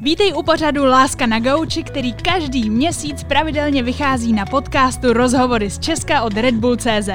Vítej 0.00 0.32
u 0.32 0.42
pořadu 0.42 0.84
Láska 0.84 1.26
na 1.26 1.40
gauči, 1.40 1.82
který 1.82 2.12
každý 2.12 2.70
měsíc 2.70 3.24
pravidelně 3.24 3.82
vychází 3.82 4.32
na 4.32 4.46
podcastu 4.46 5.12
Rozhovory 5.12 5.70
z 5.70 5.78
Česka 5.78 6.22
od 6.22 6.34
Red 6.34 6.54
Bull 6.54 6.76
CZ. 6.76 7.08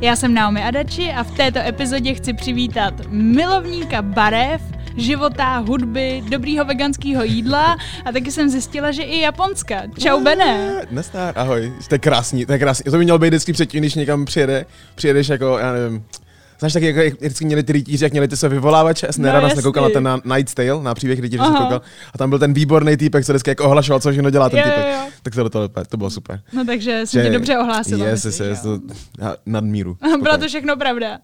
Já 0.00 0.16
jsem 0.16 0.34
Naomi 0.34 0.62
Adači 0.62 1.12
a 1.12 1.22
v 1.24 1.36
této 1.36 1.58
epizodě 1.58 2.14
chci 2.14 2.32
přivítat 2.32 2.94
milovníka 3.08 4.02
barev, 4.02 4.62
života, 4.96 5.58
hudby, 5.58 6.22
dobrýho 6.28 6.64
veganského 6.64 7.24
jídla 7.24 7.76
a 8.04 8.12
taky 8.12 8.32
jsem 8.32 8.48
zjistila, 8.48 8.92
že 8.92 9.02
i 9.02 9.20
Japonska. 9.20 9.82
Čau, 9.98 10.20
Bene. 10.20 10.82
Nestár, 10.90 11.38
ahoj, 11.38 11.72
jste 11.80 11.98
krásný, 11.98 12.46
to 12.46 12.52
je 12.52 12.58
krásný. 12.58 12.90
To 12.90 12.98
by 12.98 13.04
mělo 13.04 13.18
být 13.18 13.28
vždycky 13.28 13.52
předtím, 13.52 13.80
když 13.80 13.94
někam 13.94 14.24
přijede, 14.24 14.66
přijedeš 14.94 15.28
jako, 15.28 15.58
já 15.58 15.72
nevím, 15.72 16.04
Znáš 16.58 16.72
taky, 16.72 16.86
jako, 16.86 17.00
jak 17.00 17.14
vždycky 17.20 17.44
měli 17.44 17.62
ty 17.62 17.72
rytíři, 17.72 18.04
jak 18.04 18.12
měli 18.12 18.28
ty 18.28 18.36
své 18.36 18.48
vyvolávače, 18.48 19.06
já 19.06 19.12
jsem 19.12 19.24
No, 19.24 19.28
jasný. 19.28 19.56
nekoukal 19.56 19.84
na 19.84 19.90
ten 19.90 20.02
na 20.02 20.20
Night's 20.36 20.54
Tale, 20.54 20.82
na 20.82 20.94
příběh 20.94 21.18
rytíře 21.20 21.42
jsem 21.44 21.54
koukal, 21.54 21.80
a 22.14 22.18
tam 22.18 22.30
byl 22.30 22.38
ten 22.38 22.52
výborný 22.52 22.96
týpek, 22.96 23.24
co 23.24 23.32
vždycky 23.32 23.50
jako 23.50 23.64
ohlašoval, 23.64 24.00
co 24.00 24.10
všechno 24.10 24.30
dělá 24.30 24.48
ten 24.50 24.58
Jo, 24.58 24.64
týpek. 24.64 24.86
jo. 24.92 25.00
Tak 25.22 25.34
to, 25.34 25.50
to, 25.50 25.68
to, 25.68 25.84
to 25.88 25.96
bylo 25.96 26.10
super. 26.10 26.40
No 26.52 26.64
takže 26.64 27.02
jsem 27.06 27.22
tě 27.22 27.30
dobře 27.30 27.58
ohlásila. 27.58 28.06
Yes, 28.06 28.24
yes, 28.24 28.40
yes, 28.40 28.60
to, 28.60 28.78
já, 29.18 29.36
nadmíru. 29.46 29.96
Super. 30.12 30.38
to 30.40 30.48
všechno 30.48 30.76
pravda. 30.76 31.18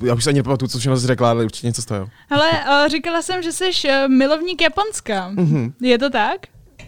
Uh, 0.00 0.08
já 0.08 0.14
už 0.14 0.24
se 0.24 0.30
ani 0.30 0.38
nepamatuju, 0.38 0.68
co 0.68 0.78
všechno 0.78 0.96
jsi 0.96 1.06
řekla, 1.06 1.30
ale 1.30 1.44
určitě 1.44 1.66
něco 1.66 1.82
z 1.82 1.84
toho. 1.84 2.08
Hele, 2.30 2.50
uh, 2.50 2.88
říkala 2.88 3.22
jsem, 3.22 3.42
že 3.42 3.52
jsi 3.52 3.64
uh, 3.64 4.08
milovník 4.12 4.62
Japonska. 4.62 5.28
Mhm. 5.28 5.72
Je 5.82 5.98
to 5.98 6.10
tak? 6.10 6.36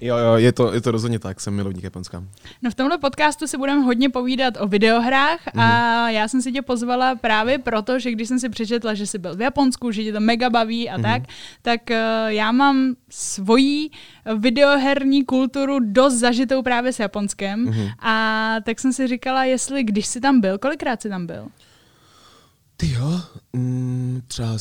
Jo, 0.01 0.17
jo, 0.17 0.35
je 0.37 0.53
to, 0.53 0.73
je 0.75 0.81
to 0.81 0.91
rozhodně 0.91 1.19
tak, 1.19 1.41
jsem 1.41 1.55
milovník 1.55 1.85
Japonska. 1.85 2.25
No 2.63 2.71
v 2.71 2.75
tomhle 2.75 2.99
podcastu 2.99 3.47
si 3.47 3.57
budeme 3.59 3.81
hodně 3.83 4.09
povídat 4.11 4.55
o 4.61 4.67
videohrách 4.69 5.41
a 5.59 6.03
Mhm. 6.05 6.15
já 6.15 6.29
jsem 6.29 6.43
si 6.43 6.53
tě 6.53 6.63
pozvala 6.63 7.15
právě 7.15 7.59
proto, 7.59 7.99
že 7.99 8.11
když 8.13 8.29
jsem 8.29 8.39
si 8.39 8.49
přečetla, 8.49 8.95
že 8.95 9.07
jsi 9.07 9.19
byl 9.19 9.37
v 9.37 9.41
Japonsku, 9.41 9.91
že 9.91 10.05
tě 10.05 10.13
to 10.13 10.21
mega 10.21 10.51
baví 10.51 10.91
a 10.91 11.03
tak, 11.03 11.23
tak 11.63 11.81
uh, 11.91 11.97
já 12.27 12.53
mám 12.53 12.95
svoji 13.11 13.91
videoherní 14.39 15.25
kulturu 15.25 15.79
dost 15.81 16.15
zažitou 16.15 16.63
právě 16.63 16.93
s 16.93 16.99
Japonskem 16.99 17.65
Mhm. 17.65 17.89
a 17.99 18.57
tak 18.65 18.81
jsem 18.81 18.93
si 18.93 19.07
říkala, 19.09 19.45
jestli 19.45 19.83
když 19.85 20.07
jsi 20.07 20.21
tam 20.21 20.41
byl, 20.41 20.59
kolikrát 20.59 21.03
jsi 21.03 21.09
tam 21.09 21.27
byl? 21.27 21.49
Ty 22.77 22.91
jo, 22.93 23.21
mm, 23.53 24.23
třeba 24.27 24.57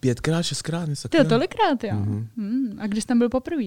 pětkrát, 0.00 0.44
šestkrát, 0.44 0.88
něco 0.88 1.08
Ty 1.08 1.16
jo, 1.16 1.24
tolikrát, 1.24 1.84
jo. 1.84 1.94
Mhm. 1.94 2.28
Hmm, 2.36 2.76
a 2.80 2.86
když 2.86 3.04
jsi 3.04 3.08
tam 3.08 3.18
byl 3.18 3.28
poprvé? 3.28 3.64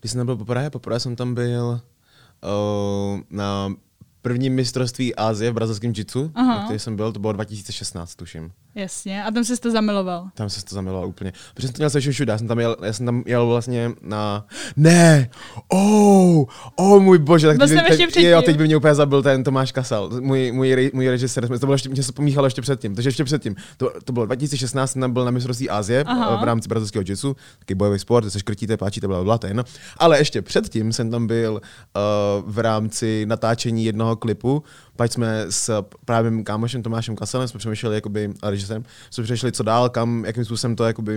Když 0.00 0.12
jsem 0.12 0.18
tam 0.18 0.26
byl 0.26 0.36
poprvé, 0.36 0.70
poprvé 0.70 1.00
jsem 1.00 1.16
tam 1.16 1.34
byl 1.34 1.80
uh, 2.42 3.20
na 3.30 3.74
prvním 4.22 4.54
mistrovství 4.54 5.14
Asie 5.14 5.50
v 5.50 5.54
brazilském 5.54 5.92
jitsu, 5.96 6.32
na 6.34 6.64
který 6.64 6.78
jsem 6.78 6.96
byl, 6.96 7.12
to 7.12 7.20
bylo 7.20 7.32
2016, 7.32 8.14
tuším. 8.14 8.52
Jasně, 8.78 9.24
a 9.24 9.30
tam 9.30 9.44
jsi 9.44 9.56
to 9.56 9.70
zamiloval. 9.70 10.28
Tam 10.34 10.50
se 10.50 10.64
to 10.64 10.74
zamiloval 10.74 11.08
úplně. 11.08 11.32
Protože 11.54 11.68
jsem 11.68 11.74
to 11.74 11.80
měl 11.80 11.90
se 11.90 12.00
všude, 12.00 12.32
já 12.32 12.38
jsem 12.38 12.48
tam 12.48 12.58
jel, 12.58 12.76
já 12.82 12.92
jsem 12.92 13.06
tam 13.06 13.22
jel 13.26 13.46
vlastně 13.46 13.90
na... 14.02 14.46
Ne! 14.76 15.30
Oh! 15.68 16.44
Oh 16.76 17.02
můj 17.02 17.18
bože, 17.18 17.46
tak 17.46 17.56
Byl 17.56 17.68
teď, 17.68 17.76
ještě 17.88 18.06
teď, 18.06 18.24
jo, 18.24 18.42
teď 18.42 18.56
by 18.56 18.64
mě 18.64 18.76
úplně 18.76 18.94
zabil 18.94 19.22
ten 19.22 19.44
Tomáš 19.44 19.72
Kasal, 19.72 20.10
můj, 20.20 20.52
můj, 20.52 20.90
můj 20.94 21.08
režisér, 21.08 21.48
to 21.48 21.66
bylo 21.66 21.72
ještě, 21.72 21.88
mě 21.88 22.02
se 22.02 22.12
pomíchalo 22.12 22.46
ještě 22.46 22.62
předtím, 22.62 22.94
takže 22.94 23.08
ještě 23.08 23.24
předtím. 23.24 23.56
To, 23.76 23.92
to 24.04 24.12
bylo 24.12 24.26
2016, 24.26 24.92
jsem 24.92 25.00
tam 25.00 25.12
byl 25.12 25.24
na 25.24 25.30
mistrovství 25.30 25.70
Asie 25.70 26.04
Aha. 26.04 26.36
v 26.36 26.44
rámci 26.44 26.68
brazilského 26.68 27.04
jitsu, 27.08 27.36
taky 27.58 27.74
bojový 27.74 27.98
sport, 27.98 28.30
se 28.30 28.38
škrtíte, 28.38 28.76
páčíte, 28.76 29.06
to 29.06 29.46
je 29.46 29.50
jedno. 29.50 29.64
Ale 29.96 30.18
ještě 30.18 30.42
předtím 30.42 30.92
jsem 30.92 31.10
tam 31.10 31.26
byl 31.26 31.52
uh, 31.52 32.52
v 32.52 32.58
rámci 32.58 33.26
natáčení 33.26 33.84
jednoho 33.84 34.16
klipu, 34.16 34.62
pak 34.98 35.12
jsme 35.12 35.44
s 35.50 35.82
právě 36.04 36.30
mým 36.30 36.44
kámošem 36.44 36.82
Tomášem 36.82 37.16
Kasalem 37.16 37.48
jsme 37.48 37.58
přemýšleli, 37.58 37.94
jakoby, 37.94 38.32
a 38.42 38.50
režisérem, 38.50 38.84
jsme 39.10 39.24
přemýšleli, 39.24 39.52
co 39.52 39.62
dál, 39.62 39.88
kam, 39.88 40.24
jakým 40.24 40.44
způsobem 40.44 40.76
to, 40.76 40.84
jakoby, 40.84 41.16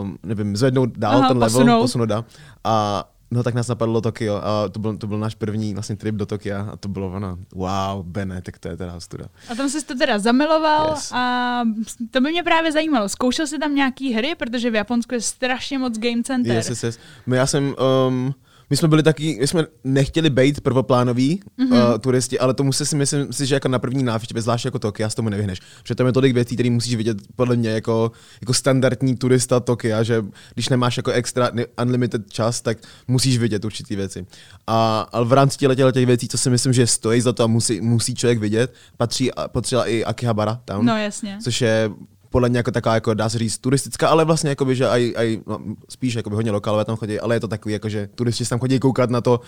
um, 0.00 0.18
nevím, 0.22 0.56
zvednout 0.56 0.98
dál 0.98 1.16
Aha, 1.18 1.28
ten 1.28 1.38
level, 1.38 1.58
posunout. 1.58 1.80
posunout 1.82 2.06
dál. 2.06 2.24
A 2.64 3.04
No 3.32 3.42
tak 3.42 3.54
nás 3.54 3.68
napadlo 3.68 4.00
Tokio 4.00 4.40
a 4.44 4.68
to 4.68 4.80
byl, 4.80 4.96
to 4.96 5.06
byl 5.06 5.18
náš 5.18 5.34
první 5.34 5.74
vlastně 5.74 5.96
trip 5.96 6.14
do 6.14 6.26
Tokia 6.26 6.68
a 6.72 6.76
to 6.76 6.88
bylo 6.88 7.12
ono, 7.12 7.38
wow, 7.54 8.02
Bene, 8.06 8.42
tak 8.42 8.58
to 8.58 8.68
je 8.68 8.76
teda 8.76 9.00
studa. 9.00 9.24
A 9.50 9.54
tam 9.54 9.68
jsi 9.68 9.84
to 9.86 9.94
teda 9.98 10.18
zamiloval 10.18 10.90
Yes. 10.90 11.12
a 11.12 11.62
to 12.10 12.20
by 12.20 12.30
mě 12.30 12.42
právě 12.42 12.72
zajímalo. 12.72 13.08
Zkoušel 13.08 13.46
jsi 13.46 13.58
tam 13.58 13.74
nějaký 13.74 14.12
hry, 14.12 14.34
protože 14.34 14.70
v 14.70 14.74
Japonsku 14.74 15.14
je 15.14 15.20
strašně 15.20 15.78
moc 15.78 15.98
game 15.98 16.22
center. 16.22 16.56
Yes, 16.56 16.68
yes, 16.70 16.82
yes. 16.82 16.98
My, 17.26 17.36
já 17.36 17.46
jsem, 17.46 17.74
um, 18.08 18.34
my 18.70 18.76
jsme 18.76 18.88
byli 18.88 19.02
taky, 19.02 19.36
my 19.40 19.46
jsme 19.46 19.66
nechtěli 19.84 20.30
být 20.30 20.60
prvoplánoví 20.60 21.40
Mhm. 21.58 21.68
mm-hmm. 21.72 21.92
uh, 21.92 21.98
turisti, 21.98 22.38
ale 22.38 22.54
tomu 22.54 22.72
se 22.72 22.86
si 22.86 22.96
myslím 22.96 23.32
si, 23.32 23.46
že 23.46 23.54
jako 23.54 23.68
na 23.68 23.78
první 23.78 24.02
návštěvě, 24.02 24.42
zvlášť 24.42 24.64
jako 24.64 24.78
Tokia, 24.78 25.10
z 25.10 25.14
tomu 25.14 25.28
nevyhneš. 25.28 25.60
Protože 25.82 25.94
tam 25.94 26.06
je 26.06 26.12
tolik 26.12 26.34
věcí, 26.34 26.54
které 26.56 26.70
musíš 26.70 26.94
vidět 26.94 27.16
podle 27.36 27.56
mě 27.56 27.70
jako, 27.70 28.12
jako 28.40 28.54
standardní 28.54 29.16
turista 29.16 29.60
Tokia, 29.60 30.02
že 30.02 30.24
když 30.54 30.68
nemáš 30.68 30.96
jako 30.96 31.10
extra 31.10 31.50
unlimited 31.82 32.32
čas, 32.32 32.60
tak 32.60 32.78
musíš 33.08 33.38
vidět 33.38 33.64
určitý 33.64 33.96
věci. 33.96 34.26
A, 34.66 35.00
ale 35.12 35.24
v 35.24 35.32
rámci 35.32 35.58
těchto 35.58 35.92
těch 35.92 36.06
věcí, 36.06 36.28
co 36.28 36.38
si 36.38 36.50
myslím, 36.50 36.72
že 36.72 36.86
stojí 36.86 37.20
za 37.20 37.32
to 37.32 37.44
a 37.44 37.46
musí, 37.46 37.80
musí 37.80 38.14
člověk 38.14 38.38
vidět, 38.38 38.74
patří, 38.96 39.30
patřila 39.46 39.86
i 39.86 40.04
Akihabara 40.04 40.60
Town 40.64 40.86
No 40.86 40.96
jasně. 40.96 41.38
což 41.44 41.60
je 41.60 41.90
podle 42.30 42.48
mě 42.48 42.58
jako 42.58 42.70
taková, 42.70 42.94
jako 42.94 43.14
dá 43.14 43.28
se 43.28 43.38
říct, 43.38 43.58
turistická, 43.58 44.08
ale 44.08 44.24
vlastně 44.24 44.50
jakoby, 44.50 44.76
že 44.76 44.88
aj, 44.88 45.12
aj 45.16 45.40
no, 45.46 45.58
spíš 45.88 46.14
jakoby 46.14 46.36
hodně 46.36 46.50
lokálové 46.50 46.84
tam 46.84 46.96
chodí, 46.96 47.20
ale 47.20 47.36
je 47.36 47.40
to 47.40 47.48
takový, 47.48 47.72
jako, 47.72 47.88
že 47.88 48.08
turisti 48.14 48.44
tam 48.44 48.58
chodí 48.58 48.78
koukat 48.78 49.10
na 49.10 49.20
to, 49.20 49.40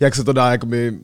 jak 0.00 0.14
se 0.14 0.24
to 0.24 0.32
dá 0.32 0.52
jakoby 0.52 0.98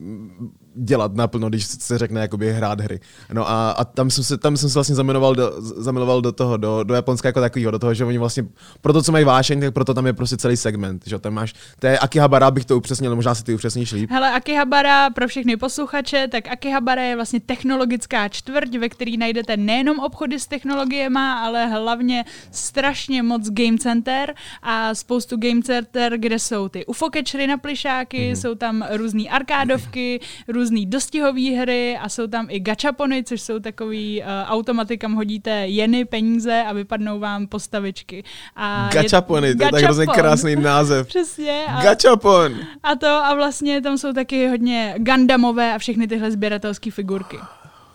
dělat 0.77 1.15
naplno, 1.15 1.49
když 1.49 1.65
se 1.65 1.97
řekne 1.97 2.21
jakoby 2.21 2.53
hrát 2.53 2.81
hry. 2.81 2.99
No 3.33 3.49
a, 3.49 3.71
a 3.71 3.85
tam, 3.85 4.09
jsem 4.09 4.23
se, 4.23 4.37
tam 4.37 4.57
jsem 4.57 4.69
se 4.69 4.73
vlastně 4.73 4.95
zamiloval 4.95 5.35
do, 5.35 5.53
zamiloval 5.59 6.21
do 6.21 6.31
toho, 6.31 6.57
do, 6.57 6.83
do 6.83 6.93
Japonska 6.93 7.27
jako 7.29 7.39
takového, 7.41 7.71
do 7.71 7.79
toho, 7.79 7.93
že 7.93 8.05
oni 8.05 8.17
vlastně, 8.17 8.45
pro 8.81 8.93
to, 8.93 9.01
co 9.03 9.11
mají 9.11 9.25
vášeň, 9.25 9.59
tak 9.59 9.73
proto 9.73 9.93
tam 9.93 10.05
je 10.05 10.13
prostě 10.13 10.37
celý 10.37 10.57
segment, 10.57 11.03
že 11.05 11.19
tam 11.19 11.33
máš, 11.33 11.53
to 11.79 11.87
je 11.87 11.99
Akihabara, 11.99 12.51
bych 12.51 12.65
to 12.65 12.77
upřesnil, 12.77 13.15
možná 13.15 13.35
si 13.35 13.43
ty 13.43 13.53
upřesníš 13.53 13.91
líp. 13.91 14.09
Hele, 14.11 14.31
Akihabara, 14.31 15.09
pro 15.09 15.27
všechny 15.27 15.57
posluchače, 15.57 16.27
tak 16.31 16.47
Akihabara 16.47 17.01
je 17.01 17.15
vlastně 17.15 17.39
technologická 17.39 18.27
čtvrť, 18.29 18.75
ve 18.77 18.89
který 18.89 19.17
najdete 19.17 19.57
nejenom 19.57 19.99
obchody 19.99 20.39
s 20.39 20.47
technologiemi, 20.47 21.19
ale 21.19 21.67
hlavně 21.67 22.25
strašně 22.51 23.23
moc 23.23 23.49
game 23.49 23.77
center 23.77 24.33
a 24.63 24.95
spoustu 24.95 25.37
game 25.37 25.61
center, 25.61 26.17
kde 26.17 26.39
jsou 26.39 26.69
ty 26.69 26.85
UFO 26.85 27.09
catchery 27.13 27.47
na 27.47 27.57
plišáky, 27.57 28.17
Mhm. 28.17 28.33
mm-hmm. 28.33 28.41
jsou 28.41 28.55
tam 28.55 28.85
různé 28.91 29.23
arkádovky, 29.29 30.19
různé 30.47 30.66
dostihové 30.71 31.49
hry 31.57 31.97
a 31.97 32.09
jsou 32.09 32.27
tam 32.27 32.47
i 32.49 32.59
gachapony, 32.59 33.23
což 33.23 33.41
jsou 33.41 33.59
takový 33.59 34.21
uh, 34.21 34.27
automaty, 34.51 34.97
kam 34.97 35.13
hodíte 35.13 35.51
jeny, 35.51 36.05
peníze 36.05 36.63
a 36.67 36.73
vypadnou 36.73 37.19
vám 37.19 37.47
postavičky. 37.47 38.23
A 38.55 38.89
je- 38.95 39.01
Gachapony, 39.01 39.55
to 39.55 39.63
je 39.63 39.71
tak 39.71 39.83
hrozně 39.83 40.07
krásný 40.07 40.55
název. 40.61 41.07
Přesně. 41.07 41.65
A... 41.67 41.83
Gachapon! 41.83 42.55
A 42.83 42.95
to 42.95 43.07
a 43.07 43.33
vlastně 43.35 43.81
tam 43.81 43.97
jsou 43.97 44.13
taky 44.13 44.47
hodně 44.47 44.95
Gundamové 44.97 45.73
a 45.75 45.77
všechny 45.77 46.07
tyhle 46.07 46.31
sběratelské 46.31 46.91
figurky. 46.91 47.37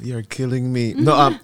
You're 0.04 0.22
killing 0.22 0.66
me. 0.72 1.04
No 1.04 1.20
a, 1.20 1.28
uh, 1.28 1.34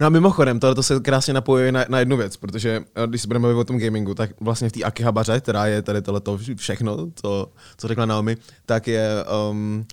no 0.00 0.06
a 0.06 0.10
mimochodem, 0.10 0.60
tohle 0.60 0.74
to 0.74 0.82
se 0.82 1.00
krásně 1.00 1.34
napojuje 1.34 1.72
na, 1.72 1.84
na 1.88 1.98
jednu 1.98 2.16
věc, 2.16 2.36
protože 2.36 2.78
uh, 2.78 3.04
když 3.06 3.22
se 3.22 3.28
budeme 3.28 3.42
bavit 3.42 3.54
o 3.60 3.64
tom 3.64 3.78
gamingu, 3.78 4.14
tak 4.14 4.30
vlastně 4.40 4.68
v 4.68 4.72
té 4.72 4.82
Akihabaře, 4.82 5.40
která 5.40 5.66
je 5.66 5.82
tady 5.82 6.02
tohleto 6.02 6.38
všechno, 6.56 6.96
co, 7.14 7.52
co 7.78 7.88
řekla 7.88 8.06
Naomi, 8.06 8.36
tak 8.66 8.86
je, 8.88 9.08
um, 9.50 9.84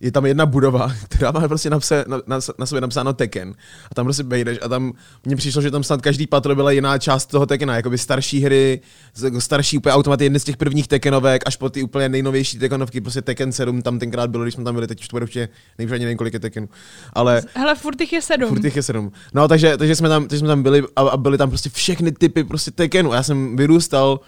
je 0.00 0.12
tam 0.12 0.26
jedna 0.26 0.46
budova, 0.46 0.92
která 1.08 1.30
má 1.30 1.48
prostě 1.48 1.70
napse, 1.70 2.04
na, 2.08 2.20
na, 2.26 2.38
na 2.58 2.66
sobě 2.66 2.80
napsáno 2.80 3.12
Tekken. 3.12 3.54
A 3.90 3.94
tam 3.94 4.06
prostě 4.06 4.22
bejdeš 4.22 4.58
a 4.62 4.68
tam 4.68 4.92
mně 5.24 5.36
přišlo, 5.36 5.62
že 5.62 5.70
tam 5.70 5.84
snad 5.84 6.02
každý 6.02 6.26
patro 6.26 6.54
byla 6.54 6.70
jiná 6.70 6.98
část 6.98 7.26
toho 7.26 7.46
Tekkena, 7.46 7.76
jakoby 7.76 7.98
starší 7.98 8.40
hry, 8.40 8.80
jako 9.24 9.40
starší 9.40 9.78
úplně 9.78 9.92
automaty, 9.92 10.24
jedny 10.24 10.40
z 10.40 10.44
těch 10.44 10.56
prvních 10.56 10.88
Tekkenovek, 10.88 11.42
až 11.46 11.56
po 11.56 11.70
ty 11.70 11.82
úplně 11.82 12.08
nejnovější 12.08 12.58
Tekkenovky, 12.58 13.00
prostě 13.00 13.22
Tekken 13.22 13.52
7 13.52 13.82
tam 13.82 13.98
tenkrát 13.98 14.30
bylo, 14.30 14.44
když 14.44 14.54
jsme 14.54 14.64
tam 14.64 14.74
byli, 14.74 14.86
teď 14.86 15.00
už 15.00 15.08
to 15.08 15.14
bude 15.14 15.24
určitě, 15.24 15.48
nejvíc 15.78 15.92
ani 15.92 16.04
nevím, 16.04 16.18
kolik 16.18 16.34
je 16.34 16.40
Tekkenů. 16.40 16.68
Ale 17.12 17.42
Hele, 17.54 17.74
furt 17.74 18.00
jich 18.00 18.12
je 18.12 18.22
sedm. 18.22 18.48
Furt 18.48 18.64
jich 18.64 18.76
je 18.76 18.82
sedm. 18.82 19.12
No, 19.34 19.48
takže, 19.48 19.76
takže, 19.76 19.96
jsme 19.96 20.08
tam, 20.08 20.22
takže 20.22 20.38
jsme 20.38 20.48
tam 20.48 20.62
byli 20.62 20.82
a, 20.96 21.00
a 21.00 21.16
byly 21.16 21.38
tam 21.38 21.48
prostě 21.48 21.70
všechny 21.70 22.12
typy 22.12 22.44
prostě 22.44 22.70
Tekkenu. 22.70 23.12
Já 23.12 23.22
jsem 23.22 23.56
vyrůstal 23.56 24.20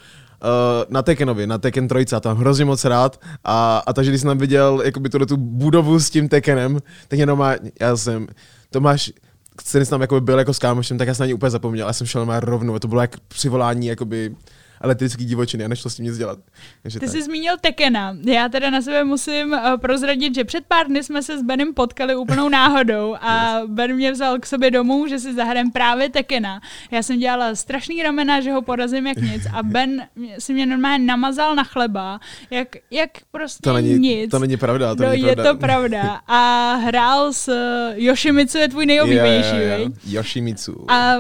uh, 0.43 0.85
na 0.89 1.03
Tekkenovi, 1.03 1.47
na 1.47 1.59
Tekken 1.59 1.89
3 1.89 2.17
a 2.17 2.21
tam 2.21 2.37
hrozně 2.37 2.65
moc 2.65 2.85
rád. 2.85 3.21
A, 3.45 3.83
a 3.87 3.93
takže 3.93 4.11
když 4.11 4.21
jsem 4.21 4.29
tam 4.29 4.39
viděl 4.39 4.83
jakoby 4.85 5.09
tuhle 5.09 5.27
tu 5.27 5.37
budovu 5.37 6.01
s 6.01 6.11
tím 6.11 6.29
Tekkenem, 6.29 6.79
tak 7.09 7.19
jenom 7.19 7.39
má, 7.39 7.55
já 7.81 7.97
jsem, 7.97 8.27
Tomáš, 8.71 9.13
který 9.57 9.85
jsem 9.85 9.91
tam 9.91 10.01
jakoby 10.01 10.21
byl 10.21 10.39
jako 10.39 10.55
s 10.55 10.59
kámošem, 10.59 10.99
tak 10.99 11.09
já 11.09 11.15
jsem 11.15 11.25
na 11.25 11.27
něj 11.27 11.35
úplně 11.35 11.51
zapomněl. 11.51 11.87
Já 11.87 11.93
jsem 11.93 12.07
šel 12.07 12.27
na 12.27 12.41
rovnou. 12.41 12.79
To 12.79 12.89
bylo 12.89 13.01
jak 13.01 13.21
přivolání 13.21 13.87
jakoby 13.87 14.35
elektrický 14.81 15.25
divočiny 15.25 15.65
a 15.65 15.69
nešlo 15.69 15.91
s 15.91 15.97
tím 15.97 16.05
nic 16.05 16.19
dělat. 16.19 16.39
Takže 16.83 17.01
Ty 17.01 17.07
tak. 17.07 17.15
jsi 17.15 17.23
zmínil 17.23 17.55
Tekena. 17.61 18.17
Já 18.25 18.49
teda 18.49 18.71
na 18.71 18.83
sebe 18.83 19.05
musím 19.05 19.53
uh, 19.53 19.77
prozradit, 19.77 20.35
že 20.35 20.45
před 20.45 20.65
pár 20.69 20.87
dny 20.87 21.03
jsme 21.03 21.23
se 21.23 21.39
s 21.39 21.43
Benem 21.43 21.75
potkali 21.75 22.17
úplnou 22.17 22.49
náhodou 22.59 23.17
a 23.21 23.61
Ben 23.67 23.95
mě 23.95 24.13
vzal 24.13 24.39
k 24.39 24.47
sobě 24.47 24.71
domů, 24.71 25.07
že 25.07 25.19
si 25.19 25.35
zahrajem 25.35 25.71
právě 25.71 26.09
Tekena. 26.09 26.61
Já 26.91 27.03
jsem 27.03 27.19
dělala 27.19 27.55
strašný 27.55 28.03
ramena, 28.03 28.41
že 28.41 28.53
ho 28.53 28.63
porazím 28.63 29.07
jak 29.07 29.17
nic 29.17 29.47
a 29.53 29.63
Ben 29.71 30.03
si 30.39 30.53
mě 30.53 30.67
normálně 30.67 31.05
namazal 31.05 31.55
na 31.55 31.65
chleba, 31.65 32.21
jak, 32.51 32.69
jak 32.91 33.11
prostě 33.31 33.61
to 33.63 33.73
není, 33.73 33.99
nic. 33.99 34.31
to 34.31 34.39
není 34.39 34.57
pravda. 34.57 34.95
To 34.95 35.03
no, 35.03 35.09
není 35.09 35.23
je 35.23 35.35
pravda. 35.35 35.53
to 35.53 35.59
pravda. 35.59 36.21
A 36.27 36.75
hrál 36.75 37.33
s 37.33 37.49
uh, 37.49 37.55
Yoshimitsu 37.95 38.59
je 38.59 38.69
tvůj 38.69 38.87
nejoblíbenější, 38.87 39.57
Jo, 39.57 39.63
jo, 39.63 39.79
jo. 39.79 39.85
viď? 39.85 39.95
Yoshimitsu. 40.07 40.91
A 40.91 41.17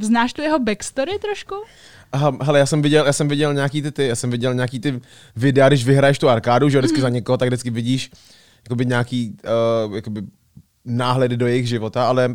znáš 0.00 0.32
tu 0.32 0.42
jeho 0.42 0.58
backstory 0.58 1.18
trošku? 1.18 1.54
Aha, 2.14 2.36
hele, 2.42 2.58
já 2.58 2.66
jsem 2.66 2.82
viděl, 2.82 3.06
já 3.06 3.12
jsem 3.12 3.28
viděl 3.28 3.54
nějaký 3.54 3.82
ty, 3.82 3.92
ty, 3.92 4.06
já 4.06 4.14
jsem 4.16 4.30
viděl 4.30 4.54
nějaký 4.54 4.80
ty 4.80 5.00
videa, 5.36 5.68
když 5.68 5.84
vyhraješ 5.84 6.18
tu 6.18 6.28
arkádu, 6.28 6.68
že 6.68 6.76
jo, 6.76 6.80
vždycky 6.80 6.98
mm. 6.98 7.02
za 7.02 7.08
někoho, 7.08 7.36
tak 7.36 7.48
vždycky 7.48 7.70
vidíš 7.70 8.10
jakoby 8.64 8.86
nějaký 8.86 9.36
uh, 9.86 9.96
jakoby 9.96 10.22
náhledy 10.84 11.36
do 11.36 11.46
jejich 11.46 11.68
života, 11.68 12.08
ale 12.08 12.34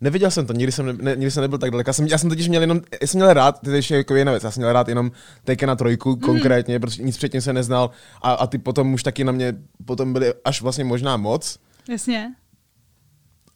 neviděl 0.00 0.30
jsem 0.30 0.46
to, 0.46 0.52
nikdy 0.52 0.72
jsem, 0.72 0.98
ne, 1.02 1.16
nikdy 1.16 1.30
jsem 1.30 1.40
nebyl 1.40 1.58
tak 1.58 1.70
daleko. 1.70 1.88
Já 1.88 1.92
jsem, 1.92 2.06
já 2.06 2.18
jsem 2.18 2.28
totiž 2.28 2.48
měl 2.48 2.62
jenom, 2.62 2.80
já 3.00 3.06
jsem 3.06 3.18
měl 3.18 3.32
rád, 3.32 3.60
to 3.64 3.70
je 3.70 3.76
ještě 3.76 3.96
jako 3.96 4.16
jiná 4.16 4.32
věc, 4.32 4.44
já 4.44 4.50
jsem 4.50 4.60
měl 4.60 4.72
rád 4.72 4.88
jenom 4.88 5.10
Tekken 5.44 5.68
na 5.68 5.76
trojku 5.76 6.10
mm. 6.10 6.20
konkrétně, 6.20 6.80
protože 6.80 7.02
nic 7.02 7.16
předtím 7.16 7.40
se 7.40 7.52
neznal 7.52 7.90
a, 8.22 8.32
a 8.32 8.46
ty 8.46 8.58
potom 8.58 8.94
už 8.94 9.02
taky 9.02 9.24
na 9.24 9.32
mě 9.32 9.54
potom 9.84 10.12
byly 10.12 10.34
až 10.44 10.62
vlastně 10.62 10.84
možná 10.84 11.16
moc. 11.16 11.58
Jasně. 11.88 12.34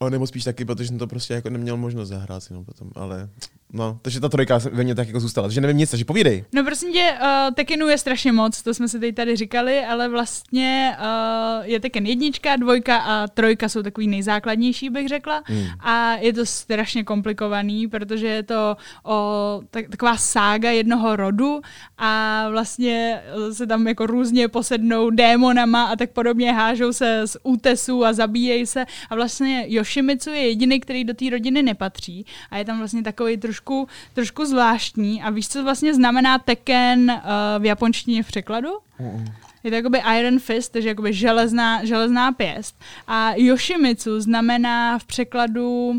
Ale 0.00 0.10
nebo 0.10 0.26
spíš 0.26 0.44
taky, 0.44 0.64
protože 0.64 0.88
jsem 0.88 0.98
to 0.98 1.06
prostě 1.06 1.34
jako 1.34 1.50
neměl 1.50 1.76
možnost 1.76 2.08
zahrát 2.08 2.42
si 2.42 2.54
no 2.54 2.64
potom, 2.64 2.90
ale 2.94 3.28
No, 3.76 3.98
takže 4.02 4.20
ta 4.20 4.28
trojka 4.28 4.58
ve 4.72 4.84
mně 4.84 4.94
tak 4.94 5.06
jako 5.06 5.20
zůstala. 5.20 5.48
Takže 5.48 5.60
nevím 5.60 5.76
nic, 5.76 5.90
takže 5.90 6.04
povídej. 6.04 6.44
No 6.52 6.64
prosím 6.64 6.92
tě, 6.92 7.12
uh, 7.22 7.54
Tekenu 7.54 7.88
je 7.88 7.98
strašně 7.98 8.32
moc, 8.32 8.62
to 8.62 8.74
jsme 8.74 8.88
si 8.88 9.00
teď 9.00 9.14
tady 9.14 9.36
říkali, 9.36 9.84
ale 9.84 10.08
vlastně 10.08 10.96
uh, 10.98 11.66
je 11.66 11.80
Tekken 11.80 12.06
jednička, 12.06 12.56
dvojka 12.56 12.96
a 12.96 13.26
trojka 13.28 13.68
jsou 13.68 13.82
takový 13.82 14.08
nejzákladnější, 14.08 14.90
bych 14.90 15.08
řekla. 15.08 15.42
Hmm. 15.44 15.66
A 15.80 16.14
je 16.14 16.32
to 16.32 16.46
strašně 16.46 17.04
komplikovaný, 17.04 17.88
protože 17.88 18.26
je 18.26 18.42
to 18.42 18.76
o, 19.04 19.60
tak, 19.70 19.88
taková 19.88 20.16
sága 20.16 20.70
jednoho 20.70 21.16
rodu 21.16 21.60
a 21.98 22.44
vlastně 22.50 23.22
se 23.52 23.66
tam 23.66 23.88
jako 23.88 24.06
různě 24.06 24.48
posednou 24.48 25.10
démonama 25.10 25.84
a 25.84 25.96
tak 25.96 26.10
podobně, 26.10 26.52
hážou 26.52 26.92
se 26.92 27.22
z 27.26 27.36
útesů 27.42 28.04
a 28.04 28.12
zabíjejí 28.12 28.66
se. 28.66 28.84
A 29.10 29.14
vlastně 29.14 29.64
Yoshimitsu 29.94 30.30
je 30.30 30.48
jediný, 30.48 30.80
který 30.80 31.04
do 31.04 31.14
té 31.14 31.30
rodiny 31.30 31.62
nepatří. 31.62 32.26
A 32.50 32.58
je 32.58 32.64
tam 32.64 32.78
vlastně 32.78 33.02
takový 33.02 33.36
trošku 33.36 33.88
trošku, 34.14 34.44
zvláštní. 34.44 35.22
A 35.22 35.30
víš, 35.30 35.48
co 35.48 35.62
vlastně 35.62 35.94
znamená 35.94 36.38
Tekken 36.38 37.10
uh, 37.10 37.62
v 37.62 37.64
japonštině 37.64 38.22
v 38.22 38.26
překladu? 38.26 38.70
Mm. 38.98 39.24
Je 39.64 39.70
to 39.70 39.76
jakoby 39.76 40.02
Iron 40.18 40.38
Fist, 40.38 40.72
takže 40.72 40.88
jakoby 40.88 41.12
železná, 41.12 41.84
železná 41.84 42.32
pěst. 42.32 42.80
A 43.06 43.32
Yoshimitsu 43.36 44.20
znamená 44.20 44.98
v 44.98 45.04
překladu 45.04 45.88
uh, 45.90 45.98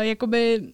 jakoby 0.00 0.72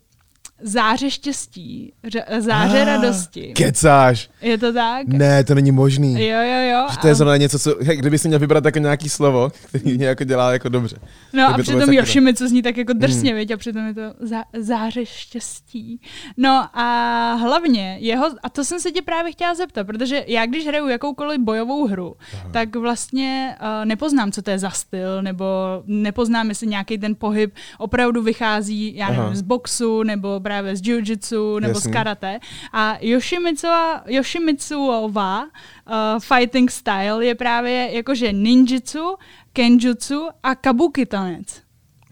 záře 0.62 1.10
štěstí, 1.10 1.92
záře 2.38 2.82
ah, 2.82 2.84
radosti. 2.84 3.52
Kecáš. 3.56 4.30
Je 4.42 4.58
to 4.58 4.72
tak? 4.72 5.06
Ne, 5.06 5.44
to 5.44 5.54
není 5.54 5.72
možný. 5.72 6.26
Jo, 6.26 6.38
jo, 6.42 6.70
jo. 6.70 6.86
Že 6.90 6.98
to 6.98 7.08
je 7.08 7.14
zrovna 7.14 7.36
něco, 7.36 7.58
co, 7.58 7.74
kdyby 7.74 8.18
si 8.18 8.28
měl 8.28 8.40
vybrat 8.40 8.64
jako 8.64 8.78
nějaký 8.78 9.08
slovo, 9.08 9.50
který 9.68 9.96
mě 9.96 10.06
jako 10.06 10.24
dělá 10.24 10.52
jako 10.52 10.68
dobře. 10.68 10.96
No 11.32 11.48
a 11.48 11.58
přitom 11.58 11.92
Yoshimi, 11.92 12.34
co 12.34 12.48
zní 12.48 12.62
tak 12.62 12.76
jako 12.76 12.92
drsně, 12.92 13.34
mm. 13.34 13.46
a 13.54 13.56
přitom 13.56 13.86
je 13.86 13.94
to 13.94 14.00
zá, 14.20 14.44
záře 14.58 15.06
štěstí. 15.06 16.00
No 16.36 16.68
a 16.78 17.34
hlavně 17.34 17.96
jeho, 18.00 18.26
a 18.42 18.48
to 18.48 18.64
jsem 18.64 18.80
se 18.80 18.90
tě 18.90 19.02
právě 19.02 19.32
chtěla 19.32 19.54
zeptat, 19.54 19.86
protože 19.86 20.24
já 20.26 20.46
když 20.46 20.66
hraju 20.66 20.88
jakoukoliv 20.88 21.40
bojovou 21.40 21.86
hru, 21.86 22.16
Aha. 22.34 22.50
tak 22.52 22.76
vlastně 22.76 23.56
uh, 23.60 23.84
nepoznám, 23.84 24.32
co 24.32 24.42
to 24.42 24.50
je 24.50 24.58
za 24.58 24.70
styl, 24.70 25.22
nebo 25.22 25.44
nepoznám, 25.86 26.48
jestli 26.48 26.66
nějaký 26.66 26.98
ten 26.98 27.14
pohyb 27.14 27.54
opravdu 27.78 28.22
vychází, 28.22 28.96
já 28.96 29.08
nevím, 29.08 29.22
Aha. 29.22 29.34
z 29.34 29.42
boxu, 29.42 30.02
nebo 30.02 30.40
právě 30.52 30.76
z 30.76 30.82
jiu-jitsu 30.82 31.60
nebo 31.60 31.78
Jasný. 31.78 31.90
z 31.90 31.92
karate. 31.92 32.40
A 32.72 32.98
Yoshimitsuova, 33.00 34.02
Yoshimitsuova 34.06 35.42
uh, 35.44 36.20
fighting 36.20 36.70
style 36.70 37.26
je 37.26 37.34
právě 37.34 37.88
jakože 37.92 38.32
ninjitsu, 38.32 39.16
kenjutsu 39.52 40.28
a 40.42 40.54
kabuki 40.54 41.06
tanec. 41.06 41.62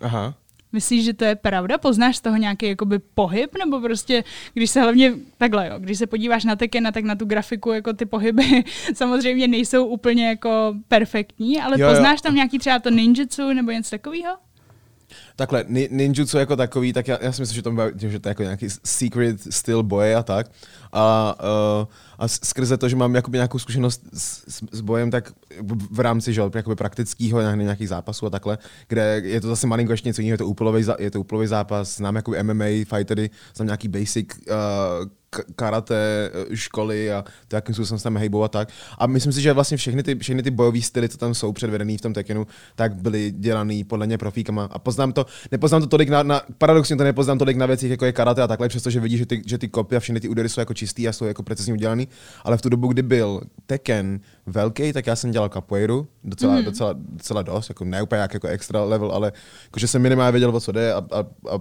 Aha. 0.00 0.34
Myslíš, 0.72 1.04
že 1.04 1.12
to 1.12 1.24
je 1.24 1.34
pravda? 1.34 1.78
Poznáš 1.78 2.16
z 2.16 2.20
toho 2.20 2.36
nějaký 2.36 2.66
jakoby 2.66 2.98
pohyb? 2.98 3.50
Nebo 3.58 3.80
prostě, 3.80 4.24
když 4.54 4.70
se 4.70 4.80
hlavně, 4.80 5.12
takhle 5.38 5.68
jo, 5.68 5.74
když 5.78 5.98
se 5.98 6.06
podíváš 6.06 6.44
na 6.44 6.56
Tekena, 6.56 6.92
tak 6.92 7.04
na 7.04 7.14
tu 7.14 7.24
grafiku, 7.24 7.72
jako 7.72 7.92
ty 7.92 8.06
pohyby 8.06 8.64
samozřejmě 8.94 9.48
nejsou 9.48 9.86
úplně 9.86 10.28
jako 10.28 10.74
perfektní, 10.88 11.60
ale 11.60 11.80
jo, 11.80 11.88
poznáš 11.88 12.18
jo. 12.18 12.22
tam 12.22 12.34
nějaký 12.34 12.58
třeba 12.58 12.78
to 12.78 12.90
ninjitsu 12.90 13.52
nebo 13.52 13.70
něco 13.70 13.90
takového? 13.90 14.36
Takhle, 15.36 15.64
ninjutsu 15.90 16.38
jako 16.38 16.56
takový, 16.56 16.92
tak 16.92 17.08
já, 17.08 17.18
já 17.20 17.32
si 17.32 17.42
myslím, 17.42 17.54
že 17.54 17.62
to, 17.62 17.72
že 17.96 18.20
to 18.20 18.28
je 18.28 18.30
jako 18.30 18.42
nějaký 18.42 18.66
secret 18.84 19.36
styl 19.50 19.82
boje 19.82 20.16
a 20.16 20.22
tak. 20.22 20.50
A, 20.92 21.36
uh, 21.80 21.86
a 22.18 22.28
skrze 22.28 22.76
to, 22.76 22.88
že 22.88 22.96
mám 22.96 23.14
jakoby 23.14 23.38
nějakou 23.38 23.58
zkušenost 23.58 24.02
s, 24.14 24.62
s 24.72 24.80
bojem, 24.80 25.10
tak 25.10 25.32
v 25.90 26.00
rámci 26.00 26.32
že, 26.32 26.42
jakoby 26.54 26.76
praktického 26.76 27.56
nějakých 27.56 27.88
zápasů 27.88 28.26
a 28.26 28.30
takhle, 28.30 28.58
kde 28.88 29.22
je 29.24 29.40
to 29.40 29.48
zase 29.48 29.66
malinko 29.66 29.92
ještě 29.92 30.08
něco 30.08 30.22
jiného, 30.22 30.34
je 30.34 30.38
to 30.38 30.46
úplový, 30.46 30.84
je 30.98 31.10
to 31.10 31.20
úplový 31.20 31.46
zápas, 31.46 31.96
znám 31.96 32.16
jakoby 32.16 32.42
MMA 32.42 32.64
fightery, 32.64 33.30
znám 33.54 33.66
nějaký 33.66 33.88
basic 33.88 34.28
uh, 34.48 35.08
karate 35.56 36.30
eh, 36.50 36.56
školy 36.56 37.12
a 37.12 37.24
to, 37.48 37.56
jakým 37.56 37.74
způsobem 37.74 37.98
se 37.98 38.04
tam 38.04 38.16
hejbou 38.16 38.42
a 38.42 38.48
tak. 38.48 38.68
A 38.98 39.06
myslím 39.06 39.32
si, 39.32 39.40
že 39.40 39.52
vlastně 39.52 39.76
všechny 39.76 40.02
ty, 40.02 40.18
všechny 40.18 40.42
ty 40.42 40.50
bojové 40.50 40.82
styly, 40.82 41.08
co 41.08 41.18
tam 41.18 41.34
jsou 41.34 41.52
předvedený 41.52 41.98
v 41.98 42.00
tom 42.00 42.14
Tekenu, 42.14 42.46
tak 42.74 42.94
byly 42.94 43.30
dělaný 43.30 43.84
podle 43.84 44.06
mě 44.06 44.18
profíkama. 44.18 44.68
A 44.70 44.78
poznám 44.78 45.12
to, 45.12 45.26
nepoznám 45.50 45.80
to 45.80 45.86
tolik 45.86 46.08
na, 46.08 46.22
na 46.22 46.42
paradoxně 46.58 46.96
to 46.96 47.04
nepoznám 47.04 47.38
tolik 47.38 47.56
na 47.56 47.66
věcích, 47.66 47.90
jako 47.90 48.04
je 48.04 48.12
karate 48.12 48.42
a 48.42 48.46
takhle, 48.46 48.68
přestože 48.68 49.00
vidíš, 49.00 49.18
že 49.18 49.26
ty, 49.26 49.42
že 49.46 49.58
ty 49.58 49.68
kopy 49.68 49.96
a 49.96 50.00
všechny 50.00 50.20
ty 50.20 50.28
údery 50.28 50.48
jsou 50.48 50.60
jako 50.60 50.74
čistý 50.74 51.08
a 51.08 51.12
jsou 51.12 51.24
jako 51.24 51.42
precizně 51.42 51.72
udělaný. 51.72 52.08
Ale 52.44 52.56
v 52.56 52.62
tu 52.62 52.68
dobu, 52.68 52.88
kdy 52.88 53.02
byl 53.02 53.40
Tekken 53.66 54.20
velký, 54.46 54.92
tak 54.92 55.06
já 55.06 55.16
jsem 55.16 55.30
dělal 55.30 55.48
capoeiru 55.48 56.08
docela, 56.24 56.56
mm. 56.56 56.64
docela, 56.64 56.94
docela 56.98 57.42
dost, 57.42 57.68
jako 57.68 57.84
ne 57.84 58.02
úplně 58.02 58.20
jak 58.20 58.34
jako 58.34 58.48
extra 58.48 58.84
level, 58.84 59.12
ale 59.12 59.32
jakože 59.64 59.86
jsem 59.86 60.02
minimálně 60.02 60.32
věděl, 60.32 60.56
o 60.56 60.60
co 60.60 60.72
jde 60.72 60.94
a, 60.94 60.96
a, 60.96 61.18
a 61.50 61.60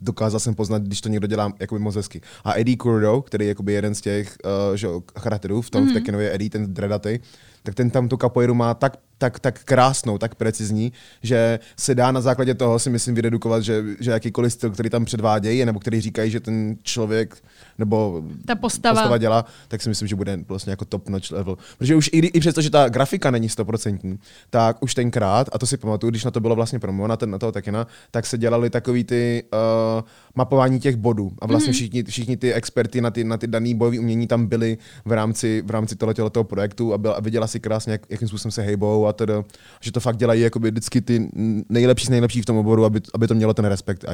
dokázal 0.00 0.40
jsem 0.40 0.54
poznat, 0.54 0.82
když 0.82 1.00
to 1.00 1.08
někdo 1.08 1.26
dělá 1.26 1.52
jakoby 1.60 1.78
moc 1.78 1.96
hezky. 1.96 2.20
A 2.44 2.58
Eddie 2.58 2.76
Kurdo, 2.76 3.22
který 3.22 3.44
je 3.44 3.48
jakoby 3.48 3.72
jeden 3.72 3.94
z 3.94 4.00
těch 4.00 4.36
uh, 4.44 4.76
že, 4.76 4.88
charakterů 5.18 5.62
v 5.62 5.70
tom 5.70 5.82
mm. 5.82 5.90
v 5.90 5.92
Tekkenově 5.92 6.34
Eddie, 6.34 6.50
ten 6.50 6.74
dredatý, 6.74 7.18
tak 7.62 7.74
ten 7.74 7.90
tam 7.90 8.08
tu 8.08 8.16
capoeiru 8.16 8.54
má 8.54 8.74
tak 8.74 8.96
tak, 9.18 9.40
tak 9.40 9.64
krásnou, 9.64 10.18
tak 10.18 10.34
precizní, 10.34 10.92
že 11.22 11.58
se 11.76 11.94
dá 11.94 12.12
na 12.12 12.20
základě 12.20 12.54
toho 12.54 12.78
si 12.78 12.90
myslím 12.90 13.14
vyredukovat, 13.14 13.62
že, 13.62 13.84
že 14.00 14.10
jakýkoliv 14.10 14.52
styl, 14.52 14.70
který 14.70 14.90
tam 14.90 15.04
předvádějí, 15.04 15.64
nebo 15.64 15.80
který 15.80 16.00
říkají, 16.00 16.30
že 16.30 16.40
ten 16.40 16.76
člověk 16.82 17.36
nebo 17.78 18.22
ta 18.46 18.54
postava. 18.54 18.94
postava 18.94 19.18
dělá, 19.18 19.44
tak 19.68 19.82
si 19.82 19.88
myslím, 19.88 20.08
že 20.08 20.16
bude 20.16 20.38
vlastně 20.48 20.70
jako 20.70 20.84
top 20.84 21.08
notch 21.08 21.30
level. 21.30 21.58
Protože 21.78 21.96
už 21.96 22.10
i, 22.12 22.18
i 22.18 22.40
přesto, 22.40 22.60
že 22.60 22.70
ta 22.70 22.88
grafika 22.88 23.30
není 23.30 23.48
stoprocentní, 23.48 24.18
tak 24.50 24.82
už 24.82 24.94
tenkrát, 24.94 25.48
a 25.52 25.58
to 25.58 25.66
si 25.66 25.76
pamatuju, 25.76 26.10
když 26.10 26.24
na 26.24 26.30
to 26.30 26.40
bylo 26.40 26.54
vlastně 26.54 26.78
promo, 26.78 27.06
na, 27.06 27.16
ten, 27.16 27.30
na 27.30 27.38
toho 27.38 27.52
Tekena, 27.52 27.86
tak 28.10 28.26
se 28.26 28.38
dělali 28.38 28.70
takový 28.70 29.04
ty 29.04 29.44
uh, 29.52 30.02
mapování 30.34 30.80
těch 30.80 30.96
bodů. 30.96 31.32
A 31.38 31.46
vlastně 31.46 31.70
mm-hmm. 31.70 31.76
všichni, 31.76 32.02
všichni 32.02 32.36
ty 32.36 32.52
experty 32.54 33.00
na 33.00 33.10
ty, 33.10 33.24
na 33.24 33.36
ty 33.36 33.46
daný 33.46 33.74
bojové 33.74 33.98
umění 33.98 34.26
tam 34.26 34.46
byli 34.46 34.78
v 35.04 35.12
rámci, 35.12 35.62
v 35.66 35.70
rámci 35.70 35.96
tohoto 35.96 36.44
projektu 36.44 36.94
a, 36.94 36.98
byl, 36.98 37.12
a 37.12 37.20
viděla 37.20 37.46
si 37.46 37.60
krásně, 37.60 37.92
jak, 37.92 38.02
jakým 38.10 38.28
způsobem 38.28 38.52
se 38.52 38.62
hejbou 38.62 39.06
a 39.08 39.12
teda, 39.12 39.44
že 39.80 39.92
to 39.92 40.00
fakt 40.00 40.16
dělají 40.16 40.40
jakoby 40.42 40.70
vždycky 40.70 41.00
ty 41.00 41.30
nejlepší 41.68 42.06
z 42.06 42.08
nejlepší 42.08 42.42
v 42.42 42.46
tom 42.46 42.56
oboru, 42.56 42.84
aby, 42.84 43.00
aby 43.14 43.26
to 43.26 43.34
mělo 43.34 43.54
ten 43.54 43.64
respekt 43.64 44.04
a, 44.04 44.12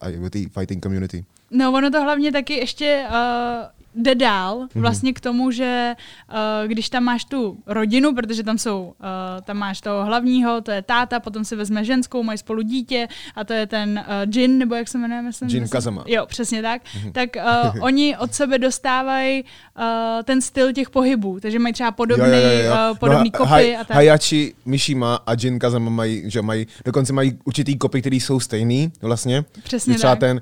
a 0.00 0.30
ty 0.30 0.48
fighting 0.48 0.82
community. 0.82 1.24
No 1.50 1.72
ono 1.72 1.90
to 1.90 2.02
hlavně 2.02 2.32
taky 2.32 2.54
ještě 2.54 3.04
uh 3.10 3.79
jde 3.94 4.14
dál 4.14 4.58
mhm. 4.58 4.68
vlastně 4.74 5.12
k 5.12 5.20
tomu, 5.20 5.50
že 5.50 5.94
uh, 6.28 6.68
když 6.68 6.90
tam 6.90 7.04
máš 7.04 7.24
tu 7.24 7.58
rodinu, 7.66 8.14
protože 8.14 8.42
tam 8.42 8.58
jsou, 8.58 8.82
uh, 8.82 9.42
tam 9.42 9.56
máš 9.56 9.80
toho 9.80 10.04
hlavního, 10.04 10.60
to 10.60 10.70
je 10.70 10.82
táta, 10.82 11.20
potom 11.20 11.44
si 11.44 11.56
vezme 11.56 11.84
ženskou, 11.84 12.22
mají 12.22 12.38
spolu 12.38 12.62
dítě 12.62 13.08
a 13.34 13.44
to 13.44 13.52
je 13.52 13.66
ten 13.66 14.04
uh, 14.06 14.34
Jin, 14.34 14.58
nebo 14.58 14.74
jak 14.74 14.88
se 14.88 14.98
jmenuje, 14.98 15.22
myslím. 15.22 15.48
Jin 15.50 15.68
Kazama. 15.68 16.04
Jo, 16.06 16.26
přesně 16.26 16.62
tak. 16.62 16.82
Mm-hmm. 16.82 17.12
Tak 17.12 17.30
uh, 17.36 17.76
oni 17.84 18.16
od 18.16 18.34
sebe 18.34 18.58
dostávají 18.58 19.42
uh, 19.42 19.82
ten 20.24 20.40
styl 20.40 20.72
těch 20.72 20.90
pohybů, 20.90 21.40
takže 21.40 21.58
mají 21.58 21.72
třeba 21.72 21.90
podobný, 21.90 22.26
jo, 22.26 22.34
jo, 22.34 22.64
jo. 22.64 22.72
Uh, 22.90 22.96
podobný 22.98 23.30
no, 23.34 23.38
kopy 23.38 23.50
haj, 23.50 23.76
a 23.76 23.84
tak. 23.84 23.94
Hayachi 23.96 24.54
Mishima 24.64 25.20
a 25.26 25.32
Jin 25.40 25.58
Kazama 25.58 25.90
mají, 25.90 26.30
že 26.30 26.42
mají, 26.42 26.66
dokonce 26.84 27.12
mají 27.12 27.38
určitý 27.44 27.78
kopy, 27.78 28.00
které 28.00 28.16
jsou 28.16 28.40
stejný 28.40 28.92
vlastně. 29.02 29.44
Přesně 29.62 29.94
třeba 29.94 30.12
tak. 30.12 30.20
ten 30.20 30.40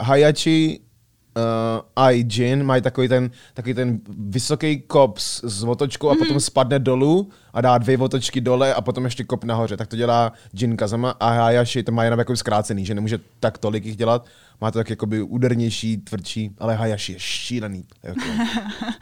Hayachi 0.00 0.80
uh, 1.36 1.82
I 1.96 2.26
Jin 2.32 2.62
mají 2.62 2.82
takový 2.82 3.08
ten, 3.08 3.30
takový 3.54 3.74
ten 3.74 4.00
vysoký 4.18 4.80
kop 4.80 5.18
s, 5.18 5.44
s 5.44 5.64
otočkou 5.64 6.10
a 6.10 6.12
mm. 6.12 6.18
potom 6.18 6.40
spadne 6.40 6.78
dolů 6.78 7.30
a 7.52 7.60
dá 7.60 7.78
dvě 7.78 7.98
otočky 7.98 8.40
dole 8.40 8.74
a 8.74 8.80
potom 8.80 9.04
ještě 9.04 9.24
kop 9.24 9.44
nahoře. 9.44 9.76
Tak 9.76 9.88
to 9.88 9.96
dělá 9.96 10.32
Jin 10.52 10.76
Kazama 10.76 11.10
a 11.10 11.30
Hayashi 11.30 11.82
to 11.82 11.92
má 11.92 12.04
jenom 12.04 12.18
jako 12.18 12.36
zkrácený, 12.36 12.86
že 12.86 12.94
nemůže 12.94 13.18
tak 13.40 13.58
tolik 13.58 13.84
jich 13.84 13.96
dělat. 13.96 14.26
Má 14.60 14.70
to 14.70 14.78
tak 14.78 14.90
jakoby 14.90 15.22
údernější, 15.22 15.96
tvrdší, 15.96 16.50
ale 16.58 16.74
Hayashi 16.74 17.12
je 17.12 17.18
šílený. 17.18 17.84
Jako, 18.02 18.20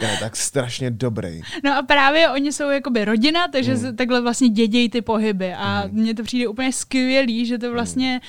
je 0.00 0.16
tak 0.20 0.36
strašně 0.36 0.90
dobrý. 0.90 1.40
No 1.64 1.76
a 1.76 1.82
právě 1.82 2.30
oni 2.30 2.52
jsou 2.52 2.70
jakoby 2.70 3.04
rodina, 3.04 3.48
takže 3.48 3.74
mm. 3.74 3.96
takhle 3.96 4.20
vlastně 4.20 4.48
dědějí 4.48 4.88
ty 4.88 5.02
pohyby 5.02 5.54
a 5.54 5.84
mm. 5.86 6.00
mně 6.00 6.14
to 6.14 6.22
přijde 6.22 6.48
úplně 6.48 6.72
skvělý, 6.72 7.46
že 7.46 7.58
to 7.58 7.66
mm. 7.66 7.72
vlastně 7.72 8.20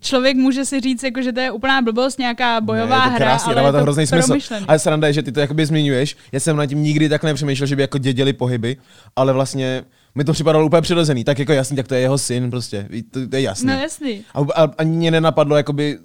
člověk 0.00 0.36
může 0.36 0.64
si 0.64 0.80
říct, 0.80 1.02
jako, 1.02 1.22
že 1.22 1.32
to 1.32 1.40
je 1.40 1.50
úplná 1.50 1.82
blbost, 1.82 2.18
nějaká 2.18 2.60
bojová 2.60 2.98
ne, 2.98 3.04
je 3.06 3.10
to 3.10 3.16
krásný, 3.16 3.52
hra, 3.52 3.62
ale 3.62 3.72
to 3.72 3.76
je 3.76 3.80
to 3.80 3.82
hrozný 3.82 4.06
smysl. 4.06 4.34
Ale 4.68 4.78
sranda 4.78 5.06
je, 5.06 5.12
že 5.12 5.22
ty 5.22 5.32
to 5.32 5.40
jakoby 5.40 5.66
zmiňuješ. 5.66 6.16
Já 6.32 6.40
jsem 6.40 6.56
na 6.56 6.66
tím 6.66 6.82
nikdy 6.82 7.08
tak 7.08 7.22
nepřemýšlel, 7.22 7.66
že 7.66 7.76
by 7.76 7.82
jako 7.82 7.98
děděli 7.98 8.32
pohyby, 8.32 8.76
ale 9.16 9.32
vlastně 9.32 9.84
mi 10.14 10.24
to 10.24 10.32
připadalo 10.32 10.66
úplně 10.66 10.82
přirozený. 10.82 11.24
Tak 11.24 11.38
jako 11.38 11.52
jasný, 11.52 11.76
tak 11.76 11.88
to 11.88 11.94
je 11.94 12.00
jeho 12.00 12.18
syn 12.18 12.50
prostě. 12.50 12.88
To, 13.10 13.28
to 13.28 13.36
je 13.36 13.42
jasný. 13.42 13.66
No 13.66 13.72
jasný. 13.72 14.24
A, 14.34 14.62
a 14.62 14.72
ani 14.78 14.96
mě 14.96 15.10
nenapadlo, 15.10 15.56
jakoby 15.56 15.98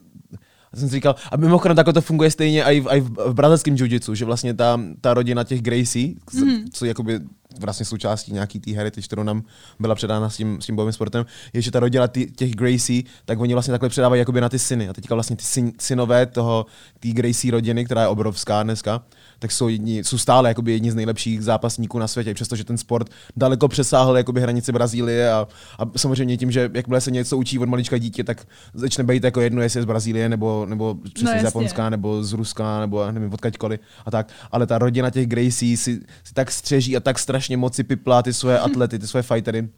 jsem 0.74 0.90
si 0.90 0.96
říkal, 0.96 1.16
a 1.32 1.38
mimochodem 1.38 1.76
takhle 1.76 1.94
to 1.94 2.02
funguje 2.02 2.32
stejně 2.32 2.64
i 2.64 2.82
v, 2.82 2.88
i 2.92 3.02
v, 3.02 3.10
v 3.10 3.34
brazilském 3.34 3.76
jiu 3.76 4.16
že 4.16 4.26
vlastně 4.26 4.54
ta, 4.54 4.80
ta 5.02 5.14
rodina 5.14 5.44
těch 5.44 5.62
Gracie, 5.62 6.14
mm. 6.34 6.66
co 6.74 6.86
jakoby 6.86 7.20
vlastně 7.60 7.86
součástí 7.86 8.34
nějaký 8.34 8.60
té 8.60 8.72
heritage, 8.72 9.08
kterou 9.08 9.24
nám 9.24 9.44
byla 9.80 9.96
předána 9.96 10.30
s 10.30 10.38
tím, 10.38 10.62
s 10.62 10.66
tím 10.66 10.76
bojovým 10.76 10.94
sportem, 10.94 11.26
je, 11.54 11.62
že 11.62 11.72
ta 11.72 11.80
rodina 11.80 12.08
tý, 12.08 12.26
těch 12.26 12.56
Gracie, 12.56 13.04
tak 13.26 13.40
oni 13.40 13.54
vlastně 13.54 13.72
takhle 13.72 13.90
předávají 13.90 14.20
jakoby 14.20 14.42
na 14.42 14.50
ty 14.50 14.60
syny. 14.60 14.90
A 14.90 14.94
teďka 14.94 15.16
vlastně 15.16 15.36
ty 15.36 15.44
syn, 15.44 15.72
synové 15.80 16.26
toho, 16.26 16.66
té 17.00 17.10
Gracie 17.10 17.52
rodiny, 17.52 17.86
která 17.86 18.02
je 18.02 18.08
obrovská 18.08 18.64
dneska, 18.64 19.02
tak 19.40 19.52
jsou, 19.52 19.68
jedni, 19.68 20.04
jsou 20.04 20.18
stále 20.18 20.50
jakoby 20.50 20.72
jedni 20.72 20.92
z 20.92 20.96
nejlepších 20.96 21.44
zápasníků 21.44 22.00
na 22.00 22.08
světě, 22.08 22.34
přestože 22.34 22.64
ten 22.64 22.78
sport 22.78 23.10
daleko 23.38 23.68
přesáhl 23.68 24.18
jakoby 24.18 24.42
hranice 24.42 24.72
Brazílie 24.72 25.32
a, 25.32 25.48
a 25.80 25.98
samozřejmě 25.98 26.38
tím, 26.38 26.52
že 26.52 26.70
jakmile 26.74 27.02
se 27.02 27.12
něco 27.12 27.38
učí 27.38 27.60
od 27.60 27.70
malička 27.70 27.98
dítě, 27.98 28.24
tak 28.24 28.48
začne 28.74 29.04
být 29.04 29.24
jako 29.24 29.42
jedno, 29.42 29.62
jestli 29.62 29.78
je 29.78 29.84
z 29.84 29.86
Brazílie 29.86 30.30
nebo, 30.30 30.66
nebo 30.70 30.96
přesně 31.14 31.36
no, 31.36 31.42
z 31.42 31.44
Japonska 31.44 31.90
nebo 31.90 32.24
z 32.24 32.34
Ruska 32.34 32.80
nebo 32.80 33.12
nevím 33.12 33.34
odkaďkoliv 33.34 33.80
a 34.06 34.12
tak. 34.12 34.28
Ale 34.52 34.68
ta 34.68 34.78
rodina 34.78 35.10
těch 35.10 35.28
Gracie 35.28 35.78
si, 35.78 36.02
si 36.24 36.34
tak 36.34 36.52
střeží 36.52 36.98
a 36.98 37.00
tak 37.00 37.20
strašně 37.20 37.45
moci 37.50 37.84
piplá 37.84 38.24
ty 38.24 38.34
svoje 38.34 38.60
atlety, 38.70 39.00
ty 39.00 39.08
svoje 39.08 39.24
fightery, 39.24 39.70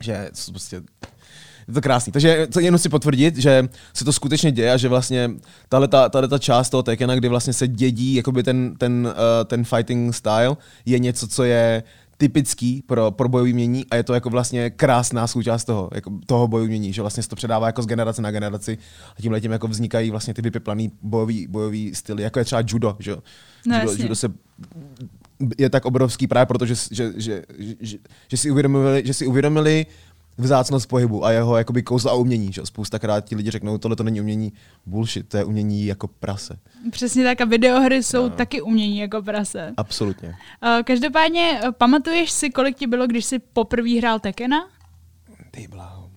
že 0.00 0.30
prostě 0.50 0.82
je 1.68 1.74
to 1.74 1.80
krásný. 1.80 2.12
Takže 2.12 2.46
to 2.52 2.60
jenom 2.60 2.78
si 2.78 2.88
potvrdit, 2.88 3.36
že 3.36 3.68
se 3.94 4.04
to 4.04 4.12
skutečně 4.12 4.52
děje 4.52 4.72
a 4.72 4.76
že 4.76 4.88
vlastně 4.88 5.30
tahle 5.68 5.88
ta 6.28 6.38
část 6.38 6.70
toho 6.70 6.82
Tekena, 6.82 7.14
kdy 7.14 7.28
vlastně 7.28 7.52
se 7.52 7.68
dědí 7.68 8.14
jakoby 8.14 8.42
ten, 8.42 8.74
ten, 8.78 9.06
uh, 9.06 9.44
ten 9.44 9.64
fighting 9.64 10.14
style, 10.14 10.56
je 10.84 10.98
něco, 10.98 11.28
co 11.28 11.44
je 11.44 11.82
typický 12.16 12.82
pro, 12.86 13.10
pro 13.10 13.28
bojový 13.28 13.52
mění 13.52 13.86
a 13.90 13.96
je 13.96 14.02
to 14.02 14.14
jako 14.14 14.30
vlastně 14.30 14.70
krásná 14.70 15.26
součást 15.26 15.64
toho, 15.64 15.90
jako 15.94 16.10
toho 16.26 16.48
bojový 16.48 16.68
mění, 16.68 16.92
že 16.92 17.00
vlastně 17.00 17.22
se 17.22 17.28
to 17.28 17.36
předává 17.36 17.66
jako 17.66 17.82
z 17.82 17.86
generace 17.86 18.22
na 18.22 18.30
generaci 18.30 18.78
a 19.18 19.22
tím 19.22 19.32
letím 19.32 19.52
jako 19.52 19.68
vznikají 19.68 20.10
vlastně 20.10 20.34
ty 20.34 20.42
vypiplaný 20.42 20.92
bojový, 21.02 21.46
bojový 21.46 21.94
styly, 21.94 22.22
jako 22.22 22.38
je 22.38 22.44
třeba 22.44 22.62
judo, 22.66 22.96
že 22.98 23.16
no, 23.66 23.80
judo, 23.80 24.02
judo 24.02 24.14
se 24.14 24.28
je 25.58 25.70
tak 25.70 25.84
obrovský 25.84 26.26
právě 26.26 26.46
proto, 26.46 26.66
že, 26.66 26.74
že, 26.90 27.12
že, 27.16 27.44
že, 27.80 27.98
že, 28.28 28.36
si 28.36 28.50
uvědomili, 28.50 29.02
že 29.06 29.14
si 29.14 29.26
uvědomili 29.26 29.86
vzácnost 30.38 30.88
pohybu 30.88 31.24
a 31.24 31.30
jeho 31.30 31.56
jakoby 31.56 31.82
kouzla 31.82 32.12
a 32.12 32.14
umění. 32.14 32.52
Že? 32.52 32.66
Spoustakrát 32.66 33.24
ti 33.24 33.36
lidi 33.36 33.50
řeknou, 33.50 33.78
tohle 33.78 33.96
to 33.96 34.02
není 34.02 34.20
umění, 34.20 34.52
bullshit, 34.86 35.28
to 35.28 35.36
je 35.36 35.44
umění 35.44 35.86
jako 35.86 36.08
prase. 36.08 36.58
Přesně 36.90 37.24
tak 37.24 37.40
a 37.40 37.44
videohry 37.44 38.02
jsou 38.02 38.22
no. 38.22 38.30
taky 38.30 38.62
umění 38.62 38.98
jako 38.98 39.22
prase. 39.22 39.72
Absolutně. 39.76 40.34
Každopádně 40.84 41.60
eh, 41.62 41.72
pamatuješ 41.72 42.30
si, 42.30 42.50
kolik 42.50 42.76
ti 42.76 42.86
bylo, 42.86 43.06
když 43.06 43.24
jsi 43.24 43.38
poprvé 43.38 43.98
hrál 43.98 44.20
Tekena? 44.20 44.68
Ty 45.50 45.68
bláho. 45.68 46.10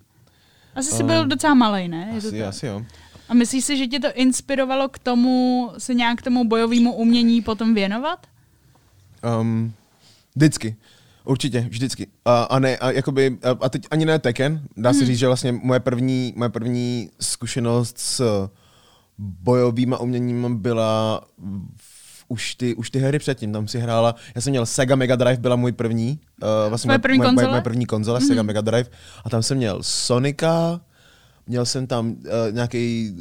Asi 0.76 0.92
jsi 0.92 1.04
byl 1.04 1.26
docela 1.26 1.54
malý, 1.54 1.88
ne? 1.88 2.10
Je 2.12 2.18
asi, 2.18 2.40
to 2.40 2.48
asi 2.48 2.66
jo. 2.66 2.86
A 3.30 3.34
myslíš 3.34 3.66
si, 3.66 3.78
že 3.78 3.88
tě 3.88 4.00
to 4.00 4.08
inspirovalo 4.14 4.90
k 4.90 5.00
tomu 5.00 5.72
se 5.78 5.94
nějak 5.94 6.22
tomu 6.22 6.44
bojovému 6.44 6.94
umění 6.94 7.42
potom 7.42 7.74
věnovat? 7.74 8.28
Um, 9.40 9.74
vždycky. 10.36 10.76
Určitě, 11.24 11.62
vždycky. 11.70 12.08
A, 12.26 12.44
a 12.44 12.60
ne, 12.60 12.78
a, 12.78 12.92
jakoby, 12.92 13.38
a, 13.44 13.66
a 13.66 13.70
teď 13.70 13.88
ani 13.92 14.06
ne 14.06 14.20
Tekken, 14.20 14.62
dá 14.78 14.94
se 14.94 15.00
hmm. 15.00 15.08
říct, 15.08 15.18
že 15.18 15.28
vlastně 15.28 15.52
moje 15.52 15.80
první, 15.80 16.34
moje 16.36 16.50
první 16.50 17.10
zkušenost 17.20 17.98
s 17.98 18.50
bojovýma 19.18 19.98
uměním 19.98 20.58
byla 20.58 21.22
v, 21.78 22.26
už 22.28 22.56
ty, 22.56 22.76
už 22.76 22.90
ty 22.90 23.00
hry 23.00 23.20
předtím, 23.20 23.54
tam 23.54 23.68
si 23.68 23.80
hrála, 23.80 24.16
já 24.36 24.42
jsem 24.42 24.52
měl 24.52 24.66
Sega 24.66 24.96
Mega 24.96 25.16
Drive, 25.16 25.38
byla 25.38 25.56
můj 25.56 25.72
první, 25.72 26.20
uh, 26.44 26.70
vlastně 26.70 26.88
moje, 26.88 27.00
první 27.00 27.18
moje, 27.18 27.28
konzole? 27.30 27.50
moje 27.50 27.62
první 27.62 27.86
konzole, 27.86 28.20
mm-hmm. 28.20 28.28
Sega 28.28 28.44
Mega 28.44 28.62
Drive, 28.62 28.90
a 29.26 29.30
tam 29.30 29.44
jsem 29.44 29.58
měl 29.58 29.84
Sonika, 29.84 30.82
měl 31.48 31.66
jsem 31.66 31.88
tam 31.88 32.10
uh, 32.10 32.16
nějaký 32.52 33.16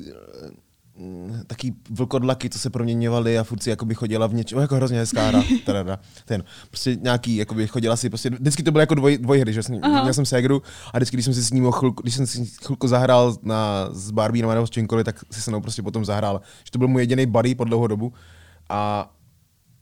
taký 1.47 1.75
vlkodlaky, 1.90 2.50
co 2.50 2.59
se 2.59 2.71
proměňovaly 2.71 3.38
a 3.38 3.45
furt 3.45 3.62
si 3.62 3.71
jakoby 3.71 3.95
chodila 3.95 4.26
v 4.26 4.35
něčem, 4.35 4.59
jako 4.59 4.75
hrozně 4.75 4.99
hezká 4.99 5.26
hra, 5.26 5.43
teda, 5.64 5.99
ten, 6.25 6.45
prostě 6.71 6.97
nějaký, 7.02 7.37
jakoby 7.37 7.67
chodila 7.67 7.97
si, 7.97 8.09
prostě, 8.09 8.31
vždycky 8.31 8.62
to 8.62 8.73
bylo 8.73 8.81
jako 8.81 8.95
dvoj, 8.95 9.19
dvojhry, 9.19 9.52
že 9.52 9.62
jsem, 9.62 9.81
měl 9.81 10.14
jsem 10.14 10.26
Segru 10.26 10.62
a 10.93 10.99
vždycky, 10.99 11.17
když 11.17 11.25
jsem 11.25 11.35
si 11.35 11.43
s 11.43 11.50
ním 11.50 11.73
chvilku, 11.73 12.02
když 12.02 12.14
jsem 12.14 12.26
si 12.26 12.47
chvilku 12.47 12.88
zahrál 12.88 13.37
na, 13.43 13.88
s 13.93 14.11
Barbie 14.11 14.47
nebo 14.47 14.67
s 14.67 14.71
čímkoliv, 14.71 15.05
tak 15.05 15.25
si 15.31 15.43
se 15.43 15.50
mnou 15.50 15.61
prostě 15.61 15.83
potom 15.83 16.05
zahrál, 16.05 16.40
že 16.64 16.71
to 16.71 16.78
byl 16.78 16.88
můj 16.88 17.02
jediný 17.02 17.26
buddy 17.26 17.55
po 17.55 17.64
dlouhou 17.64 17.87
dobu 17.87 18.12
a 18.69 19.11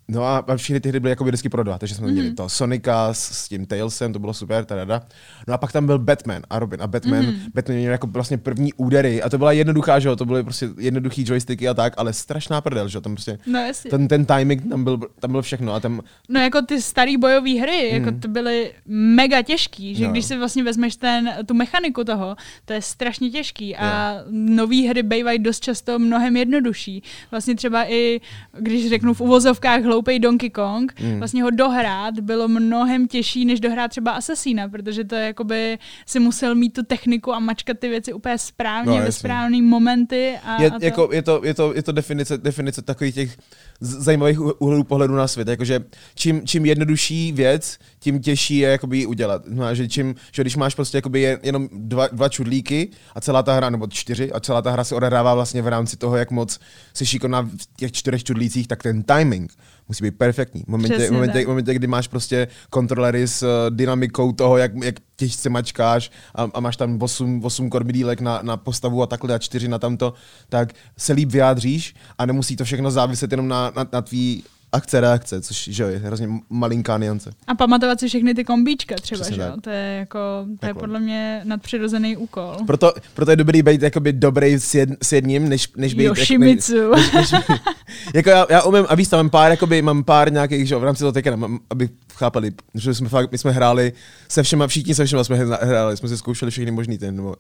No 0.08 0.24
a, 0.24 0.38
a 0.38 0.56
všechny 0.56 0.80
ty 0.80 0.88
hry 0.88 1.00
byly 1.00 1.10
jako 1.10 1.24
vždycky 1.24 1.48
pro 1.48 1.62
dva, 1.62 1.78
takže 1.78 1.94
jsme 1.94 2.06
mm-hmm. 2.06 2.12
měli 2.12 2.34
to 2.34 2.48
Sonika 2.48 3.14
s, 3.14 3.18
s 3.18 3.48
tím 3.48 3.66
Tailsem, 3.66 4.12
to 4.12 4.18
bylo 4.18 4.34
super, 4.34 4.64
tada. 4.64 5.02
No 5.48 5.54
a 5.54 5.58
pak 5.58 5.72
tam 5.72 5.86
byl 5.86 5.98
Batman 5.98 6.42
a 6.50 6.58
Robin 6.58 6.82
a 6.82 6.86
Batman, 6.86 7.24
mm-hmm. 7.24 7.50
Batman 7.54 7.78
měl 7.78 7.92
jako 7.92 8.06
vlastně 8.06 8.38
první 8.38 8.72
údery 8.72 9.22
a 9.22 9.28
to 9.28 9.38
byla 9.38 9.52
jednoduchá, 9.52 9.98
že 9.98 10.08
jo, 10.08 10.16
to 10.16 10.24
byly 10.24 10.42
prostě 10.42 10.68
jednoduchý 10.78 11.24
joysticky 11.26 11.68
a 11.68 11.74
tak, 11.74 11.94
ale 11.96 12.12
strašná 12.12 12.60
prdel, 12.60 12.88
že 12.88 12.96
jo, 12.96 13.00
tam 13.00 13.14
prostě 13.14 13.38
no, 13.46 13.60
ten, 13.90 14.08
ten 14.08 14.26
timing 14.26 14.68
tam 14.68 14.84
byl, 14.84 14.98
tam 15.20 15.32
byl 15.32 15.42
všechno 15.42 15.74
a 15.74 15.80
tam... 15.80 16.00
No 16.28 16.40
jako 16.40 16.62
ty 16.62 16.82
staré 16.82 17.18
bojové 17.18 17.60
hry, 17.60 17.90
mm. 17.92 18.04
jako 18.04 18.20
to 18.20 18.28
byly 18.28 18.72
mega 18.86 19.42
těžký, 19.42 19.94
že 19.94 20.04
no. 20.04 20.10
když 20.10 20.24
si 20.24 20.36
vlastně 20.36 20.62
vezmeš 20.62 20.96
ten, 20.96 21.30
tu 21.46 21.54
mechaniku 21.54 22.04
toho, 22.04 22.36
to 22.64 22.72
je 22.72 22.82
strašně 22.82 23.30
těžký 23.30 23.76
a 23.76 24.12
yeah. 24.12 24.24
nové 24.30 24.88
hry 24.88 25.02
bývají 25.02 25.38
dost 25.38 25.60
často 25.60 25.98
mnohem 25.98 26.36
jednodušší. 26.36 27.02
Vlastně 27.30 27.54
třeba 27.54 27.90
i, 27.90 28.20
když 28.58 28.88
řeknu 28.88 29.14
v 29.14 29.20
uvozovkách 29.20 29.84
hloupej 29.96 30.18
Donkey 30.18 30.50
Kong, 30.50 31.00
mm. 31.00 31.18
vlastně 31.18 31.42
ho 31.42 31.50
dohrát 31.50 32.20
bylo 32.20 32.48
mnohem 32.48 33.08
těžší, 33.08 33.44
než 33.44 33.60
dohrát 33.60 33.90
třeba 33.90 34.10
Assassina, 34.10 34.68
protože 34.68 35.04
to 35.04 35.14
je 35.14 35.26
jakoby 35.26 35.78
si 36.06 36.20
musel 36.20 36.54
mít 36.54 36.72
tu 36.72 36.82
techniku 36.82 37.32
a 37.32 37.38
mačkat 37.38 37.78
ty 37.78 37.88
věci 37.88 38.12
úplně 38.12 38.38
správně, 38.38 38.98
no, 38.98 39.04
ve 39.04 39.12
správné 39.12 39.62
momenty. 39.62 40.38
A, 40.44 40.62
je, 40.62 40.70
a 40.70 40.78
to... 40.78 40.84
Jako, 40.84 41.08
je, 41.12 41.22
to, 41.22 41.40
je, 41.44 41.54
to, 41.54 41.74
je 41.74 41.82
to 41.82 41.92
definice, 41.92 42.38
definice 42.38 42.82
takových 42.82 43.14
těch 43.14 43.36
zajímavých 43.80 44.40
úhlů 44.40 44.84
pohledu 44.84 45.14
na 45.14 45.28
svět. 45.28 45.48
Jakože 45.48 45.84
čím, 46.14 46.46
čím 46.46 46.66
jednodušší 46.66 47.32
věc, 47.32 47.78
tím 47.98 48.20
těžší 48.20 48.58
je 48.58 48.68
jakoby 48.68 49.06
udělat. 49.06 49.42
No, 49.48 49.74
že, 49.74 49.88
čím, 49.88 50.14
že 50.32 50.42
když 50.42 50.56
máš 50.56 50.74
prostě 50.74 50.98
jakoby 50.98 51.38
jenom 51.42 51.68
dva, 51.72 52.08
dva 52.12 52.28
čudlíky 52.28 52.90
a 53.14 53.20
celá 53.20 53.42
ta 53.42 53.54
hra, 53.54 53.70
nebo 53.70 53.86
čtyři, 53.86 54.32
a 54.32 54.40
celá 54.40 54.62
ta 54.62 54.70
hra 54.70 54.84
se 54.84 54.94
odehrává 54.94 55.34
vlastně 55.34 55.62
v 55.62 55.68
rámci 55.68 55.96
toho, 55.96 56.16
jak 56.16 56.30
moc 56.30 56.60
jsi 56.94 57.06
šikovná 57.06 57.42
v 57.42 57.76
těch 57.76 57.92
čtyřech 57.92 58.24
čudlících, 58.24 58.68
tak 58.68 58.82
ten 58.82 59.02
timing 59.02 59.52
musí 59.88 60.04
být 60.04 60.18
perfektní. 60.18 60.62
V 60.62 60.68
momentě, 60.68 61.10
momentě, 61.10 61.46
momentě, 61.46 61.74
kdy 61.74 61.86
máš 61.86 62.08
prostě 62.08 62.48
kontrolery 62.70 63.28
s 63.28 63.42
uh, 63.42 63.76
dynamikou 63.76 64.32
toho, 64.32 64.56
jak, 64.56 64.72
jak 64.84 64.94
těžce 65.16 65.48
mačkáš 65.48 66.10
a, 66.34 66.48
a 66.54 66.60
máš 66.60 66.76
tam 66.76 67.02
8, 67.02 67.44
8 67.44 67.70
kormidílek 67.70 68.20
na, 68.20 68.40
na 68.42 68.56
postavu 68.56 69.02
a 69.02 69.06
takhle 69.06 69.34
a 69.34 69.38
4 69.38 69.68
na 69.68 69.78
tamto, 69.78 70.14
tak 70.48 70.72
se 70.98 71.12
líp 71.12 71.32
vyjádříš 71.32 71.94
a 72.18 72.26
nemusí 72.26 72.56
to 72.56 72.64
všechno 72.64 72.90
záviset 72.90 73.30
jenom 73.30 73.48
na, 73.48 73.72
na, 73.76 73.88
na 73.92 74.02
tvý 74.02 74.44
akce, 74.76 75.00
reakce, 75.00 75.40
což 75.40 75.68
že 75.72 75.82
je 75.84 75.98
hrozně 75.98 76.28
malinká 76.50 76.98
niance. 76.98 77.30
A 77.46 77.54
pamatovat 77.54 78.00
si 78.00 78.08
všechny 78.08 78.34
ty 78.34 78.44
kombíčka 78.44 78.94
třeba, 78.94 79.20
Přesně 79.20 79.36
že 79.36 79.42
jo? 79.42 79.52
To 79.60 79.70
je 79.70 79.96
jako, 79.98 80.18
to 80.60 80.66
je 80.66 80.74
podle 80.74 81.00
mě 81.00 81.40
nadpřirozený 81.44 82.16
úkol. 82.16 82.56
Proto, 82.66 82.92
proto 83.14 83.30
je 83.30 83.36
dobrý 83.36 83.62
být 83.62 83.82
jakoby 83.82 84.12
dobrý 84.12 84.54
s, 84.54 84.74
jed, 84.74 84.90
s 85.02 85.12
jedním, 85.12 85.48
než, 85.48 85.68
než 85.76 85.94
být... 85.94 86.04
Yoshimitsu. 86.04 86.76
Jak, 86.76 87.14
než, 87.14 87.30
než, 87.32 87.44
jako 88.14 88.30
já, 88.30 88.46
já 88.50 88.62
umím, 88.62 88.84
a 88.88 88.94
víš, 88.94 89.10
mám 89.10 89.30
pár, 89.30 89.50
jakoby, 89.50 89.82
mám 89.82 90.04
pár 90.04 90.32
nějakých, 90.32 90.68
že 90.68 90.76
v 90.76 90.84
rámci 90.84 91.00
toho 91.00 91.12
tekena, 91.12 91.48
aby 91.70 91.88
chápali, 92.14 92.52
že 92.74 92.94
jsme 92.94 93.08
fakt, 93.08 93.32
my 93.32 93.38
jsme 93.38 93.50
hráli 93.50 93.92
se 94.28 94.42
všema, 94.42 94.66
všichni 94.66 94.94
se 94.94 95.04
všema 95.04 95.24
jsme 95.24 95.36
hráli, 95.36 95.96
jsme 95.96 96.08
si 96.08 96.18
zkoušeli 96.18 96.50
všechny 96.50 96.70
možný 96.70 96.98
ten, 96.98 97.16
nebo 97.16 97.36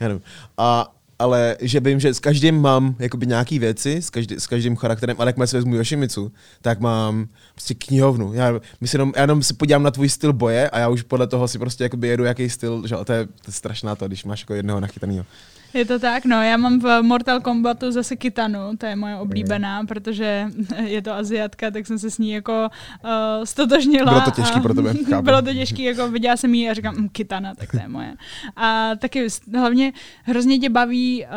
já 0.00 0.08
nevím. 0.08 0.22
A 0.58 0.94
ale 1.18 1.56
že 1.60 1.80
vím, 1.80 2.00
že 2.00 2.14
s 2.14 2.20
každým 2.20 2.60
mám 2.60 2.96
jakoby 2.98 3.26
nějaký 3.26 3.58
věci, 3.58 3.96
s, 4.02 4.10
každý, 4.10 4.34
s 4.34 4.46
každým 4.46 4.76
charakterem, 4.76 5.16
ale 5.18 5.34
jak 5.36 5.48
si 5.48 5.56
vezmu 5.56 5.74
Yoshimitsu, 5.74 6.32
tak 6.62 6.80
mám 6.80 7.28
prostě 7.54 7.74
knihovnu. 7.74 8.32
Já, 8.32 8.60
my 8.80 8.88
si 8.88 8.96
jenom, 8.96 9.12
já 9.16 9.22
jenom 9.22 9.42
si 9.42 9.54
podívám 9.54 9.82
na 9.82 9.90
tvůj 9.90 10.08
styl 10.08 10.32
boje 10.32 10.70
a 10.70 10.78
já 10.78 10.88
už 10.88 11.02
podle 11.02 11.26
toho 11.26 11.48
si 11.48 11.58
prostě 11.58 11.84
jakoby 11.84 12.08
jedu, 12.08 12.24
jaký 12.24 12.50
styl, 12.50 12.86
že 12.86 12.96
to 13.04 13.12
je, 13.12 13.26
to 13.26 13.48
je 13.48 13.52
strašná 13.52 13.94
to, 13.94 14.06
když 14.06 14.24
máš 14.24 14.40
jako 14.40 14.54
jednoho 14.54 14.80
nachytaného. 14.80 15.24
Je 15.74 15.84
to 15.84 15.98
tak, 15.98 16.24
no, 16.24 16.42
já 16.42 16.56
mám 16.56 16.80
v 16.80 17.02
Mortal 17.02 17.40
Kombatu 17.40 17.92
zase 17.92 18.16
Kitanu, 18.16 18.76
to 18.78 18.86
je 18.86 18.96
moje 18.96 19.16
oblíbená, 19.16 19.84
protože 19.84 20.46
je 20.84 21.02
to 21.02 21.12
Aziatka, 21.12 21.70
tak 21.70 21.86
jsem 21.86 21.98
se 21.98 22.10
s 22.10 22.18
ní 22.18 22.30
jako 22.30 22.68
uh, 23.04 23.10
stotožnila. 23.44 24.12
Bylo 24.12 24.20
to 24.20 24.30
těžké 24.30 24.60
pro 24.60 24.74
tebe, 24.74 24.94
chápu. 25.10 25.24
Bylo 25.24 25.42
to 25.42 25.52
těžké, 25.52 25.82
jako 25.82 26.10
viděla 26.10 26.36
jsem 26.36 26.54
jí 26.54 26.70
a 26.70 26.74
říkám, 26.74 26.94
hm, 26.96 27.08
Kitana, 27.08 27.54
tak 27.54 27.70
to 27.70 27.76
je 27.76 27.88
moje. 27.88 28.14
A 28.56 28.90
taky 28.98 29.26
hlavně 29.54 29.92
hrozně 30.22 30.58
tě 30.58 30.70
baví 30.70 31.24
uh, 31.24 31.30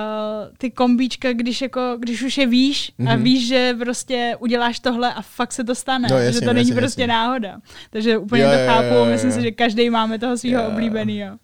ty 0.57 0.71
kombíčka, 0.71 1.33
když, 1.33 1.61
jako, 1.61 1.97
když 1.99 2.21
už 2.21 2.37
je 2.37 2.47
víš 2.47 2.93
mm-hmm. 2.99 3.11
a 3.11 3.15
mhm. 3.15 3.23
víš, 3.23 3.47
že 3.47 3.75
prostě 3.79 4.35
uděláš 4.39 4.79
tohle 4.79 5.13
a 5.13 5.21
fakt 5.21 5.51
se 5.51 5.63
to 5.63 5.75
stane, 5.75 6.07
no, 6.11 6.17
jasně, 6.17 6.33
že 6.33 6.45
to 6.45 6.53
není 6.53 6.69
jasně, 6.69 6.81
prostě 6.81 7.01
jasně. 7.01 7.13
náhoda. 7.13 7.59
Takže 7.89 8.17
úplně 8.17 8.43
jo, 8.43 8.49
to 8.51 8.57
chápu, 8.65 8.87
jo, 8.87 8.93
jo, 8.93 9.05
jo. 9.05 9.11
myslím 9.11 9.31
si, 9.31 9.41
že 9.41 9.51
každý 9.51 9.89
máme 9.89 10.19
toho 10.19 10.37
svého 10.37 10.67
oblíbeného. 10.67 11.37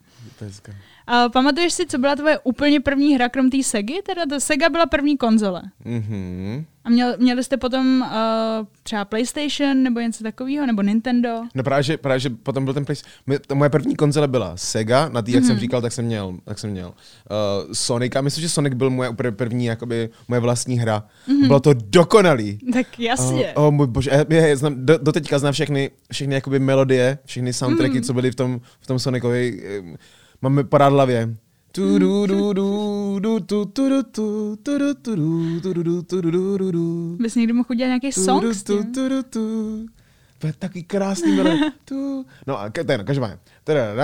Uh, 1.12 1.32
pamatuješ 1.32 1.74
si, 1.74 1.86
co 1.86 1.98
byla 1.98 2.16
tvoje 2.16 2.40
úplně 2.44 2.80
první 2.80 3.16
hra, 3.16 3.30
krom 3.30 3.50
té 3.50 3.64
Segy? 3.64 4.02
Teda 4.06 4.22
ta 4.30 4.40
Sega 4.40 4.70
byla 4.70 4.86
první 4.86 5.18
konzole. 5.18 5.62
Mm-hmm. 5.86 6.66
A 6.84 6.90
měl, 6.90 7.16
měli 7.18 7.44
jste 7.44 7.58
potom 7.58 8.02
uh, 8.02 8.08
třeba 8.84 9.06
PlayStation 9.06 9.84
nebo 9.84 10.00
něco 10.00 10.24
takového, 10.24 10.66
nebo 10.66 10.82
Nintendo? 10.82 11.30
No 11.56 11.64
právě, 11.64 11.84
že, 11.84 11.98
právě, 11.98 12.20
že 12.20 12.30
potom 12.30 12.66
byl 12.66 12.74
ten 12.74 12.86
PlayStation. 12.86 13.40
Moje 13.54 13.70
první 13.70 13.96
konzole 13.96 14.28
byla 14.28 14.58
Sega, 14.58 15.10
na 15.10 15.22
tý, 15.22 15.32
jak 15.32 15.44
mm-hmm. 15.44 15.48
jsem 15.48 15.56
Mhm. 15.56 15.60
říkal, 15.62 15.82
tak 15.82 15.92
jsem 15.94 16.06
měl, 16.06 16.38
tak 16.46 16.60
jsem 16.60 16.70
měl 16.70 16.88
uh, 16.88 17.74
Sonic 17.74 18.16
a 18.16 18.22
myslím, 18.22 18.42
že 18.42 18.50
Sonic 18.50 18.74
byl 18.74 18.90
moje 18.90 19.10
úplně 19.10 19.32
první, 19.32 19.66
jakoby, 19.66 20.10
moje 20.28 20.42
vlastní 20.42 20.80
hra. 20.80 21.04
Mhm. 21.28 21.38
Mm-hmm. 21.38 21.48
Bylo 21.48 21.60
to 21.60 21.74
dokonalý. 21.74 22.60
Tak 22.74 23.00
jasně. 23.00 23.54
Oh, 23.54 23.66
oh 23.66 23.74
můj 23.74 23.88
bože, 23.88 24.10
já, 24.14 24.26
já, 24.30 24.46
já 24.48 24.56
znám, 24.56 24.86
do, 24.86 24.98
do 24.98 25.12
teďka 25.12 25.40
znám 25.40 25.54
všechny, 25.54 25.92
všechny 26.12 26.36
jakoby 26.36 26.60
melodie, 26.60 27.18
všechny 27.26 27.54
soundtracky, 27.54 27.98
mm. 27.98 28.04
co 28.04 28.14
byly 28.14 28.32
v 28.32 28.36
tom, 28.36 28.62
v 28.80 28.88
tom 28.88 29.00
Sonicovi. 29.00 29.64
eh, 29.94 29.98
Máme 30.42 30.64
porád 30.64 30.90
v 30.90 30.94
hlavě. 30.94 31.36
Bys 37.18 37.36
někdy 37.36 37.54
mohl 37.54 37.68
udělat 37.70 37.88
nějaký 37.88 38.12
song 38.12 38.44
s 38.54 38.64
tím? 38.64 38.94
To 40.40 40.48
je 40.48 40.54
taky 40.60 40.84
krásný. 40.84 41.40
Tu. 41.86 42.26
No 42.48 42.60
a 42.60 42.70
ten, 42.70 43.06
každopádně. 43.06 43.38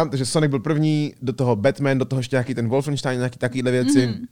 Takže 0.09 0.25
Sonic 0.25 0.49
byl 0.49 0.59
první, 0.59 1.13
do 1.21 1.33
toho 1.33 1.55
Batman, 1.55 1.97
do 1.97 2.05
toho 2.05 2.19
ještě 2.19 2.35
nějaký 2.35 2.55
ten 2.55 2.67
Wolfenstein, 2.67 3.17
nějaký 3.19 3.39
takovýhle 3.39 3.71
věci. 3.71 4.07
Mhm. 4.07 4.25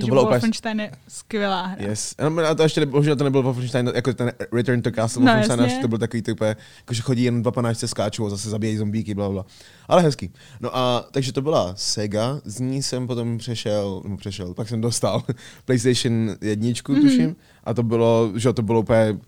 To 0.00 0.06
bylo 0.06 0.22
úplně- 0.22 0.30
Wolfenstein 0.32 0.80
je 0.80 0.92
skvělá 1.08 1.66
hra. 1.66 1.84
Yes. 1.88 2.14
A 2.18 2.46
a 2.48 2.54
to 2.54 2.62
ještě, 2.62 2.86
bohužel 2.86 3.16
to 3.16 3.24
nebyl 3.24 3.42
Wolfenstein, 3.42 3.92
jako 3.94 4.12
ten 4.12 4.32
Return 4.52 4.82
to 4.82 4.90
Castle 4.90 5.22
No, 5.24 5.32
Wolfenstein, 5.32 5.60
až 5.60 5.78
to 5.82 5.88
byl 5.88 5.98
takový 5.98 6.22
typ, 6.22 6.40
jakože 6.40 7.02
chodí 7.02 7.22
jen 7.22 7.42
dva 7.42 7.50
panáčce 7.50 7.88
skáčou 7.88 8.26
a 8.26 8.30
zase 8.30 8.50
zabíjejí 8.50 8.76
zombíky, 8.76 9.14
bla, 9.14 9.28
bla. 9.30 9.46
Ale 9.88 10.02
hezký. 10.02 10.30
No 10.60 10.76
a 10.76 11.04
takže 11.10 11.32
to 11.32 11.42
byla 11.42 11.72
Sega, 11.76 12.40
z 12.44 12.60
ní 12.60 12.82
jsem 12.82 13.06
potom 13.06 13.38
přešel, 13.38 14.00
nebo 14.04 14.16
přešel, 14.16 14.54
pak 14.54 14.68
jsem 14.68 14.80
dostal 14.80 15.22
PlayStation 15.64 16.36
jedničku, 16.40 16.92
Mhm. 16.92 17.00
mm-hmm. 17.02 17.08
tuším, 17.10 17.36
a 17.64 17.74
to 17.74 17.82
bylo, 17.82 18.32
že 18.36 18.52
to 18.52 18.62
bylo 18.62 18.80
úplně, 18.80 19.18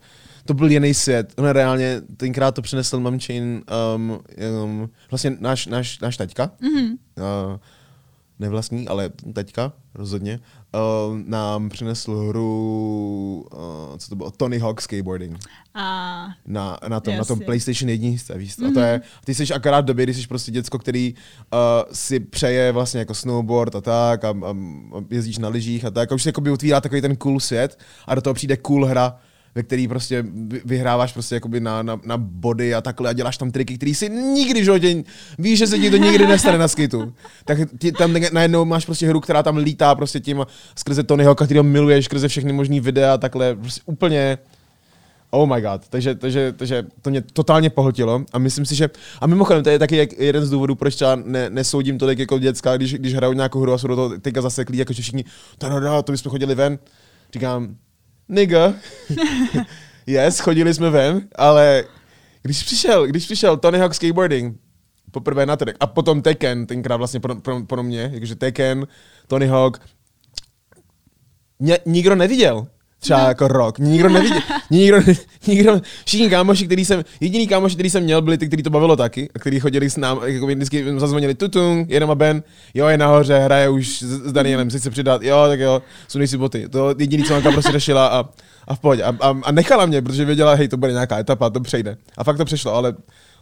to 0.45 0.53
byl 0.53 0.71
jiný 0.71 0.93
svět. 0.93 1.33
Ono 1.37 1.53
reálně, 1.53 2.01
tenkrát 2.17 2.51
to 2.55 2.61
přinesl 2.61 2.99
mamčin, 2.99 3.61
um, 3.95 4.19
um, 4.63 4.89
vlastně 5.11 5.37
náš, 5.39 5.67
náš, 5.67 5.99
náš 5.99 6.17
taťka, 6.17 6.51
Mhm. 6.61 6.85
uh, 6.85 7.57
nevlastní, 8.39 8.87
ale 8.87 9.09
teďka 9.33 9.73
rozhodně, 9.93 10.39
uh, 10.73 11.19
nám 11.25 11.69
přinesl 11.69 12.27
hru, 12.27 13.47
uh, 13.53 13.97
co 13.97 14.09
to 14.09 14.15
bylo, 14.15 14.31
Tony 14.31 14.59
Hawk 14.59 14.81
Skateboarding 14.81 15.39
A 15.73 16.27
na, 16.45 16.77
na, 16.87 16.99
tom, 16.99 17.17
na 17.17 17.25
tom. 17.25 17.39
PlayStation 17.39 17.89
1, 17.89 18.09
víš, 18.35 18.57
mm-hmm. 18.57 18.69
a 18.69 18.73
to 18.73 18.79
je, 18.79 19.01
ty 19.25 19.35
jsi 19.35 19.53
akorát 19.53 19.81
v 19.81 19.85
době, 19.85 20.05
kdy 20.05 20.13
jsi 20.13 20.27
prostě 20.27 20.51
děcko, 20.51 20.79
který 20.79 21.13
uh, 21.13 21.59
si 21.91 22.19
přeje 22.19 22.71
vlastně 22.71 22.99
jako 22.99 23.13
snowboard 23.13 23.75
a 23.75 23.81
tak 23.81 24.23
a, 24.23 24.29
a, 24.29 24.51
a 24.97 25.03
jezdíš 25.09 25.37
na 25.37 25.47
lyžích 25.47 25.85
a 25.85 25.91
tak 25.91 26.11
a 26.11 26.15
už 26.15 26.23
se 26.23 26.29
jakoby 26.29 26.51
otvírá 26.51 26.81
takový 26.81 27.01
ten 27.01 27.15
cool 27.15 27.39
svět 27.39 27.79
a 28.07 28.15
do 28.15 28.21
toho 28.21 28.33
přijde 28.33 28.57
cool 28.57 28.85
hra, 28.85 29.17
ve 29.55 29.63
který 29.63 29.87
prostě 29.87 30.25
vy- 30.27 30.61
vyhráváš 30.65 31.13
prostě 31.13 31.35
jakoby 31.35 31.59
na, 31.59 31.83
na, 31.83 31.99
na 32.05 32.17
body 32.17 32.75
a 32.75 32.81
takhle 32.81 33.09
a 33.09 33.13
děláš 33.13 33.37
tam 33.37 33.51
triky, 33.51 33.75
který 33.77 33.95
si 33.95 34.09
nikdy 34.09 34.61
v 34.61 34.63
životě, 34.63 35.03
víš, 35.39 35.59
že 35.59 35.67
se 35.67 35.79
ti 35.79 35.91
to 35.91 35.97
nikdy 35.97 36.27
nestane 36.27 36.57
na 36.57 36.67
skitu. 36.67 37.13
Tak 37.45 37.57
ti 37.79 37.91
tam 37.91 38.15
najednou 38.31 38.65
máš 38.65 38.85
prostě 38.85 39.07
hru, 39.07 39.19
která 39.19 39.43
tam 39.43 39.57
lítá 39.57 39.95
prostě 39.95 40.19
tím 40.19 40.45
skrze 40.75 41.03
Tonyho, 41.03 41.35
kterýho 41.35 41.63
miluješ, 41.63 42.05
skrze 42.05 42.27
všechny 42.27 42.53
možný 42.53 42.79
videa 42.79 43.13
a 43.13 43.17
takhle, 43.17 43.55
prostě 43.55 43.81
úplně 43.85 44.37
Oh 45.29 45.55
my 45.55 45.61
god, 45.61 45.87
takže, 45.89 46.15
takže, 46.15 46.53
takže 46.57 46.85
to 47.01 47.09
mě 47.09 47.21
totálně 47.21 47.69
pohltilo 47.69 48.23
a 48.33 48.39
myslím 48.39 48.65
si, 48.65 48.75
že, 48.75 48.89
a 49.21 49.27
mimochodem, 49.27 49.63
to 49.63 49.69
je 49.69 49.79
taky 49.79 50.09
jeden 50.17 50.45
z 50.45 50.49
důvodů, 50.49 50.75
proč 50.75 50.95
třeba 50.95 51.15
ne, 51.15 51.49
nesoudím 51.49 51.97
tolik 51.97 52.19
jako 52.19 52.39
děcka, 52.39 52.77
když, 52.77 52.93
když 52.93 53.13
hrajou 53.13 53.33
nějakou 53.33 53.59
hru 53.59 53.73
a 53.73 53.77
jsou 53.77 53.87
do 53.87 53.95
toho 53.95 54.09
teďka 54.19 54.41
zaseklí, 54.41 54.77
jakože 54.77 55.01
všichni, 55.01 55.25
da, 55.59 55.79
da, 55.79 56.01
to 56.01 56.11
bychom 56.11 56.29
chodili 56.29 56.55
ven. 56.55 56.79
Říkám, 57.33 57.75
nigga, 58.29 58.73
yes, 60.07 60.39
chodili 60.39 60.73
jsme 60.73 60.89
ven, 60.89 61.27
ale 61.35 61.83
když 62.41 62.63
přišel, 62.63 63.07
když 63.07 63.25
přišel 63.25 63.57
Tony 63.57 63.79
Hawk 63.79 63.93
Skateboarding, 63.93 64.57
poprvé 65.11 65.45
na 65.45 65.55
trh, 65.55 65.75
a 65.79 65.87
potom 65.87 66.21
Tekken, 66.21 66.67
tenkrát 66.67 66.97
vlastně 66.97 67.19
pro, 67.19 67.35
pro, 67.35 67.63
pro 67.63 67.83
mě, 67.83 68.11
jakože 68.13 68.35
Tekken, 68.35 68.87
Tony 69.27 69.47
Hawk, 69.47 69.81
mě 71.59 71.79
nikdo 71.85 72.15
neviděl. 72.15 72.67
Třeba 72.99 73.21
no. 73.21 73.27
jako 73.27 73.47
rok. 73.47 73.79
Mě 73.79 73.91
nikdo 73.91 74.09
neviděl. 74.09 74.39
Mě 74.69 74.79
nikdo, 74.79 74.97
nikdo, 75.47 75.81
všichni 76.05 76.29
kámoši, 76.29 76.65
který 76.65 76.85
jsem, 76.85 77.03
jediný 77.19 77.47
kámoši, 77.47 77.75
který 77.75 77.89
jsem 77.89 78.03
měl, 78.03 78.21
byli 78.21 78.37
ty, 78.37 78.47
který 78.47 78.63
to 78.63 78.69
bavilo 78.69 78.95
taky, 78.95 79.29
a 79.35 79.39
který 79.39 79.59
chodili 79.59 79.89
s 79.89 79.97
námi, 79.97 80.21
jako 80.25 80.47
vždycky 80.47 80.85
zazvonili 80.99 81.35
tutung, 81.35 81.89
jenom 81.89 82.11
a 82.11 82.15
Ben, 82.15 82.43
jo, 82.73 82.87
je 82.87 82.97
nahoře, 82.97 83.39
hraje 83.39 83.69
už 83.69 84.01
s, 84.01 84.31
Danielem, 84.31 84.69
chci 84.69 84.79
se 84.79 84.89
přidat, 84.89 85.23
jo, 85.23 85.45
tak 85.47 85.59
jo, 85.59 85.81
sunej 86.07 86.27
si 86.27 86.37
boty. 86.37 86.69
To 86.69 86.95
jediný, 86.99 87.23
co 87.23 87.35
Anka 87.35 87.51
prostě 87.51 87.71
řešila 87.71 88.07
a, 88.07 88.29
a 88.67 88.75
v 88.75 88.79
pohodě. 88.79 89.03
A, 89.03 89.17
a, 89.21 89.35
a, 89.43 89.51
nechala 89.51 89.85
mě, 89.85 90.01
protože 90.01 90.25
věděla, 90.25 90.53
hej, 90.53 90.67
to 90.67 90.77
bude 90.77 90.91
nějaká 90.91 91.19
etapa, 91.19 91.49
to 91.49 91.59
přejde. 91.59 91.97
A 92.17 92.23
fakt 92.23 92.37
to 92.37 92.45
přešlo, 92.45 92.73
ale 92.73 92.93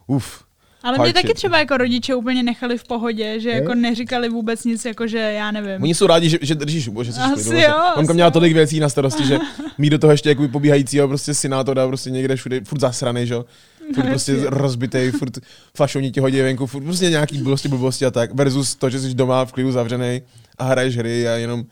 uf. 0.08 0.44
Ale 0.84 1.00
mě 1.00 1.14
taky 1.14 1.34
třeba 1.34 1.60
jako 1.60 1.78
rodiče 1.78 2.16
úplně 2.16 2.44
nechali 2.44 2.78
v 2.78 2.84
pohodě, 2.84 3.40
že 3.40 3.50
jako 3.50 3.76
neříkali 3.76 4.30
vůbec 4.30 4.64
nic, 4.64 4.86
jako 4.86 5.08
že 5.08 5.18
já 5.18 5.52
nevím. 5.52 5.84
Oni 5.84 5.96
jsou 5.96 6.08
rádi, 6.08 6.30
že, 6.30 6.38
že 6.42 6.56
držíš, 6.56 6.90
že 7.02 7.14
jsi 7.14 7.20
Asi 7.20 7.56
jo, 7.56 7.74
Mamka 7.96 8.14
měla 8.14 8.32
tolik 8.32 8.54
věcí 8.54 8.80
na 8.80 8.90
starosti, 8.90 9.26
že 9.26 9.40
mít 9.78 9.90
do 9.90 10.00
toho 10.00 10.12
ještě 10.12 10.30
jakoby 10.30 10.48
pobíhajícího 10.48 11.08
prostě 11.08 11.34
synátora 11.34 11.88
prostě 11.88 12.10
někde 12.10 12.36
všude, 12.36 12.62
furt 12.62 12.80
zasraný, 12.80 13.28
že 13.28 13.34
jo. 13.34 13.46
Furt 13.96 14.04
No, 14.04 14.10
prostě 14.10 14.32
jasně. 14.32 14.48
rozbitej, 14.50 15.12
furt 15.12 15.38
fašoni 15.78 16.12
ti 16.12 16.20
hodí 16.20 16.42
venku, 16.42 16.66
furt 16.66 16.84
prostě 16.84 17.10
nějaký 17.10 17.38
blbosti, 17.38 17.68
blbosti 17.68 18.06
a 18.06 18.12
tak, 18.12 18.34
versus 18.34 18.76
to, 18.76 18.90
že 18.90 19.00
jsi 19.00 19.14
doma 19.14 19.46
v 19.46 19.52
klidu 19.52 19.72
zavřený 19.72 20.22
a 20.58 20.64
hraješ 20.64 20.98
hry 20.98 21.28
a 21.28 21.32
jenom 21.32 21.64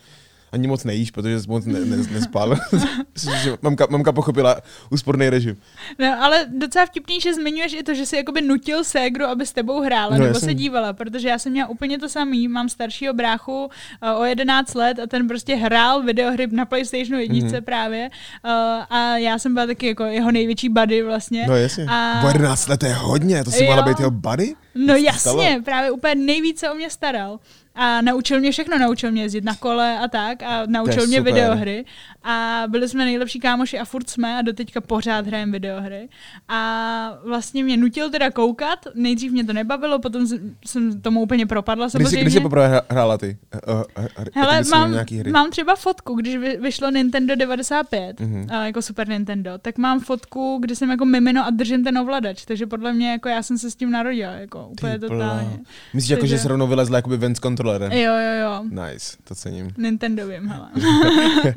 ani 0.52 0.68
moc 0.68 0.84
nejíš, 0.84 1.12
protože 1.12 1.40
jsi 1.40 1.48
moc 1.50 1.66
ne, 1.66 1.80
ne, 1.80 1.98
nespal. 1.98 2.56
Mamka, 3.62 3.88
mamka 3.90 4.12
pochopila 4.12 4.56
úsporný 4.90 5.30
režim. 5.30 5.58
No, 6.00 6.24
ale 6.24 6.46
docela 6.58 6.86
vtipný, 6.86 7.22
že 7.22 7.34
zmiňuješ 7.34 7.74
i 7.74 7.84
to, 7.84 7.94
že 7.94 8.06
jsi 8.06 8.16
jakoby 8.16 8.42
nutil 8.42 8.84
ségru, 8.84 9.26
aby 9.26 9.46
s 9.46 9.52
tebou 9.54 9.82
hrála 9.82 10.12
No, 10.12 10.24
nebo 10.24 10.26
jasně. 10.36 10.46
se 10.48 10.54
dívala, 10.54 10.94
protože 10.94 11.30
já 11.30 11.40
jsem 11.40 11.52
měla 11.52 11.70
úplně 11.70 12.00
to 12.00 12.10
samý, 12.10 12.48
mám 12.48 12.70
staršího 12.70 13.14
bráchu 13.14 13.64
uh, 13.66 14.22
o 14.22 14.24
11 14.26 14.74
let 14.74 15.00
a 15.00 15.08
ten 15.08 15.28
prostě 15.28 15.56
hrál 15.56 16.04
videohry 16.04 16.48
na 16.52 16.66
PlayStationu 16.66 17.20
jedničce 17.20 17.48
Mhm. 17.48 17.56
mm-hmm. 17.56 17.66
právě 17.66 18.10
uh, 18.46 18.52
a 18.90 19.18
já 19.18 19.40
jsem 19.40 19.54
byla 19.54 19.66
taky 19.66 19.88
jako 19.88 20.04
jeho 20.04 20.32
největší 20.32 20.70
buddy 20.70 21.04
vlastně. 21.04 21.46
No 21.48 21.56
jasně. 21.56 21.86
A... 21.90 22.18
Po 22.22 22.28
11 22.28 22.68
let 22.68 22.84
je 22.84 22.94
hodně, 22.94 23.44
to 23.44 23.52
si 23.52 23.64
mohla 23.66 23.82
být 23.82 24.00
jeho 24.00 24.12
buddy? 24.12 24.54
No 24.76 24.96
jasně, 24.96 25.62
právě 25.66 25.92
úplně 25.92 26.16
nejvíce 26.16 26.70
o 26.72 26.74
mě 26.76 26.90
staral. 26.90 27.40
A 27.76 28.02
naučil 28.02 28.40
mě 28.40 28.52
všechno, 28.52 28.78
naučil 28.80 29.12
mě 29.12 29.22
jezdit 29.22 29.44
na 29.44 29.56
kole 29.56 30.00
a 30.00 30.08
tak 30.08 30.44
a 30.44 30.64
naučil 30.66 31.08
mě 31.08 31.18
super. 31.18 31.34
videohry. 31.34 31.86
A 32.24 32.64
byli 32.68 32.90
jsme 32.90 33.06
nejlepší 33.06 33.40
kámoši 33.40 33.80
a 33.80 33.86
furt 33.86 34.10
jsme 34.10 34.38
a 34.38 34.42
doteďka 34.42 34.82
pořád 34.82 35.28
hrajeme 35.28 35.52
videohry. 35.52 36.10
A 36.48 37.14
vlastně 37.26 37.64
mě 37.64 37.78
nutil 37.78 38.10
teda 38.10 38.32
koukat, 38.32 38.80
nejdřív 38.96 39.32
mě 39.32 39.44
to 39.44 39.54
nebavilo, 39.54 40.00
potom 40.00 40.28
jsem- 40.66 41.02
tomu 41.02 41.22
úplně 41.22 41.46
propadla 41.46 41.86
Kdy 41.86 41.90
jsi, 41.92 41.98
samozřejmě. 41.98 42.22
kdy 42.22 42.32
jsi 42.32 42.40
poprvé 42.40 42.82
hrála 42.90 43.18
ty? 43.18 43.38
Uh, 43.68 43.76
uh, 43.98 44.06
Hele, 44.34 44.62
mám, 44.72 44.94
hry? 44.94 45.32
mám 45.32 45.50
třeba 45.52 45.76
fotku, 45.76 46.16
když 46.16 46.36
vy, 46.38 46.58
vyšlo 46.62 46.92
Nintendo 46.92 47.36
95, 47.36 48.20
Mhm. 48.20 48.34
mm-hmm. 48.46 48.60
uh, 48.60 48.66
jako 48.66 48.82
Super 48.82 49.08
Nintendo, 49.10 49.52
tak 49.58 49.78
mám 49.78 50.00
fotku, 50.00 50.58
kdy 50.62 50.76
jsem 50.76 50.90
jako 50.90 51.06
mimino 51.06 51.46
a 51.46 51.50
držím 51.50 51.84
ten 51.84 51.98
ovladač, 51.98 52.46
takže 52.46 52.66
podle 52.68 52.94
mě 52.94 53.12
jako 53.12 53.30
já 53.30 53.44
jsem 53.44 53.58
se 53.58 53.72
s 53.72 53.76
tím 53.76 53.92
narodila, 53.92 54.32
jako 54.34 54.68
úplně 54.68 55.00
totálně. 55.00 55.60
Myslíš, 55.94 56.10
jako, 56.10 56.26
že 56.26 56.32
Takže- 56.32 56.44
se 56.44 56.48
rovnou 56.48 56.68
vylezla 56.68 56.96
jakoby 56.98 57.18
ven 57.18 57.36
s 57.36 57.40
kontrolerem? 57.64 57.92
Jo, 57.92 58.14
jo, 58.14 58.34
jo. 58.42 58.64
Nice, 58.84 59.18
to 59.24 59.36
cením. 59.36 59.70
Nintendovým, 59.78 60.48
hele. 60.48 60.70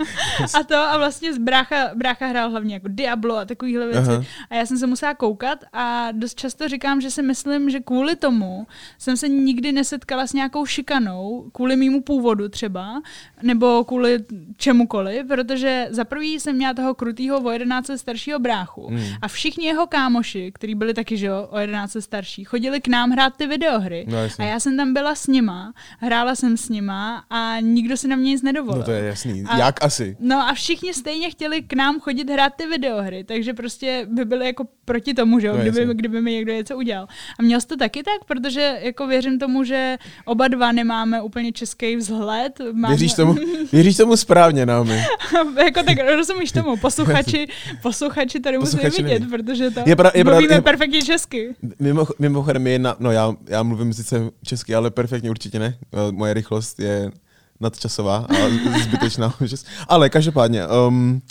a 0.60 0.62
to 0.64 0.76
a 0.76 0.98
vlastně 0.98 1.32
z 1.34 1.38
brácha, 1.38 1.90
brácha 1.94 2.26
hrál 2.26 2.50
hlavně 2.50 2.74
jako 2.74 2.88
Diablo 2.90 3.36
a 3.36 3.44
takovýhle 3.44 3.86
věci. 3.86 4.10
Aha. 4.10 4.24
A 4.50 4.54
já 4.54 4.66
jsem 4.66 4.78
se 4.78 4.86
musela 4.86 5.14
koukat 5.14 5.64
a 5.72 6.08
dost 6.12 6.34
často 6.38 6.68
říkám, 6.68 7.00
že 7.00 7.10
si 7.10 7.22
myslím, 7.22 7.70
že 7.70 7.80
kvůli 7.80 8.16
tomu 8.16 8.66
jsem 8.98 9.16
se 9.16 9.28
nikdy 9.28 9.72
nesetkala 9.72 10.26
s 10.26 10.32
nějakou 10.32 10.66
šikanou, 10.66 11.50
kvůli 11.52 11.76
mýmu 11.76 12.02
původu 12.02 12.48
třeba, 12.48 13.02
nebo 13.42 13.84
kvůli 13.84 14.18
čemukoliv, 14.56 15.26
protože 15.26 15.86
za 15.90 16.04
prvý 16.04 16.40
jsem 16.40 16.56
měla 16.56 16.74
toho 16.74 16.94
krutýho 16.94 17.40
o 17.40 17.50
11 17.50 17.88
let 17.88 17.98
staršího 17.98 18.38
bráchu 18.38 18.86
Hmm. 18.88 19.00
a 19.22 19.28
všichni 19.28 19.66
jeho 19.66 19.86
kámoši, 19.86 20.52
kteří 20.54 20.74
byli 20.74 20.94
taky, 20.94 21.16
že 21.16 21.26
jo, 21.26 21.48
o 21.50 21.58
11 21.58 21.94
let 21.94 22.02
starší, 22.02 22.44
chodili 22.44 22.80
k 22.80 22.88
nám 22.88 23.10
hrát 23.10 23.36
ty 23.36 23.46
videohry. 23.46 24.06
No, 24.08 24.18
a 24.38 24.42
já 24.42 24.60
jsem 24.60 24.76
tam 24.76 24.92
byla 24.94 25.14
s 25.14 25.26
nima, 25.26 25.72
hrála 25.98 26.35
jsem 26.35 26.57
s 26.57 26.68
nima 26.68 27.24
a 27.30 27.61
nikdo 27.61 27.96
si 27.96 28.09
na 28.09 28.16
mě 28.16 28.30
nic 28.30 28.42
nedovolil. 28.42 28.78
No 28.78 28.85
to 28.85 28.90
je 28.92 29.04
jasný. 29.04 29.44
A- 29.48 29.59
Jak 29.59 29.85
asi? 29.85 30.16
No 30.20 30.48
a 30.48 30.54
všichni 30.54 30.94
stejně 30.94 31.30
chtěli 31.30 31.62
k 31.62 31.72
nám 31.72 32.00
chodit 32.00 32.30
hrát 32.30 32.52
ty 32.57 32.66
videohry, 32.66 33.24
takže 33.24 33.54
prostě 33.54 34.07
by 34.11 34.24
byli 34.24 34.46
jako 34.46 34.64
proti 34.85 35.14
tomu, 35.14 35.40
že 35.40 35.46
jo, 35.46 35.54
No, 35.57 35.62
kdyby, 35.62 35.94
kdyby 35.94 36.20
mi 36.20 36.33
někdo 36.33 36.52
něco 36.52 36.76
udělal. 36.76 37.07
A 37.38 37.42
měl 37.42 37.61
jsi 37.61 37.66
to 37.66 37.76
taky 37.76 38.02
tak, 38.02 38.24
protože 38.26 38.78
jako 38.83 39.07
věřím 39.07 39.38
tomu, 39.38 39.64
že 39.64 39.96
oba 40.24 40.48
dva 40.48 40.72
nemáme 40.72 41.22
úplně 41.22 41.52
český 41.52 41.96
vzhled. 41.96 42.59
Máme, 42.72 42.88
Věříš 42.96 43.14
tomu, 43.14 43.35
věříš 43.72 43.96
tomu 43.96 44.16
správně, 44.16 44.66
Naomi. 44.66 45.02
jako 45.64 45.83
tak 45.83 45.98
rozumíš 46.16 46.52
tomu, 46.52 46.76
posluchači, 46.80 47.46
posluchači 47.83 48.40
tady 48.40 48.59
musí 48.59 48.76
vidět, 48.96 49.22
protože 49.30 49.70
to 49.70 49.80
Je 49.87 49.96
pra- 49.96 50.11
je 50.14 50.24
pra- 50.24 50.30
mluvíme 50.33 50.54
je- 50.54 50.61
perfektně 50.62 51.02
česky. 51.02 51.54
Mimo, 51.80 52.07
mimochodem 52.18 52.66
je 52.66 52.72
jedna, 52.72 52.96
no 52.98 53.11
já, 53.11 53.35
já 53.48 53.62
mluvím 53.62 53.92
sice 53.92 54.30
česky, 54.44 54.74
ale 54.74 54.90
perfektně 54.90 55.30
určitě 55.30 55.59
ne. 55.59 55.78
Eh, 55.92 56.12
Moje 56.12 56.34
rychlost 56.34 56.80
je 56.80 57.12
nadčasová 57.60 58.16
a 58.16 58.34
zbytečná. 58.82 59.34
ale 59.88 60.10
každopádně, 60.10 60.66
um, 60.66 61.22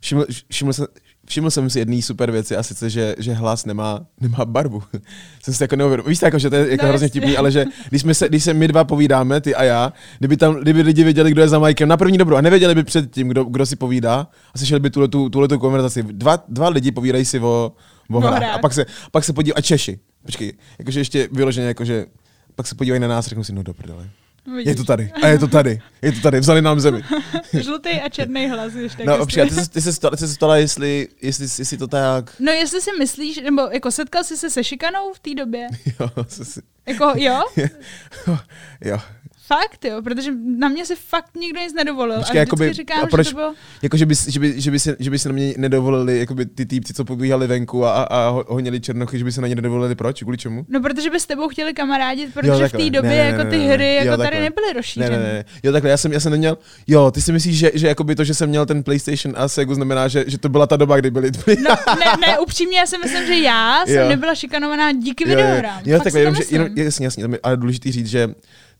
všiml, 0.00 0.26
všiml, 0.48 0.72
jsem, 0.72 0.86
všiml 1.26 1.50
jsem 1.50 1.70
si 1.70 1.78
jedné 1.78 2.02
super 2.02 2.30
věci 2.30 2.56
a 2.56 2.62
sice, 2.62 2.90
že, 2.90 3.14
že 3.18 3.32
hlas 3.32 3.64
nemá, 3.64 4.00
nemá 4.20 4.44
barvu. 4.44 4.82
jsem 5.42 5.54
si 5.54 5.62
jako 5.62 5.76
neuvědomil. 5.76 6.08
Víš, 6.08 6.22
jako, 6.22 6.38
že 6.38 6.50
to 6.50 6.56
je 6.56 6.70
jako 6.70 6.84
No, 6.84 6.88
hrozně 6.88 7.08
vtipný, 7.08 7.36
ale 7.36 7.50
že 7.50 7.64
když, 7.88 8.02
jsme 8.02 8.14
se, 8.14 8.28
když 8.28 8.44
se 8.44 8.54
my 8.54 8.68
dva 8.68 8.84
povídáme, 8.84 9.40
ty 9.40 9.54
a 9.54 9.64
já, 9.64 9.92
kdyby 10.18 10.36
tam, 10.36 10.54
kdyby 10.54 10.82
lidi 10.82 11.04
věděli, 11.04 11.30
kdo 11.30 11.42
je 11.42 11.48
za 11.48 11.58
Mikem 11.58 11.88
na 11.88 11.96
první 11.96 12.18
dobrou 12.18 12.36
a 12.36 12.40
nevěděli 12.40 12.74
by 12.74 12.84
předtím, 12.84 13.28
kdo, 13.28 13.44
kdo 13.44 13.66
si 13.66 13.76
povídá 13.76 14.28
a 14.54 14.58
slyšeli 14.58 14.80
by 14.80 14.90
tuhle, 14.90 15.08
tu, 15.08 15.28
tuhle 15.28 15.48
tu 15.48 15.58
konverzaci. 15.58 16.02
Dva, 16.02 16.44
dva 16.48 16.68
lidi 16.68 16.92
povídají 16.92 17.24
si 17.24 17.40
o, 17.40 17.72
o 18.12 18.20
hrách. 18.20 18.54
a 18.54 18.58
pak 18.58 18.72
se, 18.72 18.86
pak 19.10 19.24
se 19.24 19.32
podívají, 19.32 19.54
a 19.54 19.60
Češi, 19.60 19.98
počkej, 20.24 20.52
jakože 20.78 21.00
ještě 21.00 21.28
vyloženě, 21.32 21.66
jakože 21.66 22.06
pak 22.54 22.66
se 22.66 22.74
podívají 22.74 23.00
na 23.00 23.08
nás 23.08 23.26
a 23.26 23.28
řeknou 23.28 23.44
si, 23.44 23.52
no 23.52 23.62
do 23.62 23.74
prdele. 23.74 24.10
Vidíš. 24.46 24.66
Je 24.66 24.74
to 24.74 24.84
tady, 24.84 25.12
a 25.22 25.26
je 25.28 25.38
to 25.38 25.48
tady, 25.48 25.80
je 26.02 26.12
to 26.12 26.20
tady, 26.20 26.40
vzali 26.40 26.62
nám 26.62 26.80
zemi. 26.80 27.02
Žlutý 27.60 27.88
a 27.90 28.08
černý 28.08 28.48
hlas, 28.50 28.72
když 28.72 28.94
tak 28.94 29.06
No, 29.06 29.12
jestli- 29.12 29.24
počkej, 29.26 29.48
ty 29.48 29.54
se, 29.54 29.70
ty 29.70 29.80
se, 29.80 29.92
ptala, 29.92 30.16
ty 30.16 30.28
se 30.28 30.36
jestli, 30.56 31.08
jestli, 31.22 31.44
jestli 31.58 31.78
to 31.78 31.86
tak, 31.86 32.36
No 32.40 32.52
jestli 32.52 32.80
si 32.80 32.90
myslíš, 32.98 33.40
nebo 33.44 33.62
jako 33.72 33.90
setkal 33.90 34.24
jsi 34.24 34.36
se 34.36 34.50
se 34.50 34.64
šikanou 34.64 35.12
v 35.12 35.18
té 35.18 35.34
době? 35.34 35.66
jo, 36.00 36.10
co 36.26 36.44
si, 36.44 36.60
Jako 36.86 37.12
jo? 37.16 37.40
jo. 38.84 38.98
Fakt 39.46 39.84
jo, 39.84 40.02
protože 40.02 40.30
na 40.58 40.68
mě 40.68 40.86
si 40.86 40.96
fakt 40.96 41.36
nikdo 41.36 41.60
nic 41.60 41.74
nedovolil. 41.74 42.18
Počkej, 42.18 42.38
a 42.38 42.42
jakoby, 42.42 42.72
říkám, 42.72 43.04
a 43.04 43.06
proč, 43.06 43.26
že 43.26 43.30
to 43.30 43.36
bylo... 43.36 43.54
jako, 43.82 43.96
že 43.96 44.06
by, 44.06 44.14
že, 44.28 44.40
by, 44.40 44.60
že, 44.60 44.70
by 44.70 44.78
si, 44.78 44.96
že 44.98 45.10
by 45.10 45.18
si 45.18 45.28
na 45.28 45.34
mě 45.34 45.54
nedovolili 45.56 46.18
jakoby, 46.18 46.46
ty 46.46 46.66
týpci, 46.66 46.94
co 46.94 47.04
pobíhali 47.04 47.46
venku 47.46 47.84
a, 47.86 47.92
a, 47.92 48.02
a 48.02 48.28
ho- 48.28 48.44
honili 48.48 48.80
černochy, 48.80 49.18
že 49.18 49.24
by 49.24 49.32
se 49.32 49.40
na 49.40 49.48
ně 49.48 49.54
nedovolili, 49.54 49.94
proč, 49.94 50.22
kvůli 50.22 50.38
čemu? 50.38 50.66
No 50.68 50.80
protože 50.80 51.10
by 51.10 51.20
s 51.20 51.26
tebou 51.26 51.48
chtěli 51.48 51.74
kamarádit, 51.74 52.34
protože 52.34 52.48
Jo, 52.62 52.68
v 52.68 52.72
té 52.72 52.90
době 52.90 53.10
Ne, 53.10 53.16
ne, 53.16 53.24
jako 53.30 53.44
ne, 53.44 53.50
ty 53.50 53.58
ne, 53.58 53.66
ne. 53.66 53.72
hry 53.74 53.94
Jo, 53.94 54.04
jako 54.04 54.16
tady 54.16 54.22
takhle. 54.22 54.40
nebyly 54.40 54.66
Ne, 54.66 54.72
rozšířené. 54.72 55.10
ne, 55.18 55.22
ne. 55.22 55.44
Jo, 55.62 55.72
takhle, 55.72 55.90
já 55.90 55.96
jsem, 55.96 56.12
já 56.12 56.20
jsem 56.20 56.32
neměl, 56.32 56.58
jo, 56.86 57.10
ty 57.10 57.22
si 57.22 57.32
myslíš, 57.32 57.58
že, 57.58 57.70
že 57.74 57.86
jakoby 57.88 58.14
to, 58.14 58.24
že 58.24 58.34
jsem 58.34 58.48
měl 58.48 58.66
ten 58.66 58.82
PlayStation 58.82 59.34
a 59.38 59.48
Segu 59.48 59.74
znamená, 59.74 60.08
že, 60.08 60.24
že 60.26 60.38
to 60.38 60.48
byla 60.48 60.66
ta 60.66 60.76
doba, 60.76 60.96
kdy 60.96 61.10
byly 61.10 61.30
No, 61.46 61.74
ne, 61.98 62.12
ne, 62.26 62.38
upřímně, 62.38 62.78
já 62.78 62.86
si 62.86 62.98
myslím, 62.98 63.26
že 63.26 63.34
já 63.38 63.86
jsem 63.86 63.96
Jo. 63.96 64.08
nebyla 64.08 64.34
šikanovaná 64.34 64.92
díky 64.92 65.24
Jo, 65.24 65.30
jo, 65.30 65.36
videohrám. 65.36 65.80
Jo, 65.84 65.96
Fakt 65.98 66.04
takhle, 66.04 66.20
jenom, 66.20 66.34
že, 66.34 66.38
myslím. 66.38 66.60
jenom, 66.60 66.92
jasně, 67.00 67.26
ale 67.42 67.56
důležitý 67.56 67.92
říct, 67.92 68.06
že 68.06 68.28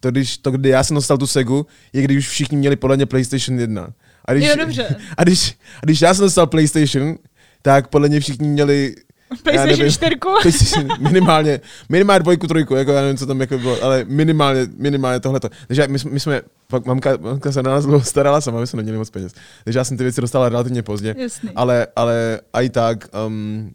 to, 0.02 0.10
když, 0.10 0.38
to, 0.38 0.50
kdy 0.50 0.68
já 0.68 0.84
jsem 0.84 0.94
dostal 0.94 1.18
tu 1.18 1.26
Segu, 1.26 1.66
je 1.92 2.02
když 2.02 2.18
už 2.18 2.28
všichni 2.28 2.56
měli 2.56 2.76
podle 2.76 2.96
mě 2.96 3.06
PlayStation 3.06 3.58
1. 3.60 3.92
A 4.24 4.32
když, 4.32 4.46
Jo, 4.46 4.56
dobře. 4.56 4.96
A 5.16 5.24
když, 5.24 5.56
a 5.82 5.86
když 5.86 6.00
já 6.00 6.14
jsem 6.14 6.24
dostal 6.24 6.46
PlayStation, 6.46 7.16
tak 7.62 7.88
podle 7.88 8.08
mě 8.08 8.20
všichni 8.20 8.48
měli 8.48 8.94
PlayStation 9.42 9.78
nevím, 9.78 9.92
4. 9.92 10.16
PlayStation, 10.42 10.88
minimálně, 11.00 11.60
minimálně 11.88 12.20
dvojku, 12.22 12.46
trojku, 12.46 12.74
jako 12.74 12.92
já 12.92 13.00
nevím, 13.00 13.16
co 13.16 13.26
tam 13.26 13.40
jako 13.40 13.58
bylo, 13.58 13.82
ale 13.82 14.04
minimálně, 14.08 14.66
minimálně 14.76 15.20
tohleto. 15.20 15.48
Takže 15.66 15.88
my, 15.88 15.98
jsme- 15.98 16.10
my 16.10 16.20
jsme, 16.20 16.42
pak 16.66 16.86
mamka, 16.86 17.16
mamka 17.20 17.52
se 17.52 17.62
na 17.62 17.70
nás 17.70 17.84
dlouho 17.84 18.04
starala 18.04 18.40
sama, 18.40 18.60
my 18.60 18.66
jsme 18.66 18.76
neměli 18.76 18.98
moc 18.98 19.10
peněz. 19.10 19.32
Takže 19.64 19.78
já 19.78 19.84
jsem 19.84 19.96
ty 19.96 20.02
věci 20.04 20.20
dostala 20.20 20.48
relativně 20.48 20.82
pozdě. 20.82 21.14
Jasný. 21.18 21.50
Ale, 21.56 21.86
ale 21.96 22.40
i 22.62 22.68
tak, 22.68 23.08
um, 23.26 23.72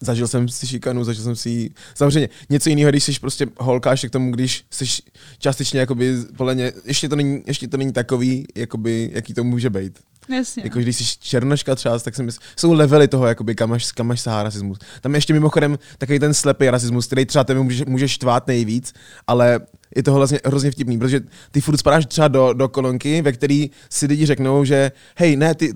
zažil 0.00 0.28
jsem 0.28 0.48
si 0.48 0.66
šikanu, 0.66 1.04
zažil 1.04 1.24
jsem 1.24 1.36
si 1.36 1.70
samozřejmě 1.94 2.28
něco 2.50 2.68
jiného, 2.68 2.90
když 2.90 3.04
jsi 3.04 3.12
prostě 3.20 3.46
holka, 3.60 3.90
ještě 3.90 4.08
k 4.08 4.10
tomu, 4.10 4.30
když 4.30 4.64
jsi 4.70 5.02
částečně 5.38 5.80
jakoby, 5.80 6.16
podle 6.36 6.54
mě, 6.54 6.72
ještě 6.84 7.08
to 7.08 7.16
není, 7.16 7.42
ještě 7.46 7.68
to 7.68 7.76
není 7.76 7.92
takový, 7.92 8.46
jakoby, 8.54 9.10
jaký 9.12 9.34
to 9.34 9.44
může 9.44 9.70
být. 9.70 9.98
Jasně. 10.36 10.62
Jako 10.64 10.78
když 10.78 10.96
jsi 10.96 11.04
černoška 11.20 11.74
třeba, 11.74 11.98
tak 11.98 12.16
si 12.16 12.22
myslím, 12.22 12.48
jsou 12.56 12.72
levely 12.72 13.08
toho, 13.08 13.26
jakoby, 13.26 13.54
kam 13.54 13.72
až, 13.72 13.92
kam 13.92 14.10
až 14.10 14.20
sahá 14.20 14.42
rasismus. 14.42 14.78
Tam 15.00 15.12
je 15.12 15.16
ještě 15.16 15.32
mimochodem 15.32 15.78
takový 15.98 16.18
ten 16.18 16.34
slepý 16.34 16.70
rasismus, 16.70 17.06
který 17.06 17.26
třeba 17.26 17.44
tebe 17.44 17.60
může, 17.60 17.84
může 17.88 18.08
štvát 18.08 18.46
nejvíc, 18.46 18.92
ale 19.26 19.60
je 19.96 20.02
to 20.02 20.14
vlastně 20.14 20.40
hrozně 20.44 20.70
vtipný, 20.70 20.98
protože 20.98 21.20
ty 21.50 21.60
furt 21.60 21.76
spadáš 21.76 22.06
třeba 22.06 22.28
do, 22.28 22.52
do 22.52 22.68
kolonky, 22.68 23.22
ve 23.22 23.32
který 23.32 23.70
si 23.90 24.06
lidi 24.06 24.26
řeknou, 24.26 24.64
že 24.64 24.92
hej, 25.16 25.36
ne, 25.36 25.54
ty, 25.54 25.72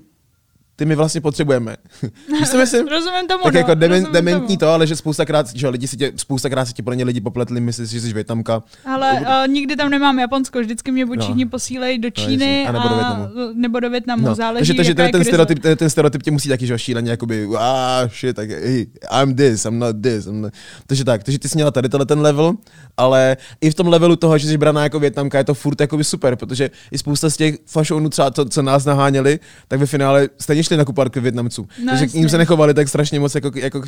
ty 0.75 0.85
my 0.85 0.95
vlastně 0.95 1.21
potřebujeme. 1.21 1.77
Víš, 2.39 2.49
co 2.49 2.57
myslím? 2.57 2.87
Rozumím 2.91 3.27
tomu, 3.27 3.43
Tak 3.43 3.53
no, 3.53 3.59
jako 3.59 3.73
demen, 3.73 4.07
dementní 4.11 4.57
tomu. 4.57 4.69
to, 4.69 4.73
ale 4.73 4.87
že 4.87 4.95
spoustakrát, 4.95 5.55
že 5.55 5.65
jo, 5.65 5.71
lidi 5.71 5.87
si 5.87 5.97
tě, 5.97 6.11
spoustakrát 6.15 6.67
si 6.67 6.73
tě 6.73 6.83
podle 6.83 6.95
mě 6.95 7.05
lidi 7.05 7.21
popletli, 7.21 7.61
myslí 7.61 7.87
si, 7.87 7.93
že 7.93 8.01
jsi 8.01 8.13
Větnamka. 8.13 8.63
Ale 8.85 9.11
uh, 9.13 9.47
nikdy 9.53 9.75
tam 9.75 9.89
nemám 9.89 10.19
Japonsko, 10.19 10.59
vždycky 10.59 10.91
mě 10.91 11.05
buď 11.05 11.17
No. 11.17 11.23
všichni 11.23 11.45
posílejí 11.45 11.99
do 11.99 12.07
No, 12.07 12.11
Číny 12.25 12.63
jasně. 12.63 12.69
A 12.69 12.71
nebo 12.71 12.87
do 12.89 12.95
Vietnamu. 12.95 13.27
nebo 13.53 13.79
do 13.79 13.89
Větnamu, 13.89 14.25
No, 14.27 14.35
záleží, 14.35 14.67
takže, 14.77 14.93
takže 14.93 14.93
ten, 14.93 15.11
ten, 15.11 15.23
stereotyp, 15.23 15.59
ten, 15.59 15.77
ten 15.77 15.89
stereotyp 15.89 16.23
tě 16.23 16.31
musí 16.31 16.49
taky, 16.49 16.67
že 16.67 16.79
šíleně, 16.79 17.11
jakoby, 17.11 17.47
ah, 17.57 18.09
shit, 18.19 18.35
tak, 18.35 18.49
hey, 18.49 18.85
I'm 19.21 19.35
this, 19.35 19.65
I'm 19.65 19.79
not 19.79 19.95
this. 20.01 20.25
I'm 20.25 20.41
not. 20.41 20.53
Takže 20.87 21.03
tak, 21.03 21.23
takže 21.23 21.39
ty 21.39 21.49
jsi 21.49 21.57
měla 21.57 21.71
tady 21.71 21.89
tenhle 21.89 22.05
ten 22.05 22.19
level, 22.19 22.53
ale 22.97 23.37
i 23.61 23.71
v 23.71 23.75
tom 23.75 23.87
levelu 23.87 24.15
toho, 24.15 24.37
že 24.37 24.47
jsi 24.47 24.57
braná 24.57 24.83
jako 24.83 24.99
Větnamka, 24.99 25.37
je 25.37 25.43
to 25.43 25.53
furt 25.53 25.81
jakoby 25.81 26.03
super, 26.03 26.35
protože 26.35 26.69
i 26.91 26.97
spousta 26.97 27.29
z 27.29 27.37
těch 27.37 27.55
fašonů 27.65 28.09
třeba, 28.09 28.31
co, 28.31 28.45
co 28.45 28.61
nás 28.61 28.85
naháněli, 28.85 29.39
tak 29.67 29.79
ve 29.79 29.85
finále 29.85 30.29
stejně 30.39 30.62
šli 30.63 30.77
nakupovat 30.77 31.09
k 31.09 31.15
Větnamcům. 31.17 31.67
No, 31.79 31.85
takže 31.91 32.05
k 32.05 32.07
jasně. 32.07 32.19
ním 32.19 32.29
se 32.29 32.37
nechovali 32.37 32.73
tak 32.73 32.87
strašně 32.89 33.19
moc 33.19 33.35
jako, 33.35 33.51
jako 33.55 33.81
k- 33.81 33.85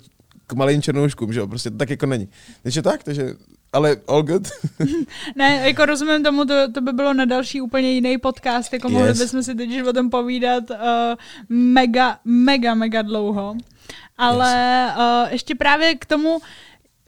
k 0.48 0.54
malým 0.54 0.82
černouškům, 0.82 1.34
že 1.34 1.40
jo, 1.40 1.48
prostě 1.48 1.70
to 1.72 1.78
tak 1.78 1.90
jako 1.90 2.06
není. 2.06 2.28
Takže 2.64 2.82
tak, 2.82 3.04
takže, 3.04 3.34
ale 3.74 3.98
all 4.08 4.24
good. 4.24 4.48
Ne, 5.36 5.62
jako 5.68 5.86
rozumím 5.86 6.24
tomu, 6.24 6.46
to, 6.46 6.72
to 6.72 6.82
by 6.82 6.94
bylo 6.94 7.14
na 7.14 7.26
další 7.26 7.62
úplně 7.62 7.92
jiný 7.92 8.18
podcast, 8.18 8.74
jako 8.74 8.90
mohli 8.90 9.08
Yes. 9.08 9.20
bychom 9.20 9.44
si 9.44 9.56
teď 9.56 9.84
o 9.88 9.94
tom 9.94 10.10
povídat 10.10 10.64
uh, 10.70 10.76
mega, 11.50 12.20
mega, 12.26 12.74
mega 12.74 13.02
dlouho. 13.02 13.56
Ale 14.18 14.88
uh, 14.98 15.32
ještě 15.32 15.56
právě 15.56 15.96
k 15.96 16.06
tomu, 16.06 16.40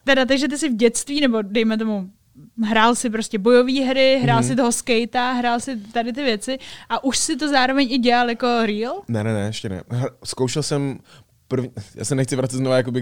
teda 0.04 0.26
takže 0.26 0.48
ty 0.48 0.58
jsi 0.58 0.70
v 0.70 0.76
dětství, 0.76 1.22
nebo 1.22 1.42
dejme 1.42 1.78
tomu, 1.78 2.10
hrál 2.66 2.96
si 2.96 3.10
prostě 3.10 3.38
bojové 3.40 3.82
hry, 3.86 4.20
hrál 4.24 4.40
Mhm. 4.40 4.48
si 4.48 4.56
toho 4.56 4.72
skatea, 4.72 5.32
hrál 5.32 5.60
si 5.60 5.78
tady 5.78 6.14
ty 6.14 6.24
věci 6.24 6.58
a 6.90 7.04
už 7.04 7.18
si 7.18 7.36
to 7.36 7.50
zároveň 7.50 7.92
i 7.92 7.98
dělal 7.98 8.30
jako 8.30 8.48
real? 8.66 9.02
Ne, 9.08 9.24
ne, 9.24 9.34
ne, 9.34 9.40
ještě 9.46 9.70
ne. 9.70 9.82
Zkoušel 10.24 10.64
jsem 10.64 11.00
první, 11.48 11.70
já 11.96 12.06
se 12.06 12.16
nechci 12.16 12.36
vracet 12.36 12.58
znovu 12.58 12.76
jakoby 12.76 13.02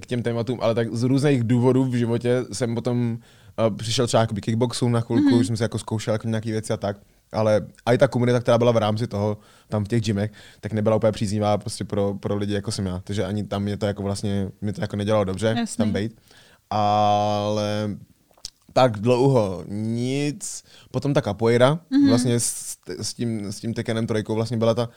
k, 0.00 0.06
těm 0.06 0.22
tématům, 0.22 0.58
ale 0.62 0.74
tak 0.74 0.94
z 0.94 1.02
různých 1.02 1.44
důvodů 1.44 1.84
v 1.84 1.94
životě 1.94 2.44
jsem 2.52 2.74
potom 2.74 3.18
uh, 3.70 3.76
přišel 3.76 4.06
třeba 4.06 4.20
jakoby 4.20 4.40
kickboxu 4.40 4.88
na 4.88 5.00
chvilku, 5.00 5.28
mm-hmm. 5.28 5.42
jsem 5.46 5.56
si 5.56 5.62
jako 5.62 5.78
zkoušel 5.78 6.12
jako 6.14 6.28
nějaké 6.28 6.50
věci 6.50 6.72
a 6.72 6.76
tak, 6.76 6.96
ale 7.32 7.66
i 7.92 7.98
ta 7.98 8.08
komunita, 8.08 8.40
která 8.40 8.58
byla 8.58 8.72
v 8.72 8.76
rámci 8.76 9.06
toho, 9.06 9.38
tam 9.68 9.84
v 9.84 9.88
těch 9.88 10.02
gymech, 10.02 10.32
tak 10.60 10.72
nebyla 10.72 10.96
úplně 10.96 11.12
příznivá 11.12 11.58
prostě 11.58 11.84
pro, 11.84 12.14
pro 12.14 12.36
lidi, 12.36 12.52
jako 12.54 12.72
jsem 12.72 12.86
já. 12.86 13.00
Takže 13.04 13.24
ani 13.24 13.44
tam 13.44 13.62
mě 13.62 13.76
to 13.76 13.86
jako 13.86 14.02
vlastně, 14.02 14.48
mě 14.60 14.72
to 14.72 14.80
jako 14.80 14.96
nedělalo 14.96 15.24
dobře 15.24 15.54
Jasný. 15.58 15.76
tam 15.76 15.92
být. 15.92 16.16
Ale 16.70 17.88
tak 18.74 19.00
dlouho 19.00 19.64
nic. 19.68 20.64
Potom 20.90 21.14
ta 21.14 21.22
capoeira, 21.22 21.74
mm-hmm. 21.74 22.08
vlastně 22.08 22.40
s, 22.40 22.76
s, 22.86 23.14
tím, 23.14 23.52
s 23.52 23.60
tím 23.60 23.74
Tekkenem 23.74 24.06
trojkou 24.06 24.34
vlastně 24.34 24.56
byla 24.56 24.74
ta 24.74 24.88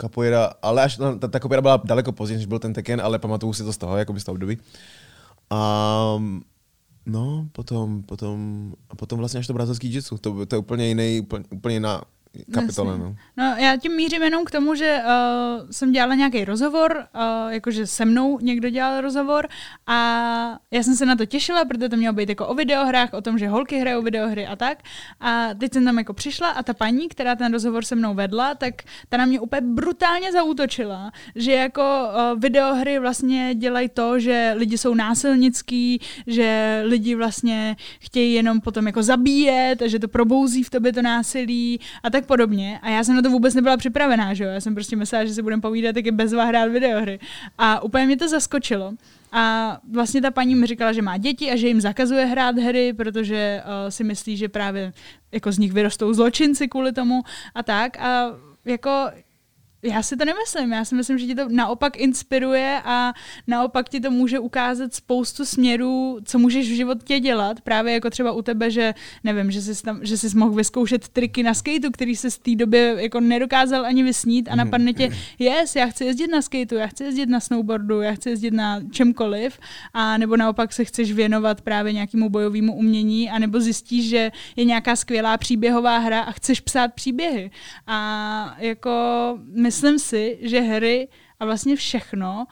capoeira, 0.00 0.52
ale 0.62 0.82
až 0.82 0.96
ta, 0.96 1.28
ta 1.28 1.40
capoeira 1.40 1.62
byla 1.62 1.82
daleko 1.84 2.12
později, 2.12 2.36
než 2.36 2.46
byl 2.46 2.58
ten 2.58 2.72
Tekken, 2.72 3.00
ale 3.00 3.18
pamatuju 3.18 3.52
si 3.52 3.64
to 3.64 3.72
z 3.72 3.76
toho, 3.76 3.96
jako 3.96 4.12
by 4.12 4.20
z 4.20 4.24
toho 4.24 4.34
období. 4.34 4.58
A 5.50 6.22
no, 7.06 7.48
potom, 7.52 8.02
potom, 8.02 8.72
a 8.90 8.96
potom 8.96 9.18
vlastně 9.18 9.40
až 9.40 9.46
to 9.46 9.54
brazilský 9.54 9.88
jitsu, 9.88 10.18
to, 10.18 10.46
to 10.46 10.54
je 10.54 10.58
úplně 10.58 10.88
jiný, 10.88 11.20
úplně, 11.20 11.44
úplně 11.50 11.74
jiná 11.74 12.02
kapitola, 12.54 12.90
Jasně. 12.90 13.04
no. 13.04 13.16
No, 13.36 13.54
já 13.58 13.76
tím 13.76 13.96
mířím 13.96 14.22
jenom 14.22 14.44
k 14.44 14.50
tomu, 14.50 14.74
že 14.74 14.98
uh, 15.04 15.70
jsem 15.70 15.92
dělala 15.92 16.14
nějaký 16.14 16.44
rozhovor, 16.44 17.06
uh, 17.14 17.52
jakože 17.52 17.86
se 17.86 18.04
mnou 18.04 18.38
někdo 18.38 18.70
dělal 18.70 19.00
rozhovor 19.00 19.48
a 19.86 19.96
já 20.70 20.82
jsem 20.82 20.96
se 20.96 21.06
na 21.06 21.16
to 21.16 21.26
těšila, 21.26 21.64
protože 21.64 21.88
to 21.88 21.96
mělo 21.96 22.14
být 22.14 22.28
jako 22.28 22.46
o 22.46 22.54
videohrách, 22.54 23.12
o 23.12 23.20
tom, 23.20 23.38
že 23.38 23.48
holky 23.48 23.78
hrajou 23.78 24.02
videohry 24.02 24.46
a 24.46 24.56
tak. 24.56 24.78
A 25.20 25.54
teď 25.54 25.72
jsem 25.72 25.84
tam 25.84 25.98
jako 25.98 26.12
přišla 26.14 26.48
a 26.48 26.62
ta 26.62 26.74
paní, 26.74 27.08
která 27.08 27.34
ten 27.34 27.52
rozhovor 27.52 27.84
se 27.84 27.94
mnou 27.94 28.14
vedla, 28.14 28.54
tak 28.54 28.74
ta 29.08 29.16
na 29.16 29.26
mě 29.26 29.40
úplně 29.40 29.60
brutálně 29.60 30.32
zaútočila, 30.32 31.12
že 31.34 31.52
jako 31.52 31.82
uh, 31.82 32.40
videohry 32.40 32.98
vlastně 32.98 33.54
dělají 33.54 33.88
to, 33.88 34.18
že 34.18 34.52
lidi 34.56 34.78
jsou 34.78 34.94
násilnický, 34.94 36.00
že 36.26 36.80
lidi 36.84 37.14
vlastně 37.14 37.76
chtějí 37.98 38.34
jenom 38.34 38.60
potom 38.60 38.86
jako 38.86 39.02
zabíjet, 39.02 39.82
že 39.86 39.98
to 39.98 40.08
probouzí 40.08 40.62
v 40.62 40.70
tobě 40.70 40.92
to 40.92 41.02
násilí 41.02 41.80
a 42.02 42.10
tak 42.10 42.25
podobně. 42.26 42.78
A 42.82 42.90
já 42.90 43.04
jsem 43.04 43.16
na 43.16 43.22
to 43.22 43.30
vůbec 43.30 43.54
nebyla 43.54 43.76
připravená, 43.76 44.34
že 44.34 44.44
jo? 44.44 44.50
Já 44.50 44.60
jsem 44.60 44.74
prostě 44.74 44.96
myslela, 44.96 45.24
že 45.24 45.34
si 45.34 45.42
budeme 45.42 45.62
povídat, 45.62 45.96
jak 45.96 46.06
je 46.06 46.12
bezva 46.12 46.44
hrát 46.44 46.66
videohry. 46.66 47.18
A 47.58 47.80
úplně 47.80 48.06
mě 48.06 48.16
to 48.16 48.28
zaskočilo. 48.28 48.92
A 49.32 49.76
vlastně 49.90 50.22
ta 50.22 50.30
paní 50.30 50.54
mi 50.54 50.66
říkala, 50.66 50.92
že 50.92 51.02
má 51.02 51.16
děti 51.16 51.50
a 51.50 51.56
že 51.56 51.68
jim 51.68 51.80
zakazuje 51.80 52.24
hrát 52.26 52.58
hry, 52.58 52.92
protože 52.92 53.62
uh, 53.64 53.90
si 53.90 54.04
myslí, 54.04 54.36
že 54.36 54.48
právě 54.48 54.92
jako 55.32 55.52
z 55.52 55.58
nich 55.58 55.72
vyrostou 55.72 56.12
zločinci 56.12 56.68
kvůli 56.68 56.92
tomu 56.92 57.22
a 57.54 57.62
tak. 57.62 58.00
A 58.00 58.32
jako 58.64 58.90
já 59.82 60.02
si 60.02 60.16
to 60.16 60.24
nemyslím. 60.24 60.72
Já 60.72 60.84
si 60.84 60.94
myslím, 60.94 61.18
že 61.18 61.26
ti 61.26 61.34
to 61.34 61.48
naopak 61.48 61.96
inspiruje 61.96 62.80
a 62.84 63.12
naopak 63.46 63.88
ti 63.88 64.00
to 64.00 64.10
může 64.10 64.38
ukázat 64.38 64.94
spoustu 64.94 65.44
směrů, 65.44 66.18
co 66.24 66.38
můžeš 66.38 66.70
v 66.70 66.74
životě 66.74 67.20
dělat. 67.20 67.60
Právě 67.60 67.92
jako 67.94 68.10
třeba 68.10 68.32
u 68.32 68.42
tebe, 68.42 68.70
že 68.70 68.94
nevím, 69.24 69.50
že 69.50 69.62
jsi, 69.62 69.82
tam, 69.82 70.00
že 70.02 70.18
jsi 70.18 70.36
mohl 70.36 70.52
vyzkoušet 70.52 71.08
triky 71.08 71.42
na 71.42 71.54
skateu, 71.54 71.90
který 71.90 72.16
se 72.16 72.30
z 72.30 72.38
té 72.38 72.54
době 72.54 72.94
jako 72.98 73.20
nedokázal 73.20 73.86
ani 73.86 74.02
vysnít 74.02 74.48
a 74.50 74.56
napadne 74.56 74.92
tě, 74.92 75.10
yes, 75.38 75.76
já 75.76 75.86
chci 75.86 76.04
jezdit 76.04 76.28
na 76.28 76.42
skateu, 76.42 76.74
já 76.76 76.86
chci 76.86 77.04
jezdit 77.04 77.28
na 77.28 77.40
snowboardu, 77.40 78.00
já 78.00 78.12
chci 78.12 78.30
jezdit 78.30 78.54
na 78.54 78.80
čemkoliv 78.90 79.58
a 79.92 80.18
nebo 80.18 80.36
naopak 80.36 80.72
se 80.72 80.84
chceš 80.84 81.12
věnovat 81.12 81.60
právě 81.60 81.92
nějakému 81.92 82.28
bojovému 82.28 82.74
umění 82.76 83.30
a 83.30 83.38
nebo 83.38 83.60
zjistíš, 83.60 84.08
že 84.08 84.32
je 84.56 84.64
nějaká 84.64 84.96
skvělá 84.96 85.36
příběhová 85.36 85.98
hra 85.98 86.20
a 86.20 86.32
chceš 86.32 86.60
psát 86.60 86.94
příběhy. 86.94 87.50
A 87.86 88.56
jako 88.58 88.90
myslím 89.66 89.98
si, 89.98 90.38
že 90.40 90.60
hry 90.60 91.08
a 91.40 91.44
vlastně 91.44 91.76
všechno 91.76 92.46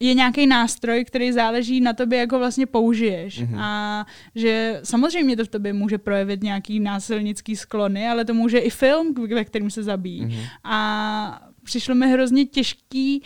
je 0.00 0.14
nějaký 0.14 0.46
nástroj, 0.46 1.04
který 1.04 1.32
záleží 1.32 1.80
na 1.80 1.92
tobě, 1.92 2.18
jak 2.18 2.32
ho 2.32 2.38
vlastně 2.38 2.66
použiješ. 2.66 3.42
Mm-hmm. 3.42 3.58
A 3.58 4.06
že 4.34 4.80
samozřejmě 4.84 5.36
to 5.36 5.44
v 5.44 5.48
tobě 5.48 5.72
může 5.72 5.98
projevit 5.98 6.42
nějaký 6.42 6.80
násilnický 6.80 7.56
sklony, 7.56 8.08
ale 8.08 8.24
to 8.24 8.34
může 8.34 8.58
i 8.58 8.70
film, 8.70 9.14
ve 9.14 9.44
kterém 9.44 9.70
se 9.70 9.82
zabíjí. 9.82 10.26
Mm-hmm. 10.26 10.44
A 10.64 11.48
přišlo 11.62 11.94
mi 11.94 12.06
hrozně 12.10 12.44
těžký 12.44 13.22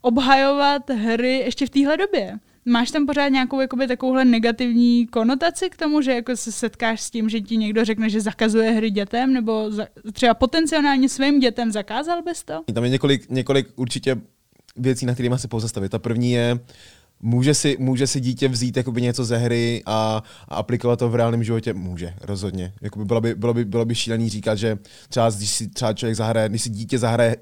obhajovat 0.00 0.90
hry 0.90 1.32
ještě 1.38 1.66
v 1.66 1.70
téhle 1.70 1.96
době. 1.96 2.38
Máš 2.66 2.90
tam 2.90 3.06
pořád 3.06 3.28
nějakou 3.28 3.60
jakoby, 3.60 3.86
takovouhle 3.86 4.24
negativní 4.24 5.06
konotaci 5.06 5.70
k 5.70 5.76
tomu, 5.76 6.00
že 6.00 6.12
jako 6.12 6.36
se 6.36 6.52
setkáš 6.52 7.00
s 7.00 7.10
tím, 7.10 7.28
že 7.28 7.40
ti 7.40 7.56
někdo 7.56 7.84
řekne, 7.84 8.10
že 8.10 8.20
zakazuje 8.20 8.70
hry 8.70 8.90
dětem, 8.90 9.32
nebo 9.32 9.70
za, 9.70 9.86
třeba 10.12 10.34
potenciálně 10.34 11.08
svým 11.08 11.40
dětem 11.40 11.72
zakázal 11.72 12.22
bys 12.22 12.44
to? 12.44 12.62
Tam 12.74 12.84
je 12.84 12.90
několik, 12.90 13.30
několik 13.30 13.68
určitě 13.76 14.16
věcí, 14.76 15.06
na 15.06 15.12
kterými 15.12 15.38
se 15.38 15.48
pozastavit. 15.48 15.92
Ta 15.92 15.98
první 15.98 16.32
je, 16.32 16.58
Může 17.26 17.54
si, 17.54 17.76
může 17.80 18.06
si 18.06 18.20
dítě 18.20 18.48
vzít 18.48 18.76
jakoby 18.76 19.02
něco 19.02 19.24
ze 19.24 19.36
hry 19.36 19.82
a, 19.86 20.22
a 20.48 20.54
aplikovat 20.54 20.98
to 20.98 21.08
v 21.08 21.14
reálném 21.14 21.44
životě? 21.44 21.72
Může, 21.72 22.14
rozhodně. 22.20 22.72
Jakoby 22.82 23.04
bylo, 23.04 23.20
by, 23.20 23.34
bylo, 23.34 23.54
by, 23.54 23.64
bylo 23.64 23.84
by 23.84 23.94
šílený 23.94 24.28
říkat, 24.28 24.54
že 24.54 24.78
třeba 25.08 25.30
když 25.30 25.50
si 25.50 25.68
třeba 25.68 25.92
člověk 25.92 26.16
zahraje, 26.16 26.48
když 26.48 26.62
si 26.62 26.70
dítě 26.70 26.98
zahraje 26.98 27.36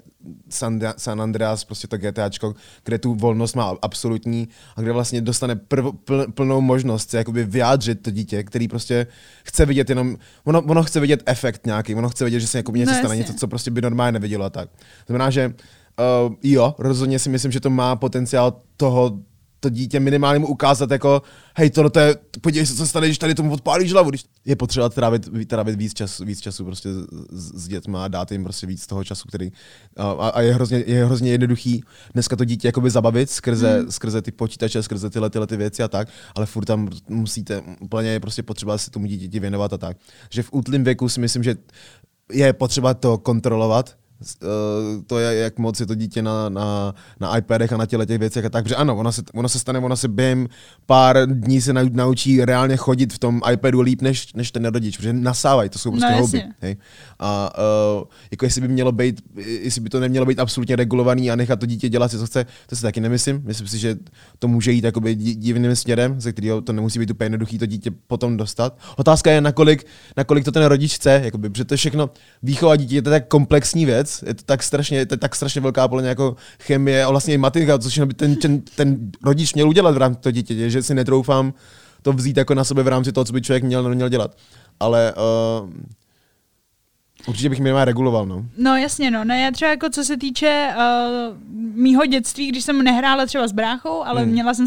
San, 0.48 0.80
San 0.96 1.22
Andreas, 1.22 1.64
prostě 1.64 1.88
to 1.88 1.98
GTAčko, 1.98 2.54
kde 2.84 2.98
tu 2.98 3.14
volnost 3.14 3.56
má 3.56 3.76
absolutní 3.82 4.48
a 4.76 4.80
kde 4.80 4.92
vlastně 4.92 5.20
dostane 5.20 5.56
prv, 5.56 5.84
pl, 6.04 6.26
plnou 6.34 6.60
možnost 6.60 7.10
se 7.10 7.18
jakoby 7.18 7.44
vyjádřit 7.44 8.02
to 8.02 8.10
dítě, 8.10 8.42
který 8.42 8.68
prostě 8.68 9.06
chce 9.44 9.66
vidět 9.66 9.88
jenom, 9.88 10.16
ono, 10.44 10.62
ono 10.62 10.82
chce 10.82 11.00
vidět 11.00 11.22
efekt 11.26 11.66
nějaký, 11.66 11.94
ono 11.94 12.08
chce 12.08 12.24
vidět, 12.24 12.40
že 12.40 12.46
se 12.46 12.58
jako 12.58 12.72
něco 12.72 12.92
no, 12.92 12.98
stane, 12.98 13.16
něco, 13.16 13.34
co 13.34 13.48
prostě 13.48 13.70
by 13.70 13.80
normálně 13.80 14.12
nevidělo 14.12 14.44
a 14.44 14.50
tak. 14.50 14.68
Znamená, 15.06 15.30
že 15.30 15.46
uh, 15.48 16.34
jo, 16.42 16.74
rozhodně 16.78 17.18
si 17.18 17.28
myslím, 17.28 17.52
že 17.52 17.60
to 17.60 17.70
má 17.70 17.96
potenciál 17.96 18.60
toho 18.76 19.18
to 19.62 19.70
dítě 19.70 20.01
minimálně 20.01 20.38
mu 20.38 20.46
ukázat 20.46 20.90
jako, 20.90 21.22
hej, 21.57 21.70
tohle 21.70 21.90
to 21.90 22.01
je, 22.01 22.16
podívej 22.40 22.66
se, 22.66 22.75
co 22.75 22.87
stane, 22.87 23.07
když 23.07 23.18
tady 23.18 23.35
tomu 23.35 23.53
odpálíš 23.53 23.92
hlavu. 23.92 24.11
Když 24.11 24.25
je 24.44 24.57
potřeba 24.57 24.88
trávit, 24.88 25.29
trávit 25.46 25.79
víc, 25.79 25.94
čas, 25.94 26.18
víc 26.18 26.40
času 26.40 26.64
prostě 26.64 26.88
s, 27.31 27.62
s 27.62 27.68
dětma 27.68 28.05
a 28.05 28.09
dát 28.09 28.33
jim 28.33 28.44
prostě 28.44 28.66
víc 28.66 28.87
toho 28.87 29.05
času, 29.05 29.29
který 29.29 29.53
a, 29.96 30.11
a 30.11 30.40
je, 30.40 30.55
hrozně, 30.55 30.85
je 30.87 31.05
hrozně 31.05 31.31
jednoduchý 31.31 31.85
dneska 32.12 32.37
to 32.37 32.44
dítě 32.44 32.68
jakoby 32.68 32.90
zabavit 32.90 33.31
skrze, 33.31 33.79
hmm. 33.79 33.90
skrze 33.90 34.22
ty 34.22 34.33
počítače, 34.33 34.83
skrze 34.83 35.11
tyhle, 35.11 35.31
tyhle 35.31 35.46
ty 35.46 35.57
věci 35.57 35.83
a 35.83 35.88
tak, 35.88 36.09
ale 36.35 36.46
furt 36.46 36.64
tam 36.64 36.88
musíte, 37.09 37.62
úplně 37.81 38.11
je 38.11 38.20
prostě 38.20 38.42
potřeba 38.42 38.79
si 38.79 38.90
tomu 38.90 39.07
dítěti 39.07 39.40
věnovat 39.40 39.72
a 39.72 39.79
tak. 39.79 39.96
Že 40.31 40.42
v 40.42 40.53
útlým 40.53 40.85
věku 40.85 41.09
si 41.09 41.20
myslím, 41.20 41.42
že 41.42 41.57
je 42.33 42.53
potřeba 42.53 42.94
to 42.94 43.18
kontrolovat, 43.18 43.96
to 45.06 45.18
je, 45.18 45.38
jak 45.38 45.58
moc 45.58 45.80
je 45.80 45.87
to 45.87 45.94
dítě 45.94 46.22
na, 46.22 46.48
na, 46.48 46.94
na 47.20 47.38
iPadech 47.38 47.72
a 47.72 47.76
na 47.76 47.87
těle 47.87 48.06
těch 48.06 48.18
věcech 48.18 48.44
a 48.44 48.48
tak, 48.48 48.64
protože 48.64 48.76
ano, 48.76 48.96
ono 48.96 49.12
se, 49.12 49.22
ono 49.35 49.48
se 49.48 49.58
stane, 49.58 49.78
ono 49.78 49.96
se 49.96 50.08
během 50.08 50.48
pár 50.87 51.16
dní 51.26 51.61
se 51.61 51.72
naučí 51.72 52.44
reálně 52.44 52.76
chodit 52.76 53.12
v 53.12 53.18
tom 53.18 53.40
iPadu 53.52 53.80
líp 53.80 54.02
než, 54.02 54.32
než 54.35 54.50
ten 54.50 54.64
rodič, 54.64 54.96
protože 54.96 55.12
nasávají, 55.12 55.70
to 55.70 55.78
jsou 55.78 55.90
prostě 55.90 56.11
no, 56.11 56.20
hobby. 56.20 56.42
Hej? 56.61 56.76
A 57.18 57.52
uh, 57.98 58.04
jako 58.30 58.44
jestli 58.44 58.61
by 58.61 58.68
mělo 58.68 58.92
být, 58.92 59.22
jestli 59.37 59.80
by 59.80 59.88
to 59.88 60.00
nemělo 60.00 60.26
být 60.26 60.38
absolutně 60.38 60.76
regulovaný 60.76 61.30
a 61.30 61.37
nechat 61.37 61.61
to 61.61 61.66
dítě 61.66 61.88
dělat 61.88 62.11
si, 62.11 62.18
co 62.18 62.26
chce, 62.26 62.46
to 62.66 62.76
si 62.76 62.82
taky 62.82 63.00
nemyslím. 63.00 63.42
Myslím 63.44 63.68
si, 63.68 63.78
že 63.78 63.96
to 64.38 64.48
může 64.48 64.72
jít 64.72 64.85
jakoby 64.85 65.14
divným 65.14 65.76
směrem, 65.76 66.20
ze 66.20 66.32
kterého 66.32 66.61
to 66.61 66.72
nemusí 66.72 66.98
být 66.98 67.11
úplně 67.11 67.24
jednoduchý 67.24 67.58
to 67.58 67.66
dítě 67.66 67.90
potom 68.06 68.37
dostat. 68.37 68.78
Otázka 68.96 69.30
je, 69.30 69.40
nakolik, 69.40 69.87
nakolik 70.16 70.44
to 70.44 70.52
ten 70.52 70.64
rodič 70.64 70.94
chce, 70.94 71.20
jakoby, 71.24 71.50
protože 71.50 71.64
to 71.64 71.74
je 71.74 71.78
všechno 71.78 72.11
výchova 72.42 72.76
dítě, 72.76 73.02
to 73.02 73.11
je 73.11 73.20
tak 73.20 73.28
komplexní 73.28 73.87
věc, 73.87 74.12
je 74.27 74.35
to 74.35 74.42
tak 74.42 74.62
strašně, 74.62 74.98
je 74.98 75.07
to 75.07 75.16
tak 75.16 75.37
strašně 75.37 75.61
velká 75.61 75.88
podle 75.88 76.09
jako 76.09 76.37
chemie 76.61 77.05
a 77.05 77.11
vlastně 77.11 77.35
i 77.35 77.38
matika, 77.38 77.79
což 77.79 77.98
by 77.98 78.14
ten, 78.14 78.37
ten, 78.37 78.61
ten 78.77 79.11
rodič 79.25 79.55
měl 79.55 79.68
udělat 79.68 79.94
v 79.94 79.98
rámci 79.98 80.20
toho 80.20 80.31
dítěte, 80.31 80.70
že 80.70 80.83
si 80.83 80.94
netroufám 80.94 81.55
to 82.03 82.12
vzít 82.12 82.37
jako 82.37 82.55
na 82.55 82.64
sebe 82.64 82.83
v 82.83 82.88
rámci 82.88 83.12
toho, 83.12 83.25
co 83.25 83.33
by 83.33 83.42
člověk 83.42 83.64
měl, 83.64 83.94
měl 83.94 84.09
dělat. 84.09 84.37
Ale 84.81 85.14
uh, 85.62 85.70
Určitě 87.26 87.48
bych 87.48 87.61
minimálně 87.61 87.85
reguloval, 87.85 88.26
no. 88.26 88.44
No 88.56 88.76
jasně, 88.76 89.11
no. 89.11 89.24
no 89.24 89.35
já 89.35 89.50
třeba 89.50 89.70
jako 89.70 89.90
co 89.90 90.04
se 90.04 90.16
týče 90.16 90.68
uh, 90.76 91.37
mýho 91.74 92.06
dětství, 92.06 92.48
když 92.48 92.64
jsem 92.64 92.82
nehrála 92.82 93.26
třeba 93.26 93.48
s 93.48 93.52
bráchou, 93.52 94.02
ale 94.04 94.22
hmm. 94.22 94.32
měla 94.32 94.54
jsem 94.54 94.66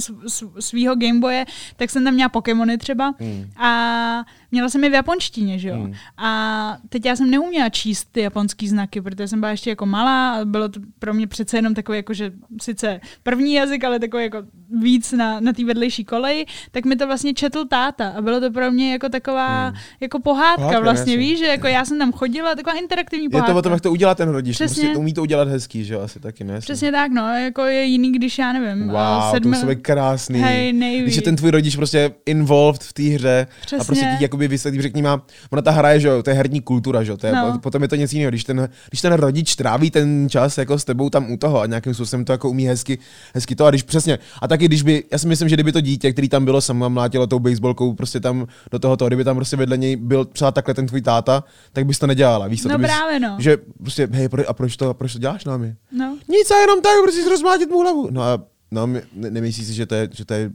svýho 0.59 0.95
Gameboye, 0.95 1.45
tak 1.75 1.89
jsem 1.89 2.03
tam 2.03 2.13
měla 2.13 2.29
Pokémony 2.29 2.77
třeba 2.77 3.13
hmm. 3.19 3.49
a 3.57 4.25
měla 4.51 4.69
jsem 4.69 4.83
je 4.83 4.89
v 4.89 4.93
japonštině, 4.93 5.59
že 5.59 5.69
jo. 5.69 5.75
Hmm. 5.75 5.93
A 6.17 6.77
teď 6.89 7.05
já 7.05 7.15
jsem 7.15 7.29
neuměla 7.31 7.69
číst 7.69 8.07
ty 8.11 8.21
japonský 8.21 8.67
znaky, 8.67 9.01
protože 9.01 9.27
jsem 9.27 9.39
byla 9.39 9.51
ještě 9.51 9.69
jako 9.69 9.85
malá 9.85 10.31
a 10.31 10.45
bylo 10.45 10.69
to 10.69 10.79
pro 10.99 11.13
mě 11.13 11.27
přece 11.27 11.57
jenom 11.57 11.73
takový 11.73 11.97
jako, 11.97 12.13
že 12.13 12.31
sice 12.61 12.99
první 13.23 13.53
jazyk, 13.53 13.83
ale 13.83 13.99
takový 13.99 14.23
jako 14.23 14.37
víc 14.81 15.11
na, 15.11 15.39
na 15.39 15.53
té 15.53 15.65
vedlejší 15.65 16.05
koleji, 16.05 16.45
tak 16.71 16.85
mi 16.85 16.95
to 16.95 17.07
vlastně 17.07 17.33
četl 17.33 17.65
táta 17.65 18.09
a 18.09 18.21
bylo 18.21 18.39
to 18.39 18.51
pro 18.51 18.71
mě 18.71 18.91
jako 18.91 19.09
taková 19.09 19.67
hmm. 19.67 19.77
jako 19.99 20.19
pohádka, 20.19 20.55
pohádka 20.55 20.79
vlastně, 20.79 21.13
jasně. 21.13 21.17
víš, 21.17 21.39
že 21.39 21.45
jako 21.45 21.67
já 21.67 21.85
jsem 21.85 21.99
tam 21.99 22.11
chodila, 22.11 22.44
taková 22.55 22.79
interaktivní 22.79 23.29
pohádka. 23.29 23.49
Je 23.49 23.53
to 23.53 23.59
o 23.59 23.61
tom, 23.61 23.71
jak 23.71 23.81
to 23.81 23.91
udělá 23.91 24.15
ten 24.15 24.29
rodič, 24.29 24.55
Přesně. 24.55 24.87
Musí, 24.87 24.97
umí 24.97 25.13
to 25.13 25.21
udělat 25.21 25.47
hezký, 25.47 25.85
že 25.85 25.93
jo, 25.93 26.01
asi 26.01 26.19
taky 26.19 26.43
ne. 26.43 26.59
Přesně 26.59 26.91
tak, 26.91 27.11
no, 27.11 27.33
jako 27.33 27.61
je 27.61 27.83
jiný, 27.83 28.11
když 28.11 28.37
já 28.37 28.53
nevím. 28.53 28.87
Wow, 28.87 29.31
sedm... 29.31 29.51
to 29.51 29.57
musí 29.57 29.67
být 29.67 29.81
krásný. 29.81 30.39
Hej, 30.39 30.73
nejvíc. 30.73 31.03
Když 31.03 31.15
je 31.15 31.21
ten 31.21 31.35
tvůj 31.35 31.51
rodič 31.51 31.75
prostě 31.75 32.11
involved 32.25 32.83
v 32.83 32.93
té 32.93 33.03
hře 33.03 33.47
Přesně. 33.61 33.77
a 33.77 33.83
prostě 33.83 34.15
ti 34.17 34.23
jakoby 34.23 34.47
vysvětlí, 34.47 34.81
řekni 34.81 35.01
má, 35.01 35.21
ona 35.49 35.61
ta 35.61 35.71
hra 35.71 35.91
je, 35.91 35.99
že 35.99 36.07
jo, 36.07 36.23
to 36.23 36.29
je 36.29 36.35
herní 36.35 36.61
kultura, 36.61 37.03
že 37.03 37.11
jo, 37.11 37.17
to 37.17 37.27
je, 37.27 37.33
no. 37.33 37.59
potom 37.59 37.81
je 37.81 37.87
to 37.87 37.95
něco 37.95 38.15
jiného, 38.15 38.29
když 38.29 38.43
ten, 38.43 38.69
když 38.89 39.01
ten 39.01 39.13
rodič 39.13 39.55
tráví 39.55 39.91
ten 39.91 40.29
čas 40.29 40.57
jako 40.57 40.79
s 40.79 40.85
tebou 40.85 41.09
tam 41.09 41.31
u 41.31 41.37
toho 41.37 41.61
a 41.61 41.65
nějakým 41.65 41.93
způsobem 41.93 42.25
to 42.25 42.31
jako 42.31 42.49
umí 42.49 42.65
hezky, 42.65 42.97
hezky 43.33 43.55
to 43.55 43.65
a 43.65 43.69
když 43.69 43.83
přesně, 43.83 44.19
a 44.41 44.47
taky 44.47 44.65
když 44.65 44.81
by, 44.81 45.03
já 45.11 45.17
si 45.17 45.27
myslím, 45.27 45.49
že 45.49 45.55
kdyby 45.55 45.71
to 45.71 45.81
dítě, 45.81 46.11
který 46.11 46.29
tam 46.29 46.45
bylo 46.45 46.61
samo 46.61 46.89
mlátilo 46.89 47.27
tou 47.27 47.39
baseballkou 47.39 47.93
prostě 47.93 48.19
tam 48.19 48.47
do 48.71 48.79
toho, 48.79 48.95
kdyby 49.07 49.23
tam 49.23 49.35
prostě 49.35 49.55
vedle 49.55 49.77
něj 49.77 49.95
byl 49.95 50.25
třeba 50.25 50.51
takhle 50.51 50.73
ten 50.73 50.87
tvůj 50.87 51.01
táta, 51.01 51.43
tak 51.73 51.85
bys 51.85 51.99
to 51.99 52.07
nedělala, 52.35 52.47
víš 52.47 52.61
co? 52.61 52.69
No 52.69 52.77
bys, 52.77 52.87
právě 52.87 53.19
no. 53.19 53.35
Že 53.39 53.57
prostě, 53.81 54.09
hej, 54.11 54.29
a 54.47 54.53
proč 54.53 54.77
to, 54.77 54.89
a 54.89 54.93
proč 54.93 55.13
to 55.13 55.19
děláš 55.19 55.45
námi? 55.45 55.75
No. 55.91 56.17
Nic 56.27 56.51
a 56.51 56.57
jenom 56.61 56.81
tak, 56.81 56.93
prostě 57.03 57.29
rozmlátit 57.29 57.69
mu 57.69 57.79
hlavu. 57.79 58.07
No 58.11 58.21
a 58.21 58.43
no, 58.71 58.87
ne, 58.87 59.01
nemyslíš 59.13 59.67
si, 59.67 59.73
že 59.73 59.85
to 59.85 59.95
je, 59.95 60.09
že 60.13 60.25
to 60.25 60.33
je 60.33 60.51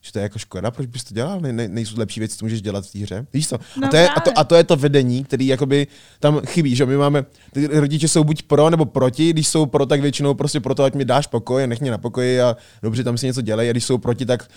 že 0.00 0.12
to 0.12 0.18
je 0.18 0.22
jako 0.22 0.38
škoda, 0.38 0.70
proč 0.70 0.86
bys 0.86 1.04
to 1.04 1.14
dělal? 1.14 1.40
Ne, 1.40 1.52
ne, 1.52 1.68
nejsou 1.68 1.98
lepší 1.98 2.20
věci, 2.20 2.36
co 2.36 2.44
můžeš 2.44 2.62
dělat 2.62 2.86
v 2.86 2.92
té 2.92 2.98
hře. 2.98 3.26
Víš 3.32 3.48
co? 3.48 3.58
No 3.80 3.86
a, 3.86 3.90
to 3.90 3.96
je, 3.96 4.08
a, 4.08 4.20
to, 4.20 4.38
a 4.38 4.44
to 4.44 4.54
je 4.54 4.64
to 4.64 4.76
vedení, 4.76 5.24
který 5.24 5.46
jakoby 5.46 5.86
tam 6.20 6.40
chybí, 6.46 6.76
že 6.76 6.86
my 6.86 6.96
máme, 6.96 7.24
ty 7.52 7.66
rodiče 7.66 8.08
jsou 8.08 8.24
buď 8.24 8.42
pro 8.42 8.70
nebo 8.70 8.84
proti, 8.84 9.30
když 9.30 9.48
jsou 9.48 9.66
pro, 9.66 9.86
tak 9.86 10.00
většinou 10.00 10.34
prostě 10.34 10.60
proto, 10.60 10.84
ať 10.84 10.94
mi 10.94 11.04
dáš 11.04 11.26
pokoj, 11.26 11.66
nech 11.66 11.80
mě 11.80 11.90
na 11.90 11.98
pokoji 11.98 12.40
a 12.40 12.56
dobře, 12.82 13.04
tam 13.04 13.18
si 13.18 13.26
něco 13.26 13.40
dělej, 13.40 13.68
a 13.68 13.72
když 13.72 13.84
jsou 13.84 13.98
proti, 13.98 14.26
tak 14.26 14.48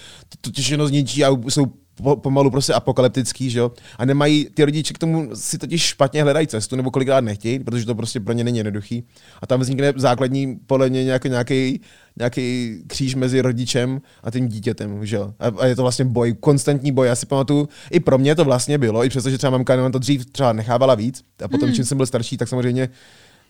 to, 0.42 0.52
to 0.52 0.62
všechno 0.62 0.88
zničí 0.88 1.26
a 1.26 1.30
jsou 1.50 1.66
po, 2.04 2.16
pomalu 2.16 2.52
prostě 2.52 2.74
apokalyptický, 2.74 3.50
že 3.50 3.60
jo? 3.60 3.72
A 3.98 4.06
nemají, 4.06 4.48
ty 4.54 4.66
rodiče 4.66 4.94
k 4.94 4.98
tomu 4.98 5.30
si 5.34 5.58
totiž 5.58 5.82
špatně 5.82 6.24
hledají 6.24 6.48
cestu, 6.48 6.76
nebo 6.76 6.92
kolikrát 6.92 7.22
nechtějí, 7.22 7.60
protože 7.60 7.86
to 7.86 7.96
prostě 7.96 8.20
pro 8.20 8.34
ně 8.34 8.44
není 8.44 8.58
jednoduchý. 8.58 9.04
A 9.42 9.48
tam 9.48 9.60
vznikne 9.60 9.94
základní, 9.96 10.60
podle 10.68 10.90
mě 10.90 11.04
nějaký, 11.04 11.30
nějaký, 11.30 11.82
nějaký 12.18 12.78
kříž 12.88 13.16
mezi 13.16 13.42
rodičem 13.42 14.02
a 14.24 14.32
tím 14.32 14.48
dítětem, 14.48 15.06
že 15.06 15.16
jo? 15.16 15.34
A, 15.40 15.62
a, 15.62 15.66
je 15.66 15.76
to 15.76 15.82
vlastně 15.82 16.06
boj, 16.06 16.34
konstantní 16.34 16.92
boj. 16.92 17.08
Já 17.08 17.16
si 17.16 17.26
pamatuju, 17.26 17.70
i 17.92 18.00
pro 18.00 18.18
mě 18.18 18.36
to 18.36 18.46
vlastně 18.46 18.78
bylo, 18.78 19.06
i 19.06 19.10
přestože 19.10 19.38
třeba 19.38 19.52
mamka 19.52 19.90
to 19.90 20.00
dřív 20.00 20.26
třeba 20.26 20.54
nechávala 20.54 20.96
víc, 20.96 21.24
a 21.44 21.48
potom, 21.48 21.70
mm. 21.70 21.76
čím 21.76 21.86
jsem 21.86 21.98
byl 21.98 22.06
starší, 22.06 22.38
tak 22.38 22.48
samozřejmě 22.48 22.90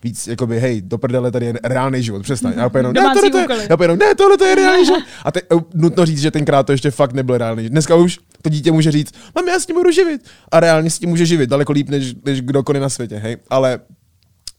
víc, 0.03 0.27
jakoby, 0.27 0.59
hej, 0.59 0.81
do 0.81 0.97
prdele, 0.97 1.31
tady 1.31 1.45
je 1.45 1.53
reálný 1.63 2.03
život, 2.03 2.23
přestaň. 2.23 2.53
Já 2.57 2.71
jenom, 2.77 2.93
ne, 2.93 3.01
tohle 3.13 3.29
to 3.29 3.37
je, 3.37 3.67
já 3.69 3.77
jenom, 3.81 3.97
ne, 3.97 4.15
tohle 4.15 4.37
to 4.37 4.45
je 4.45 4.55
reálný 4.55 4.85
život. 4.85 5.03
A 5.25 5.31
te, 5.31 5.41
nutno 5.73 6.05
říct, 6.05 6.21
že 6.21 6.31
tenkrát 6.31 6.63
to 6.63 6.71
ještě 6.71 6.91
fakt 6.91 7.13
nebyl 7.13 7.37
reálný. 7.37 7.69
Dneska 7.69 7.95
už 7.95 8.19
to 8.41 8.49
dítě 8.49 8.71
může 8.71 8.91
říct, 8.91 9.13
mám 9.35 9.47
já 9.47 9.59
s 9.59 9.65
tím 9.65 9.75
budu 9.75 9.91
živit. 9.91 10.21
A 10.51 10.59
reálně 10.59 10.89
s 10.89 10.99
tím 10.99 11.09
může 11.09 11.25
živit, 11.25 11.49
daleko 11.49 11.71
líp, 11.71 11.89
než, 11.89 12.13
než 12.25 12.41
kdokoliv 12.41 12.81
na 12.81 12.89
světě, 12.89 13.17
hej. 13.17 13.37
Ale 13.49 13.79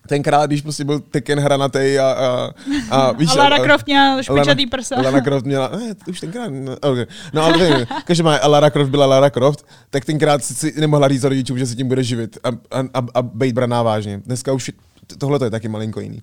tenkrát, 0.08 0.46
když 0.46 0.62
prostě 0.62 0.84
byl 0.84 1.00
Tekken 1.00 1.40
hranatej 1.40 2.00
a, 2.00 2.12
a, 2.12 2.50
a 2.90 3.12
víš, 3.18 3.30
a 3.30 3.38
Lara 3.38 3.58
Croft 3.58 3.86
měla 3.86 4.22
špičatý 4.22 4.66
prsa. 4.66 4.96
Lara 5.02 5.20
Croft 5.20 5.46
měla, 5.46 5.68
ne, 5.68 5.94
už 6.08 6.20
tenkrát, 6.20 6.48
no, 6.48 6.76
okay. 6.82 7.06
no 7.32 7.42
ale 7.42 7.58
nevím, 7.58 7.86
každý 8.04 8.24
a 8.24 8.48
Lara 8.48 8.70
Croft 8.70 8.90
byla 8.90 9.06
Lara 9.06 9.30
Croft, 9.30 9.66
tak 9.90 10.04
tenkrát 10.04 10.44
si 10.44 10.72
nemohla 10.80 11.08
říct 11.08 11.24
rodičům, 11.24 11.58
že 11.58 11.66
se 11.66 11.74
tím 11.74 11.88
bude 11.88 12.02
živit 12.02 12.38
a, 12.44 12.48
a, 12.48 12.80
a, 12.94 13.06
a 13.14 13.22
být 13.22 13.54
braná 13.54 13.82
vážně. 13.82 14.20
Dneska 14.26 14.52
už 14.52 14.70
tohle 15.18 15.38
to 15.38 15.44
je 15.44 15.50
taky 15.50 15.68
malinko 15.68 16.00
jiný. 16.00 16.22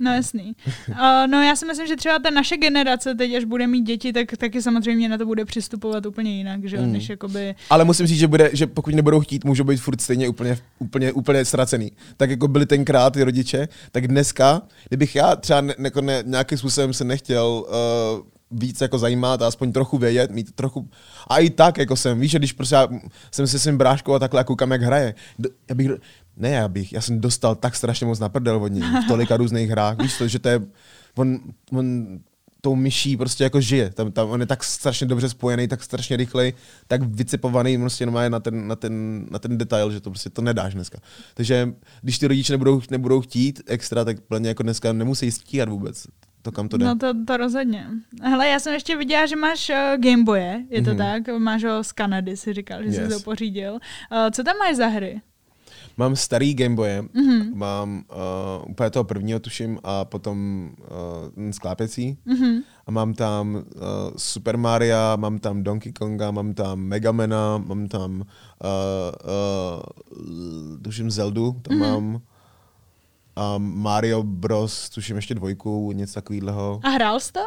No 0.00 0.14
jasný. 0.14 0.56
Uh, 0.88 0.96
no 1.26 1.42
já 1.42 1.56
si 1.56 1.66
myslím, 1.66 1.86
že 1.86 1.96
třeba 1.96 2.18
ta 2.18 2.30
naše 2.30 2.56
generace 2.56 3.14
teď, 3.14 3.34
až 3.34 3.44
bude 3.44 3.66
mít 3.66 3.82
děti, 3.82 4.12
tak 4.12 4.36
taky 4.36 4.62
samozřejmě 4.62 5.08
na 5.08 5.18
to 5.18 5.26
bude 5.26 5.44
přistupovat 5.44 6.06
úplně 6.06 6.36
jinak, 6.36 6.64
že 6.64 6.78
mm. 6.78 6.92
než 6.92 7.08
jakoby... 7.08 7.54
Ale 7.70 7.84
musím 7.84 8.06
říct, 8.06 8.18
že, 8.18 8.28
bude, 8.28 8.50
že 8.52 8.66
pokud 8.66 8.94
nebudou 8.94 9.20
chtít, 9.20 9.44
můžou 9.44 9.64
být 9.64 9.76
furt 9.76 10.00
stejně 10.00 10.28
úplně, 10.28 10.58
úplně, 10.78 11.12
úplně 11.12 11.44
ztracený. 11.44 11.92
Tak 12.16 12.30
jako 12.30 12.48
byli 12.48 12.66
tenkrát 12.66 13.12
ty 13.12 13.24
rodiče, 13.24 13.68
tak 13.92 14.08
dneska, 14.08 14.62
kdybych 14.88 15.16
já 15.16 15.36
třeba 15.36 15.60
ne, 15.60 15.74
ne, 15.78 15.90
ne, 16.00 16.22
nějakým 16.26 16.58
způsobem 16.58 16.92
se 16.92 17.04
nechtěl 17.04 17.64
uh, 17.68 18.39
víc 18.50 18.80
jako 18.80 18.98
zajímat 18.98 19.42
a 19.42 19.46
aspoň 19.46 19.72
trochu 19.72 19.98
vědět, 19.98 20.30
mít 20.30 20.52
trochu... 20.52 20.88
A 21.26 21.38
i 21.38 21.50
tak, 21.50 21.78
jako 21.78 21.96
jsem, 21.96 22.20
víš, 22.20 22.30
že 22.30 22.38
když 22.38 22.52
prostě 22.52 22.74
já 22.74 22.88
jsem 23.30 23.46
si 23.46 23.58
svým 23.58 23.78
bráškou 23.78 24.14
a 24.14 24.18
takhle 24.18 24.40
a 24.40 24.44
koukám, 24.44 24.70
jak 24.70 24.82
hraje. 24.82 25.14
Já 25.68 25.74
bych, 25.74 25.90
ne, 26.36 26.50
já 26.50 26.68
bych, 26.68 26.92
já 26.92 27.00
jsem 27.00 27.20
dostal 27.20 27.54
tak 27.54 27.76
strašně 27.76 28.06
moc 28.06 28.18
na 28.18 28.28
prdel 28.28 28.56
od 28.56 28.68
něj 28.68 28.82
v 28.82 29.08
tolika 29.08 29.36
různých 29.36 29.70
hrách, 29.70 29.98
víš 29.98 30.18
to, 30.18 30.28
že 30.28 30.38
to 30.38 30.48
je, 30.48 30.60
on, 31.16 31.38
on 31.72 32.06
tou 32.60 32.74
myší 32.74 33.16
prostě 33.16 33.44
jako 33.44 33.60
žije. 33.60 33.90
Tam, 33.90 34.12
tam 34.12 34.30
on 34.30 34.40
je 34.40 34.46
tak 34.46 34.64
strašně 34.64 35.06
dobře 35.06 35.28
spojený, 35.28 35.68
tak 35.68 35.82
strašně 35.82 36.16
rychlej, 36.16 36.54
tak 36.86 37.02
vycepovaný 37.02 37.78
prostě 37.78 38.02
jenom 38.02 38.14
na 38.28 38.40
ten, 38.40 38.68
na, 38.68 38.76
ten, 38.76 39.26
na 39.30 39.38
ten 39.38 39.58
detail, 39.58 39.90
že 39.90 40.00
to 40.00 40.10
prostě 40.10 40.30
to 40.30 40.42
nedáš 40.42 40.74
dneska. 40.74 40.98
Takže 41.34 41.72
když 42.02 42.18
ty 42.18 42.26
rodiče 42.26 42.52
nebudou, 42.52 42.80
nebudou 42.90 43.20
chtít 43.20 43.62
extra, 43.66 44.04
tak 44.04 44.20
plně 44.20 44.48
jako 44.48 44.62
dneska 44.62 44.92
nemusí 44.92 45.30
stíhat 45.30 45.68
vůbec 45.68 46.06
to, 46.42 46.52
kam 46.52 46.68
to 46.68 46.76
jde. 46.76 46.84
No 46.84 46.96
to, 46.96 47.24
to 47.26 47.36
rozhodně. 47.36 47.86
Hele, 48.22 48.48
já 48.48 48.58
jsem 48.58 48.74
ještě 48.74 48.96
viděla, 48.96 49.26
že 49.26 49.36
máš 49.36 49.70
uh, 49.70 49.76
Gameboye, 50.02 50.64
je 50.70 50.82
to 50.82 50.90
mm-hmm. 50.90 51.22
tak? 51.24 51.38
Máš 51.38 51.64
ho 51.64 51.84
z 51.84 51.92
Kanady, 51.92 52.36
si 52.36 52.52
říkal, 52.52 52.82
že 52.82 52.88
yes. 52.88 52.96
jsi 52.96 53.08
to 53.08 53.20
pořídil. 53.24 53.72
Uh, 53.72 53.78
co 54.30 54.44
tam 54.44 54.56
máš 54.58 54.76
za 54.76 54.86
hry? 54.86 55.20
Mám 55.96 56.16
starý 56.16 56.54
Gameboye, 56.54 57.02
mm-hmm. 57.02 57.54
mám 57.54 58.04
uh, 58.10 58.70
úplně 58.70 58.90
toho 58.90 59.04
prvního 59.04 59.40
tuším 59.40 59.78
a 59.84 60.04
potom 60.04 60.70
uh, 61.36 61.50
sklápecí. 61.50 62.18
Mm-hmm. 62.26 62.62
A 62.86 62.90
mám 62.90 63.14
tam 63.14 63.54
uh, 63.54 63.62
Super 64.16 64.56
Mario, 64.56 64.96
mám 65.16 65.38
tam 65.38 65.62
Donkey 65.62 65.92
Konga, 65.92 66.30
mám 66.30 66.54
tam 66.54 66.80
Megamena, 66.80 67.58
mám 67.58 67.88
tam 67.88 68.20
uh, 68.20 68.24
uh, 70.20 70.78
tuším 70.82 71.10
Zeldu, 71.10 71.56
tam 71.62 71.78
mm-hmm. 71.78 71.90
mám 71.92 72.20
a 73.36 73.54
Mario 73.58 74.22
Bros, 74.22 74.90
tuším 74.90 75.16
ještě 75.16 75.34
dvojku, 75.34 75.92
něco 75.92 76.14
takového. 76.14 76.80
A 76.82 76.88
hrál 76.88 77.20
jsi 77.20 77.32
to? 77.32 77.40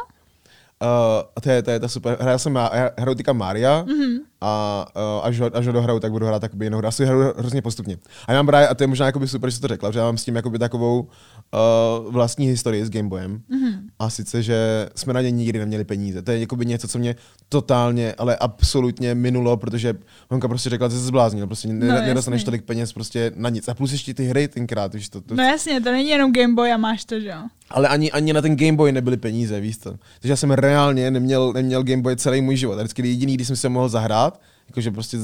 Uh, 0.82 1.42
to, 1.42 1.50
je, 1.50 1.62
to 1.62 1.70
je 1.70 1.80
ta 1.80 1.88
super. 1.88 2.16
Hrál 2.20 2.38
jsem, 2.38 2.58
hraju 2.98 3.14
týka 3.14 3.32
Maria 3.32 3.84
mm-hmm. 3.86 4.18
a 4.40 4.84
uh, 4.96 5.26
až, 5.26 5.40
ho, 5.40 5.56
až 5.56 5.66
ho 5.66 5.72
dohraju, 5.72 6.00
tak 6.00 6.12
budu 6.12 6.26
hrát 6.26 6.38
takový 6.38 6.66
jinou 6.66 6.78
hru. 6.78 6.86
Asi 6.86 7.04
hraju 7.04 7.32
hrozně 7.36 7.62
postupně. 7.62 7.98
A 8.26 8.32
já 8.32 8.38
mám 8.38 8.46
právě, 8.46 8.68
a 8.68 8.74
to 8.74 8.82
je 8.82 8.86
možná 8.86 9.06
jakoby 9.06 9.28
super, 9.28 9.50
že 9.50 9.56
jsi 9.56 9.60
to 9.60 9.68
řekla, 9.68 9.90
že 9.90 9.98
já 9.98 10.04
mám 10.04 10.18
s 10.18 10.24
tím 10.24 10.36
jakoby 10.36 10.58
takovou 10.58 11.00
uh, 11.00 12.12
vlastní 12.12 12.46
historii 12.46 12.86
s 12.86 12.90
Gameboyem. 12.90 13.42
Mm-hmm. 13.50 13.83
A 14.04 14.10
sice, 14.10 14.42
že 14.42 14.88
jsme 14.94 15.12
na 15.12 15.20
ně 15.20 15.30
nikdy 15.30 15.58
neměli 15.58 15.84
peníze. 15.84 16.22
To 16.22 16.30
je 16.30 16.40
jakoby 16.40 16.66
něco, 16.66 16.88
co 16.88 16.98
mě 16.98 17.16
totálně, 17.48 18.14
ale 18.18 18.36
absolutně 18.36 19.14
minulo, 19.14 19.56
protože 19.56 19.94
Honka 20.30 20.48
prostě 20.48 20.70
řekla, 20.70 20.88
že 20.88 20.96
jsi 20.96 21.04
zbláznil, 21.04 21.46
prostě 21.46 21.68
no, 21.68 21.86
nedostaneš 21.86 22.44
tolik 22.44 22.64
peněz 22.64 22.92
prostě 22.92 23.32
na 23.34 23.48
nic. 23.48 23.68
A 23.68 23.74
plus 23.74 23.92
ještě 23.92 24.14
ty 24.14 24.24
hry 24.24 24.48
tenkrát, 24.48 24.94
víš 24.94 25.08
to, 25.08 25.20
to. 25.20 25.34
No 25.34 25.42
jasně, 25.42 25.80
to 25.80 25.92
není 25.92 26.08
jenom 26.08 26.32
Gameboy 26.32 26.72
a 26.72 26.76
máš 26.76 27.04
to, 27.04 27.20
že 27.20 27.28
jo. 27.28 27.42
Ale 27.70 27.88
ani, 27.88 28.12
ani 28.12 28.32
na 28.32 28.42
ten 28.42 28.56
Game 28.56 28.72
Boy 28.72 28.92
nebyly 28.92 29.16
peníze, 29.16 29.60
víš 29.60 29.76
to. 29.76 29.90
Takže 30.20 30.32
já 30.32 30.36
jsem 30.36 30.50
reálně 30.50 31.10
neměl, 31.10 31.52
neměl 31.52 31.82
Game 31.82 32.02
Boy 32.02 32.16
celý 32.16 32.40
můj 32.40 32.56
život. 32.56 32.78
A 32.78 32.82
vždycky 32.82 33.08
jediný, 33.08 33.34
když 33.34 33.46
jsem 33.46 33.56
se 33.56 33.68
mohl 33.68 33.88
zahrát, 33.88 34.40
jakože 34.68 34.90
prostě 34.90 35.18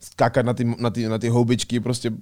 skákat 0.00 0.46
na 0.46 0.54
ty, 0.54 0.64
na 0.78 0.90
ty, 0.90 1.08
na 1.08 1.18
ty 1.18 1.28
houbičky, 1.28 1.80
prostě 1.80 2.12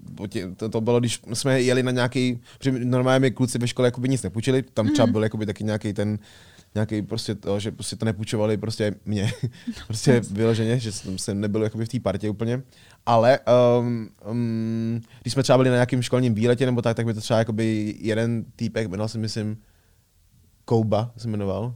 to, 0.56 0.68
to 0.68 0.80
bylo, 0.80 1.00
když 1.00 1.20
jsme 1.32 1.60
jeli 1.60 1.82
na 1.82 1.90
nějaký, 1.90 2.40
normálně 2.84 3.20
mi 3.20 3.30
kluci 3.30 3.58
ve 3.58 3.68
škole 3.68 3.88
jakoby 3.88 4.08
nic 4.08 4.22
nepůjčili, 4.22 4.62
tam 4.62 4.88
třeba 4.88 5.06
mhm. 5.06 5.12
byl 5.12 5.22
jakoby 5.22 5.46
taky 5.46 5.64
nějaký 5.64 5.92
ten, 5.92 6.18
nějaký 6.74 7.02
prostě 7.02 7.34
to, 7.34 7.60
že 7.60 7.70
prostě 7.70 7.96
to 7.96 8.04
nepůjčovali 8.04 8.56
prostě 8.56 8.94
mě, 9.04 9.32
prostě 9.86 10.20
vyloženě, 10.30 10.78
že 10.78 10.92
jsem 10.92 11.40
nebyl 11.40 11.62
jakoby 11.62 11.84
v 11.84 11.88
té 11.88 12.00
partě 12.00 12.30
úplně, 12.30 12.62
ale 13.06 13.38
um, 13.80 14.08
um, 14.30 15.00
když 15.22 15.32
jsme 15.32 15.42
třeba 15.42 15.58
byli 15.58 15.70
na 15.70 15.76
nějakém 15.76 16.02
školním 16.02 16.34
výletě 16.34 16.66
nebo 16.66 16.82
tak, 16.82 16.96
tak 16.96 17.06
mi 17.06 17.14
to 17.14 17.20
třeba 17.20 17.38
jakoby 17.38 17.94
jeden 17.98 18.44
týpek, 18.56 18.88
jmenoval 18.88 19.08
se 19.08 19.18
myslím 19.18 19.56
Kouba, 20.64 21.12
se 21.16 21.28
jmenoval, 21.28 21.74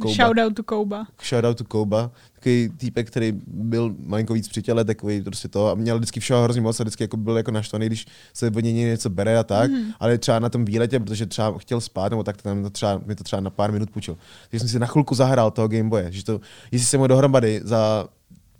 Kouba. 0.00 0.14
Shoutout 0.24 0.54
to 0.54 0.62
Kouba. 0.62 1.06
Shoutout 1.22 1.58
to 1.58 1.64
Kouba. 1.64 2.10
Takový 2.38 2.68
týpek, 2.76 3.06
který 3.06 3.32
byl 3.46 3.94
malinko 4.06 4.34
víc 4.34 4.48
přítele, 4.48 4.84
takový 4.84 5.22
prostě 5.22 5.48
to 5.48 5.68
a 5.68 5.74
měl 5.74 5.96
vždycky 5.96 6.20
všeho 6.20 6.42
hrozně 6.42 6.62
moc 6.62 6.80
a 6.80 6.82
vždycky 6.82 7.04
jako 7.04 7.16
byl 7.16 7.36
jako 7.36 7.50
naštvaný, 7.50 7.86
když 7.86 8.06
se 8.32 8.46
od 8.46 8.60
něj 8.64 8.72
něco 8.72 9.10
bere 9.10 9.38
a 9.38 9.44
tak, 9.44 9.70
mm. 9.70 9.92
ale 10.00 10.18
třeba 10.18 10.38
na 10.38 10.48
tom 10.48 10.64
výletě, 10.64 11.00
protože 11.00 11.26
třeba 11.26 11.58
chtěl 11.58 11.80
spát 11.80 12.08
nebo 12.08 12.22
tak, 12.22 12.42
tam 12.42 12.62
to 12.62 12.70
třeba, 12.70 13.00
mi 13.06 13.14
to 13.14 13.24
třeba 13.24 13.40
na 13.40 13.50
pár 13.50 13.72
minut 13.72 13.90
půjčil. 13.90 14.16
Takže 14.50 14.60
jsem 14.60 14.68
si 14.68 14.78
na 14.78 14.86
chvilku 14.86 15.14
zahrál 15.14 15.50
toho 15.50 15.68
Gameboye, 15.68 16.12
že 16.12 16.24
to, 16.24 16.40
jestli 16.72 16.86
jsem 16.86 17.00
ho 17.00 17.06
dohromady 17.06 17.60
za, 17.64 18.08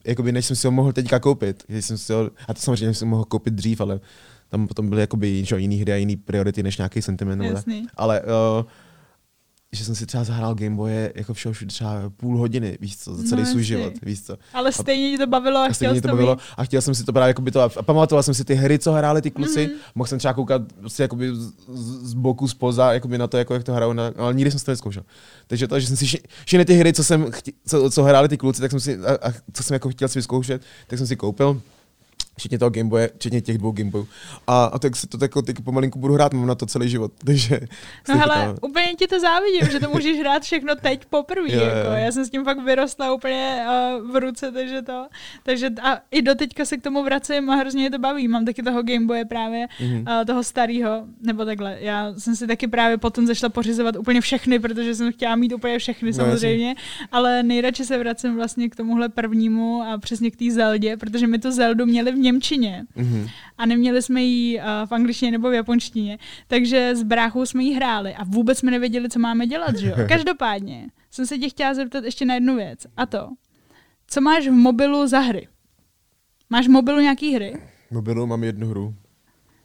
jakoby 0.04 0.32
než 0.32 0.46
jsem 0.46 0.56
si 0.56 0.66
ho 0.66 0.70
mohl 0.70 0.92
teďka 0.92 1.18
koupit, 1.18 1.64
že 1.68 1.82
jsem 1.82 1.98
si 1.98 2.12
ho, 2.12 2.30
a 2.48 2.54
to 2.54 2.60
samozřejmě 2.60 2.94
jsem 2.94 3.08
mohl 3.08 3.24
koupit 3.24 3.54
dřív, 3.54 3.80
ale 3.80 4.00
tam 4.48 4.68
potom 4.68 4.88
byly 4.88 5.00
jakoby, 5.00 5.44
jiný 5.56 5.76
hry 5.76 5.92
a 5.92 5.96
jiný 5.96 6.16
priority 6.16 6.62
než 6.62 6.78
nějaký 6.78 7.02
sentiment. 7.02 7.42
Ale 7.96 8.20
uh, 8.20 8.64
že 9.72 9.84
jsem 9.84 9.94
si 9.94 10.06
třeba 10.06 10.24
zahrál 10.24 10.54
Gameboye 10.54 11.12
jako 11.14 11.34
všeho 11.34 11.54
třeba 11.66 12.12
půl 12.16 12.38
hodiny, 12.38 12.78
víš 12.80 12.98
co, 12.98 13.14
za 13.14 13.22
celý 13.22 13.42
no, 13.42 13.48
svůj 13.48 13.62
život, 13.62 13.92
víš 14.02 14.22
co. 14.22 14.36
Ale 14.52 14.72
stejně 14.72 15.10
ti 15.10 15.18
to 15.18 15.26
bavilo 15.26 15.60
a, 15.60 15.64
a 15.64 15.68
chtěl 15.68 16.00
to 16.00 16.08
bavilo 16.08 16.36
a 16.56 16.64
chtěl 16.64 16.82
jsem 16.82 16.94
si 16.94 17.04
to 17.04 17.12
právě 17.12 17.34
by 17.40 17.50
to, 17.50 17.60
a 17.60 17.68
pamatoval 17.68 18.22
jsem 18.22 18.34
si 18.34 18.44
ty 18.44 18.54
hry, 18.54 18.78
co 18.78 18.92
hráli 18.92 19.22
ty 19.22 19.30
kluci, 19.30 19.66
mm-hmm. 19.66 19.92
mohl 19.94 20.08
jsem 20.08 20.18
třeba 20.18 20.34
koukat 20.34 20.62
prostě 20.72 21.02
jakoby 21.02 21.34
z, 21.34 21.52
z 22.02 22.14
boku, 22.14 22.48
spoza, 22.48 22.92
jakoby 22.92 23.18
na 23.18 23.26
to, 23.26 23.38
jako 23.38 23.54
jak 23.54 23.64
to 23.64 23.72
hrajou, 23.72 23.92
na, 23.92 24.12
ale 24.16 24.34
nikdy 24.34 24.50
jsem 24.50 24.60
to 24.60 24.70
neskoušel. 24.70 25.02
Takže 25.46 25.68
to, 25.68 25.80
že 25.80 25.86
jsem 25.86 25.96
si 25.96 26.06
všechny 26.44 26.64
ty 26.64 26.74
hry, 26.74 26.92
co, 26.92 27.04
jsem 27.04 27.30
chtě, 27.30 27.52
co, 27.66 27.90
co 27.90 28.02
hráli 28.02 28.28
ty 28.28 28.36
kluci, 28.36 28.60
tak 28.60 28.70
jsem 28.70 28.80
si, 28.80 28.98
a, 28.98 29.28
a, 29.28 29.32
co 29.52 29.62
jsem 29.62 29.74
jako 29.74 29.88
chtěl 29.88 30.08
si 30.08 30.18
vyzkoušet, 30.18 30.62
tak 30.86 30.98
jsem 30.98 31.06
si 31.06 31.16
koupil 31.16 31.62
včetně 32.38 32.58
toho 32.58 32.70
Gameboye, 32.70 33.10
včetně 33.16 33.40
těch 33.40 33.58
dvou 33.58 33.72
Gameboyů. 33.72 34.08
A, 34.46 34.64
a 34.64 34.78
tak 34.78 34.96
si 34.96 35.06
to 35.06 35.18
teď 35.18 35.30
pomalinku 35.64 35.98
budu 35.98 36.14
hrát, 36.14 36.32
mám 36.32 36.46
na 36.46 36.54
to 36.54 36.66
celý 36.66 36.88
život, 36.88 37.12
takže... 37.24 37.60
No 38.08 38.18
hele, 38.18 38.54
to... 38.60 38.66
úplně 38.66 38.94
ti 38.98 39.06
to 39.06 39.20
závidím, 39.20 39.70
že 39.70 39.80
to 39.80 39.90
můžeš 39.90 40.18
hrát 40.18 40.42
všechno 40.42 40.74
teď 40.74 41.04
poprvé, 41.04 41.48
yeah. 41.48 41.76
jako. 41.76 41.90
Já 41.90 42.12
jsem 42.12 42.24
s 42.24 42.30
tím 42.30 42.44
fakt 42.44 42.64
vyrostla 42.64 43.12
úplně 43.14 43.62
uh, 43.66 44.10
v 44.12 44.16
ruce, 44.16 44.52
takže 44.52 44.82
to, 44.82 45.06
takže 45.42 45.70
a 45.82 46.00
i 46.10 46.22
do 46.22 46.34
teďka 46.34 46.64
se 46.64 46.76
k 46.76 46.82
tomu 46.82 47.04
vracím 47.04 47.50
a 47.50 47.54
hrozně 47.54 47.80
mě 47.80 47.90
to 47.90 47.98
baví. 47.98 48.28
Mám 48.28 48.44
taky 48.44 48.62
toho 48.62 48.82
Gameboye 48.82 49.24
právě, 49.24 49.66
mm-hmm. 49.80 50.18
uh, 50.20 50.24
toho 50.24 50.42
starého, 50.42 51.04
nebo 51.22 51.44
takhle. 51.44 51.76
Já 51.80 52.14
jsem 52.18 52.36
si 52.36 52.46
taky 52.46 52.68
právě 52.68 52.98
potom 52.98 53.26
zašla 53.26 53.48
pořizovat 53.48 53.96
úplně 53.96 54.20
všechny, 54.20 54.58
protože 54.58 54.94
jsem 54.94 55.12
chtěla 55.12 55.36
mít 55.36 55.52
úplně 55.52 55.78
všechny 55.78 56.10
no, 56.10 56.12
samozřejmě, 56.12 56.68
jasný. 56.68 57.08
ale 57.12 57.42
nejradši 57.42 57.84
se 57.84 57.98
vracím 57.98 58.36
vlastně 58.36 58.68
k 58.68 58.76
tomuhle 58.76 59.08
prvnímu 59.08 59.82
a 59.82 59.98
přesně 59.98 60.30
k 60.30 60.36
té 60.36 60.50
Zeldě, 60.50 60.96
protože 60.96 61.26
my 61.26 61.38
tu 61.38 61.52
Zeldu 61.52 61.86
měli 61.86 62.12
v 62.12 62.16
Němčině 62.28 62.84
mm-hmm. 62.96 63.30
a 63.58 63.66
neměli 63.66 64.02
jsme 64.02 64.22
ji 64.22 64.58
uh, 64.58 64.64
v 64.86 64.92
angličtině 64.92 65.32
nebo 65.32 65.50
v 65.50 65.54
japonštině, 65.54 66.18
takže 66.46 66.96
s 66.96 67.02
bráchou 67.02 67.46
jsme 67.46 67.62
ji 67.62 67.74
hráli 67.74 68.14
a 68.14 68.24
vůbec 68.24 68.58
jsme 68.58 68.70
nevěděli, 68.70 69.08
co 69.08 69.18
máme 69.18 69.46
dělat, 69.46 69.76
že 69.76 69.88
jo? 69.88 69.94
Každopádně 70.08 70.86
jsem 71.10 71.26
se 71.26 71.38
tě 71.38 71.48
chtěla 71.48 71.74
zeptat 71.74 72.04
ještě 72.04 72.24
na 72.24 72.34
jednu 72.34 72.56
věc 72.56 72.86
a 72.96 73.06
to, 73.06 73.28
co 74.06 74.20
máš 74.20 74.48
v 74.48 74.52
mobilu 74.52 75.06
za 75.06 75.20
hry? 75.20 75.48
Máš 76.50 76.66
v 76.66 76.70
mobilu 76.70 77.00
nějaký 77.00 77.34
hry? 77.34 77.54
V 77.88 77.94
mobilu 77.94 78.26
mám 78.26 78.44
jednu 78.44 78.68
hru. 78.68 78.94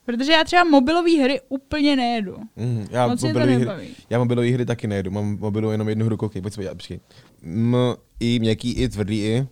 Protože 0.06 0.32
já 0.32 0.44
třeba 0.44 0.64
mobilové 0.64 1.24
hry 1.24 1.42
úplně 1.50 1.96
nejedu. 1.96 2.38
Mm, 2.56 2.88
já, 2.92 3.08
Moc 3.08 3.24
mobilový 3.24 3.54
hry, 3.54 3.88
já 4.10 4.20
mobilové 4.20 4.50
hry 4.50 4.66
taky 4.66 4.88
nejedu. 4.88 5.12
Mám 5.12 5.38
mobilu 5.40 5.72
jenom 5.72 5.90
jednu 5.90 6.06
hru, 6.06 6.18
koukej, 6.18 6.42
pojď 6.42 6.54
se 6.54 6.58
podívat. 6.58 7.02
M, 7.44 7.76
i, 8.20 8.40
měkký 8.40 8.74
i, 8.74 8.90
tvrdý 8.90 9.20
i. 9.20 9.48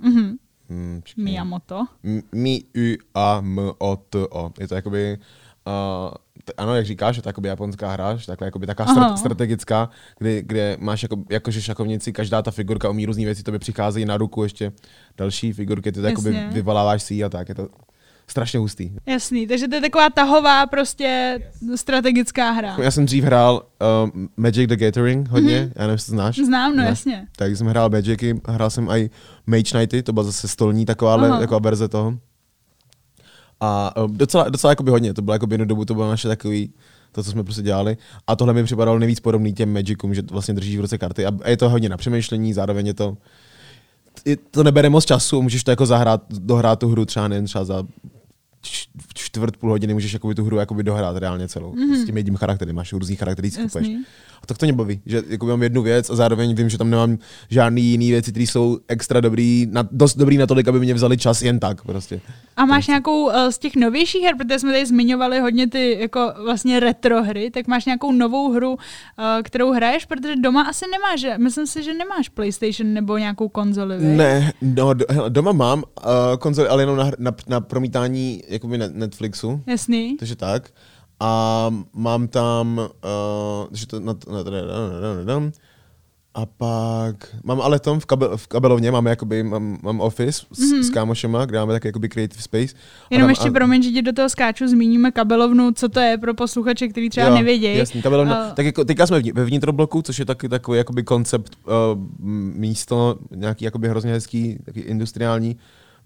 Mm-hmm. 0.00 0.36
Hmm, 0.68 1.00
Miyamoto. 1.16 1.86
Mi, 2.32 2.62
U, 2.76 2.96
A, 3.14 3.38
M, 3.38 3.58
O, 3.78 3.96
T, 3.96 4.18
O. 4.30 4.50
Je 4.60 4.68
to 4.68 4.74
jakoby, 4.74 5.18
uh, 5.66 6.14
t- 6.44 6.52
ano, 6.56 6.74
jak 6.76 6.86
říkáš, 6.86 7.16
je 7.16 7.22
to 7.22 7.28
jakoby 7.28 7.48
japonská 7.48 7.92
hra, 7.92 8.16
že 8.16 8.26
takhle 8.26 8.46
jakoby 8.46 8.66
taková 8.66 8.92
Aha. 8.92 9.16
strategická, 9.16 9.90
kdy, 10.18 10.42
kde 10.46 10.76
máš 10.80 11.02
jako, 11.02 11.16
jakože 11.30 11.62
šakovnici, 11.62 12.12
každá 12.12 12.42
ta 12.42 12.50
figurka 12.50 12.90
umí 12.90 13.06
různé 13.06 13.24
věci, 13.24 13.42
to 13.42 13.52
by 13.52 13.58
přicházejí 13.58 14.06
na 14.06 14.16
ruku 14.16 14.42
ještě 14.42 14.72
další 15.16 15.52
figurky, 15.52 15.92
ty 15.92 16.00
to 16.00 16.06
jakoby 16.06 16.30
vyvoláváš 16.52 17.02
si 17.02 17.24
a 17.24 17.28
tak, 17.28 17.48
je 17.48 17.54
to 17.54 17.68
strašně 18.30 18.58
hustý. 18.58 18.90
Jasný, 19.06 19.46
takže 19.46 19.68
to 19.68 19.74
je 19.74 19.80
taková 19.80 20.10
tahová 20.10 20.66
prostě 20.66 21.38
strategická 21.74 22.50
hra. 22.50 22.76
Já 22.82 22.90
jsem 22.90 23.06
dřív 23.06 23.24
hrál 23.24 23.62
uh, 24.04 24.22
Magic 24.36 24.68
the 24.68 24.76
Gathering 24.76 25.28
hodně, 25.28 25.60
mm-hmm. 25.60 25.72
já 25.76 25.82
nevím, 25.82 25.92
jestli 25.92 26.10
to 26.10 26.16
znáš. 26.16 26.36
Znám, 26.36 26.76
no 26.76 26.82
ne? 26.82 26.88
jasně. 26.88 27.26
Tak 27.36 27.56
jsem 27.56 27.66
hrál 27.66 27.90
Magicy, 27.90 28.40
hrál 28.48 28.70
jsem 28.70 28.88
i 28.90 29.10
Mage 29.46 29.62
Knighty, 29.62 30.02
to 30.02 30.12
byla 30.12 30.24
zase 30.24 30.48
stolní 30.48 30.86
taková 30.86 31.40
jako 31.40 31.60
verze 31.60 31.88
toho. 31.88 32.18
A 33.60 34.02
uh, 34.02 34.10
docela, 34.10 34.48
docela 34.48 34.70
jakoby 34.70 34.90
hodně, 34.90 35.14
to 35.14 35.22
bylo 35.22 35.34
jako 35.34 35.46
jednu 35.50 35.66
dobu, 35.66 35.84
to 35.84 35.94
bylo 35.94 36.08
naše 36.10 36.28
takový, 36.28 36.72
to, 37.12 37.22
co 37.22 37.30
jsme 37.30 37.44
prostě 37.44 37.62
dělali. 37.62 37.96
A 38.26 38.36
tohle 38.36 38.54
mi 38.54 38.64
připadalo 38.64 38.98
nejvíc 38.98 39.20
podobný 39.20 39.52
těm 39.52 39.72
Magicům, 39.72 40.14
že 40.14 40.22
vlastně 40.30 40.54
držíš 40.54 40.76
v 40.78 40.80
ruce 40.80 40.98
karty 40.98 41.26
a 41.26 41.30
je 41.46 41.56
to 41.56 41.68
hodně 41.68 41.88
na 41.88 41.96
přemýšlení, 41.96 42.52
zároveň 42.52 42.86
je 42.86 42.94
to 42.94 43.16
to 44.50 44.62
nebere 44.62 44.90
moc 44.90 45.04
času, 45.04 45.42
můžeš 45.42 45.64
to 45.64 45.70
jako 45.70 45.86
zahrát, 45.86 46.22
dohrát 46.30 46.78
tu 46.78 46.88
hru 46.88 47.04
třeba 47.04 47.28
nejen 47.28 47.44
třeba 47.44 47.64
za 47.64 47.84
čtvrt, 49.14 49.56
půl 49.56 49.70
hodiny 49.70 49.94
můžeš 49.94 50.12
jakoby 50.12 50.34
tu 50.34 50.44
hru 50.44 50.56
jakoby 50.56 50.82
dohrát 50.82 51.16
reálně 51.16 51.48
celou. 51.48 51.74
Mm-hmm. 51.74 52.02
S 52.02 52.06
tím 52.06 52.16
jedním 52.16 52.36
charakterem, 52.36 52.76
máš 52.76 52.92
různý 52.92 53.16
charaktery, 53.16 53.50
skupuješ. 53.50 53.88
Jasný. 53.88 54.04
A 54.42 54.46
tak 54.46 54.58
to 54.58 54.66
mě 54.66 54.72
baví, 54.72 55.00
že 55.06 55.22
jako 55.28 55.46
mám 55.46 55.62
jednu 55.62 55.82
věc 55.82 56.10
a 56.10 56.16
zároveň 56.16 56.54
vím, 56.54 56.68
že 56.68 56.78
tam 56.78 56.90
nemám 56.90 57.18
žádný 57.50 57.82
jiný 57.82 58.10
věci, 58.10 58.30
které 58.30 58.42
jsou 58.42 58.78
extra 58.88 59.20
dobrý, 59.20 59.66
na, 59.70 59.88
dost 59.92 60.16
dobrý 60.16 60.36
na 60.36 60.46
tolik, 60.46 60.68
aby 60.68 60.80
mě 60.80 60.94
vzali 60.94 61.16
čas 61.16 61.42
jen 61.42 61.60
tak 61.60 61.82
prostě. 61.82 62.20
A 62.58 62.64
máš 62.64 62.86
nějakou 62.86 63.24
uh, 63.24 63.48
z 63.50 63.58
těch 63.58 63.76
novějších 63.76 64.22
her, 64.22 64.36
protože 64.36 64.58
jsme 64.58 64.72
tady 64.72 64.86
zmiňovali 64.86 65.40
hodně 65.40 65.68
ty 65.68 65.96
jako 66.00 66.32
vlastně 66.44 66.80
retro 66.80 67.22
hry, 67.22 67.50
tak 67.50 67.66
máš 67.66 67.84
nějakou 67.84 68.12
novou 68.12 68.52
hru, 68.52 68.70
uh, 68.72 68.78
kterou 69.42 69.72
hraješ, 69.72 70.04
protože 70.04 70.36
doma 70.36 70.62
asi 70.62 70.84
nemáš, 70.90 71.38
myslím 71.38 71.66
si, 71.66 71.82
že 71.82 71.94
nemáš 71.94 72.28
PlayStation 72.28 72.92
nebo 72.94 73.18
nějakou 73.18 73.48
konzoli, 73.48 73.98
viď? 73.98 74.16
Ne, 74.16 74.52
no, 74.62 74.94
do, 74.94 75.06
hele, 75.08 75.30
doma 75.30 75.52
mám 75.52 75.78
uh, 75.78 76.12
konzoli, 76.38 76.68
ale 76.68 76.82
jenom 76.82 76.96
na, 76.96 77.10
na, 77.18 77.32
na 77.48 77.60
promítání 77.60 78.42
jakoby 78.48 78.78
net, 78.78 78.94
Netflixu, 78.94 79.62
Jasný. 79.66 80.16
takže 80.16 80.36
tak. 80.36 80.70
A 81.20 81.70
mám 81.92 82.28
tam, 82.28 82.78
uh, 82.78 83.66
že 83.72 83.86
to, 83.86 84.00
na, 84.00 84.14
na, 84.28 84.42
na, 84.42 84.50
na, 84.50 84.60
na, 84.60 85.24
na, 85.24 85.40
na, 85.40 85.50
a 86.38 86.46
pak 86.46 87.36
mám 87.44 87.60
ale 87.60 87.78
tom 87.80 88.00
v, 88.00 88.06
kabel, 88.06 88.36
v 88.36 88.46
kabelovně, 88.46 88.90
máme 88.90 89.10
jakoby, 89.10 89.42
mám, 89.42 89.78
mám 89.82 90.00
office 90.00 90.32
s, 90.52 90.58
mm-hmm. 90.60 90.80
s 90.82 90.90
kámošema, 90.90 91.44
kde 91.44 91.58
máme 91.58 91.72
taky 91.72 91.88
jakoby 91.88 92.08
creative 92.08 92.42
space. 92.42 92.74
Jenom 93.10 93.22
tam- 93.24 93.30
ještě 93.30 93.48
a- 93.48 93.52
promiň, 93.52 93.82
že 93.82 93.90
ti 93.90 94.02
do 94.02 94.12
toho 94.12 94.28
skáču, 94.28 94.68
zmíníme 94.68 95.10
kabelovnu, 95.10 95.70
co 95.72 95.88
to 95.88 96.00
je 96.00 96.18
pro 96.18 96.34
posluchače, 96.34 96.88
který 96.88 97.10
třeba 97.10 97.34
nevědějí. 97.34 97.78
Jasný, 97.78 98.02
kabelovna. 98.02 98.44
A- 98.44 98.50
Tak 98.54 98.66
jako, 98.66 98.84
teďka 98.84 99.06
jsme 99.06 99.22
ve 99.34 99.44
vnitrobloku, 99.44 100.02
což 100.02 100.18
je 100.18 100.24
taky 100.24 100.48
takový 100.48 100.78
jakoby 100.78 101.02
koncept 101.02 101.56
uh, 101.66 101.72
místo, 102.54 103.18
nějaký 103.34 103.64
jakoby 103.64 103.88
hrozně 103.88 104.12
hezký, 104.12 104.58
taky 104.64 104.80
industriální, 104.80 105.56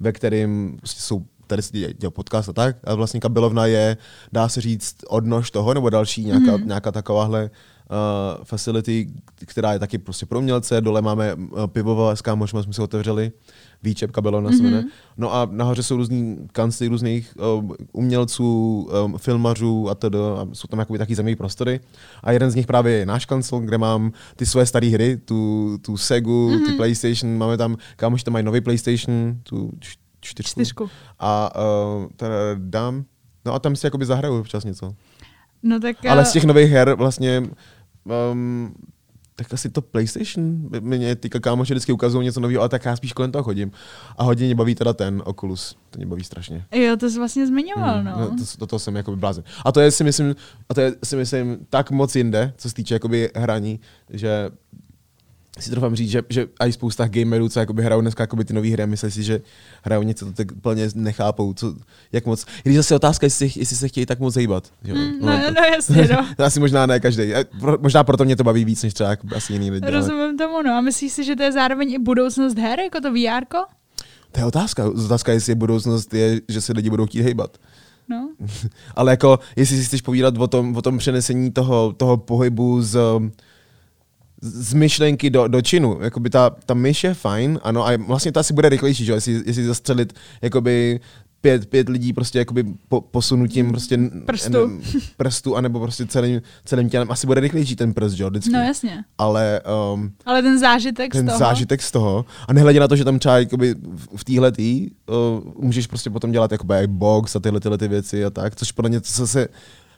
ve 0.00 0.12
kterém 0.12 0.74
prostě 0.78 1.00
jsou 1.02 1.22
tady 1.46 1.62
se 1.62 1.72
děje 1.72 1.94
podcast 2.10 2.48
a 2.48 2.52
tak, 2.52 2.76
a 2.84 2.94
vlastně 2.94 3.20
kabelovna 3.20 3.66
je, 3.66 3.96
dá 4.32 4.48
se 4.48 4.60
říct, 4.60 4.96
odnož 5.08 5.50
toho, 5.50 5.74
nebo 5.74 5.90
další 5.90 6.24
nějaká, 6.24 6.52
Mhm. 6.52 6.60
mm. 6.60 6.66
nějaká 6.68 6.92
takováhle 6.92 7.42
uh, 7.44 7.48
facility, 8.44 9.12
která 9.46 9.72
je 9.72 9.78
taky 9.78 9.98
prostě 9.98 10.26
pro 10.26 10.38
umělce, 10.38 10.80
dole 10.80 11.02
máme 11.02 11.34
uh, 11.34 11.66
pivovar 11.66 12.16
s 12.16 12.22
kámošma, 12.22 12.62
jsme 12.62 12.72
si 12.72 12.82
otevřeli, 12.82 13.32
výčep 13.82 14.10
kabelovna 14.10 14.50
se 14.50 14.62
jmenuje. 14.62 14.84
No 15.16 15.34
a 15.34 15.48
nahoře 15.50 15.82
jsou 15.82 15.96
různý 15.96 16.48
kancly 16.52 16.88
různých 16.88 17.36
um, 17.58 17.74
umělců, 17.92 18.88
um, 19.04 19.18
filmařů 19.18 19.90
a 19.90 19.94
tedy, 19.94 20.18
a 20.18 20.46
jsou 20.52 20.66
tam 20.66 20.78
jakoby 20.78 20.98
taky 20.98 21.14
zajímavé 21.14 21.36
prostory. 21.36 21.80
A 22.22 22.32
jeden 22.32 22.50
z 22.50 22.54
nich 22.54 22.66
právě 22.66 22.92
je 22.92 23.06
náš 23.06 23.26
kancel, 23.26 23.60
kde 23.60 23.78
mám 23.78 24.12
ty 24.36 24.46
své 24.46 24.66
staré 24.66 24.86
hry, 24.86 25.16
tu, 25.16 25.78
tu 25.82 25.96
Segu, 25.96 26.50
mm-hmm. 26.50 26.66
ty 26.66 26.72
PlayStation, 26.72 27.38
máme 27.38 27.56
tam, 27.56 27.76
kámoši 27.96 28.24
tam 28.24 28.32
mají 28.32 28.44
nový 28.44 28.60
PlayStation, 28.60 29.36
tu 29.42 29.70
čtyřku. 30.20 30.50
Čtyřku. 30.50 30.90
A 31.18 31.50
uh, 31.56 32.06
teda 32.16 32.34
dám, 32.58 33.04
no 33.44 33.54
a 33.54 33.58
tam 33.58 33.76
si 33.76 33.86
jakoby 33.86 34.06
zahraju 34.06 34.40
občas 34.40 34.64
něco. 34.64 34.94
No 35.62 35.80
tak, 35.80 35.96
Ale 36.06 36.22
eh, 36.22 36.24
z 36.24 36.32
těch 36.32 36.44
nových 36.44 36.70
her 36.70 36.94
vlastně 36.94 37.42
um, 38.32 38.74
tak 39.36 39.52
asi 39.52 39.70
to 39.70 39.82
PlayStation, 39.82 40.70
mě 40.80 41.16
teďka 41.16 41.40
kámoši 41.40 41.72
vždycky 41.72 41.92
ukazují 41.92 42.24
něco 42.24 42.40
nového, 42.40 42.60
ale 42.60 42.68
tak 42.68 42.84
já 42.84 42.96
spíš 42.96 43.12
kolem 43.12 43.32
toho 43.32 43.42
chodím. 43.42 43.72
A 44.18 44.22
hodně 44.22 44.46
mě 44.46 44.54
baví 44.54 44.74
teda 44.74 44.92
ten 44.92 45.22
Oculus, 45.24 45.76
to 45.90 45.98
mě 45.98 46.06
baví 46.06 46.24
strašně. 46.24 46.64
Jo, 46.74 46.96
to 46.96 47.10
jsi 47.10 47.18
vlastně 47.18 47.46
zmiňoval, 47.46 48.04
no. 48.04 48.36
to, 48.38 48.56
to, 48.58 48.66
to, 48.66 48.78
jsem 48.78 48.96
jakoby 48.96 49.16
blázen. 49.16 49.44
A 49.64 49.72
to 49.72 49.80
je 49.80 49.90
si 49.90 50.04
myslím, 50.04 50.36
a 50.68 50.74
to 50.74 50.80
je 50.80 50.94
si 51.04 51.16
myslím 51.16 51.66
tak 51.70 51.90
moc 51.90 52.16
jinde, 52.16 52.52
co 52.56 52.68
se 52.68 52.74
týče 52.74 52.94
jakoby 52.94 53.30
hraní, 53.34 53.80
že 54.10 54.50
si 55.58 55.70
trofám 55.70 55.96
říct, 55.96 56.10
že, 56.10 56.22
že 56.28 56.46
i 56.66 56.72
spousta 56.72 57.08
gamerů, 57.08 57.48
co 57.48 57.60
jakoby 57.60 57.82
hrajou 57.82 58.00
dneska 58.00 58.22
jakoby 58.22 58.44
ty 58.44 58.52
nové 58.54 58.68
hry, 58.68 58.86
myslí 58.86 59.10
si, 59.10 59.22
že 59.22 59.40
hrajou 59.82 60.02
něco, 60.02 60.26
to 60.26 60.32
tak 60.32 60.52
plně 60.52 60.88
nechápou, 60.94 61.54
co, 61.54 61.74
jak 62.12 62.26
moc. 62.26 62.46
Když 62.62 62.76
zase 62.76 62.94
otázka, 62.94 63.26
jestli, 63.26 63.50
jestli 63.56 63.76
se 63.76 63.88
chtějí 63.88 64.06
tak 64.06 64.18
moc 64.20 64.36
hýbat. 64.36 64.72
Že? 64.84 64.92
jo? 64.92 64.96
Mm, 64.98 65.12
no, 65.20 65.38
to- 65.46 65.50
no, 65.60 65.62
jasně, 65.74 66.08
no. 66.16 66.26
to 66.36 66.44
asi 66.44 66.60
možná 66.60 66.86
ne 66.86 67.00
každý. 67.00 67.32
Možná 67.80 68.04
proto 68.04 68.24
mě 68.24 68.36
to 68.36 68.44
baví 68.44 68.64
víc, 68.64 68.82
než 68.82 68.94
třeba 68.94 69.10
jako 69.10 69.26
asi 69.36 69.52
jiný 69.52 69.70
lidi. 69.70 69.86
ale- 69.86 69.96
Rozumím 69.96 70.38
tomu, 70.38 70.62
no. 70.62 70.72
A 70.72 70.80
myslíš 70.80 71.12
si, 71.12 71.24
že 71.24 71.36
to 71.36 71.42
je 71.42 71.52
zároveň 71.52 71.92
i 71.92 71.98
budoucnost 71.98 72.58
her, 72.58 72.80
jako 72.80 73.00
to 73.00 73.10
VR? 73.12 73.44
-ko? 73.44 73.64
To 74.32 74.40
je 74.40 74.46
otázka. 74.46 74.84
Otázka, 75.04 75.32
jestli 75.32 75.54
budoucnost 75.54 76.14
je, 76.14 76.40
že 76.48 76.60
se 76.60 76.72
lidi 76.72 76.90
budou 76.90 77.06
chtít 77.06 77.22
hejbat. 77.22 77.58
No. 78.08 78.28
Ale 78.96 79.12
jako, 79.12 79.38
jestli 79.56 79.76
si 79.76 79.84
chceš 79.84 80.00
povídat 80.00 80.38
o 80.38 80.46
tom, 80.46 80.76
o 80.76 80.82
tom 80.82 80.98
přenesení 80.98 81.50
toho, 81.50 81.92
toho 81.92 82.16
pohybu 82.16 82.82
z, 82.82 82.98
z 84.42 84.72
myšlenky 84.74 85.30
do, 85.30 85.48
do 85.48 85.62
činu. 85.62 85.98
Jakoby 86.00 86.30
ta, 86.30 86.50
ta 86.66 86.74
myš 86.74 87.04
je 87.04 87.14
fajn, 87.14 87.60
ano, 87.62 87.86
a 87.86 87.96
vlastně 87.96 88.32
to 88.32 88.40
asi 88.40 88.54
bude 88.54 88.68
rychlejší, 88.68 89.04
že? 89.04 89.12
Jestli, 89.12 89.42
jestli 89.46 89.64
zastřelit 89.64 90.12
jakoby 90.42 91.00
pět, 91.40 91.66
pět 91.66 91.88
lidí 91.88 92.12
prostě 92.12 92.38
jakoby 92.38 92.64
po, 92.88 93.00
posunutím 93.00 93.68
prostě 93.68 93.98
Prstu. 94.26 94.64
n- 94.64 94.80
prstu, 95.16 95.56
anebo 95.56 95.80
prostě 95.80 96.06
celým, 96.06 96.42
celým 96.64 96.88
tělem. 96.90 97.10
Asi 97.10 97.26
bude 97.26 97.40
rychlejší 97.40 97.76
ten 97.76 97.94
prst, 97.94 98.14
že 98.16 98.22
jo, 98.22 98.30
vždycky. 98.30 98.50
no 98.52 98.58
jasně. 98.60 99.04
Ale 99.18 99.60
um, 99.94 100.12
Ale 100.26 100.42
ten 100.42 100.58
zážitek 100.60 101.12
ten 101.12 101.26
z 101.26 101.28
toho. 101.28 101.38
zážitek 101.38 101.82
z 101.82 101.90
toho. 101.90 102.24
A 102.48 102.52
nehledě 102.52 102.80
na 102.80 102.88
to, 102.88 102.96
že 102.96 103.04
tam 103.04 103.18
třeba 103.18 103.38
jakoby 103.38 103.74
v, 104.16 104.24
téhle 104.24 104.52
tý, 104.52 104.90
uh, 104.90 105.64
můžeš 105.64 105.86
prostě 105.86 106.10
potom 106.10 106.32
dělat 106.32 106.52
jakoby 106.52 106.74
jak 106.74 106.90
box 106.90 107.36
a 107.36 107.40
tyhle, 107.40 107.60
tyhle 107.60 107.78
ty 107.78 107.88
věci 107.88 108.24
a 108.24 108.30
tak, 108.30 108.56
což 108.56 108.72
podle 108.72 108.88
mě 108.88 109.00
to 109.00 109.06
se, 109.08 109.26
se 109.26 109.48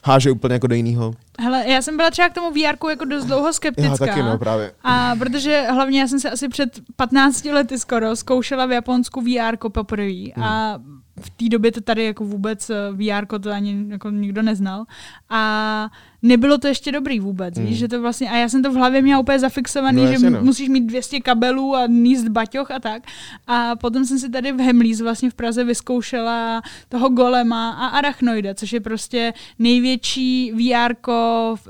háže 0.05 0.31
úplně 0.31 0.53
jako 0.53 0.67
do 0.67 0.75
jiného. 0.75 1.13
Hele, 1.39 1.63
já 1.69 1.81
jsem 1.81 1.97
byla 1.97 2.11
třeba 2.11 2.29
k 2.29 2.33
tomu 2.33 2.51
VR 2.51 2.89
jako 2.89 3.05
dost 3.05 3.25
dlouho 3.25 3.53
skeptická. 3.53 3.91
Já 3.91 3.97
taky, 3.97 4.23
no, 4.23 4.37
právě. 4.37 4.71
A 4.83 5.15
protože 5.19 5.67
hlavně 5.71 5.99
já 5.99 6.07
jsem 6.07 6.19
se 6.19 6.29
asi 6.29 6.49
před 6.49 6.79
15 6.95 7.45
lety 7.45 7.79
skoro 7.79 8.15
zkoušela 8.15 8.65
v 8.65 8.71
Japonsku 8.71 9.21
VR 9.21 9.69
poprvé 9.69 10.31
a 10.41 10.79
v 11.21 11.29
té 11.29 11.49
době 11.49 11.71
to 11.71 11.81
tady 11.81 12.05
jako 12.05 12.25
vůbec 12.25 12.71
VR 12.91 13.39
to 13.39 13.51
ani 13.51 13.85
jako 13.89 14.09
nikdo 14.09 14.41
neznal 14.41 14.85
a 15.29 15.89
nebylo 16.25 16.57
to 16.57 16.67
ještě 16.67 16.91
dobrý 16.91 17.19
vůbec, 17.19 17.59
víš, 17.59 17.77
že 17.77 17.87
to 17.87 18.01
vlastně, 18.01 18.29
a 18.29 18.35
já 18.37 18.49
jsem 18.49 18.63
to 18.63 18.71
v 18.71 18.75
hlavě 18.75 19.01
měla 19.01 19.19
úplně 19.19 19.39
zafixovaný, 19.39 20.05
No, 20.05 20.11
že 20.11 20.29
no. 20.29 20.41
musíš 20.41 20.69
mít 20.69 20.81
200 20.85 21.19
kabelů 21.19 21.75
a 21.75 21.87
níst 21.87 22.27
baťoch 22.27 22.71
a 22.71 22.79
tak. 22.79 23.03
A 23.47 23.75
potom 23.75 24.05
jsem 24.05 24.19
si 24.19 24.29
tady 24.29 24.51
v 24.51 24.59
Hemlíz 24.59 25.01
vlastně 25.01 25.29
v 25.29 25.33
Praze 25.33 25.63
vyzkoušela 25.63 26.61
toho 26.89 27.09
Golema 27.09 27.71
a 27.71 27.87
Arachnoida, 27.87 28.53
což 28.53 28.73
je 28.73 28.79
prostě 28.79 29.33
největší 29.59 30.51
VR 30.51 30.93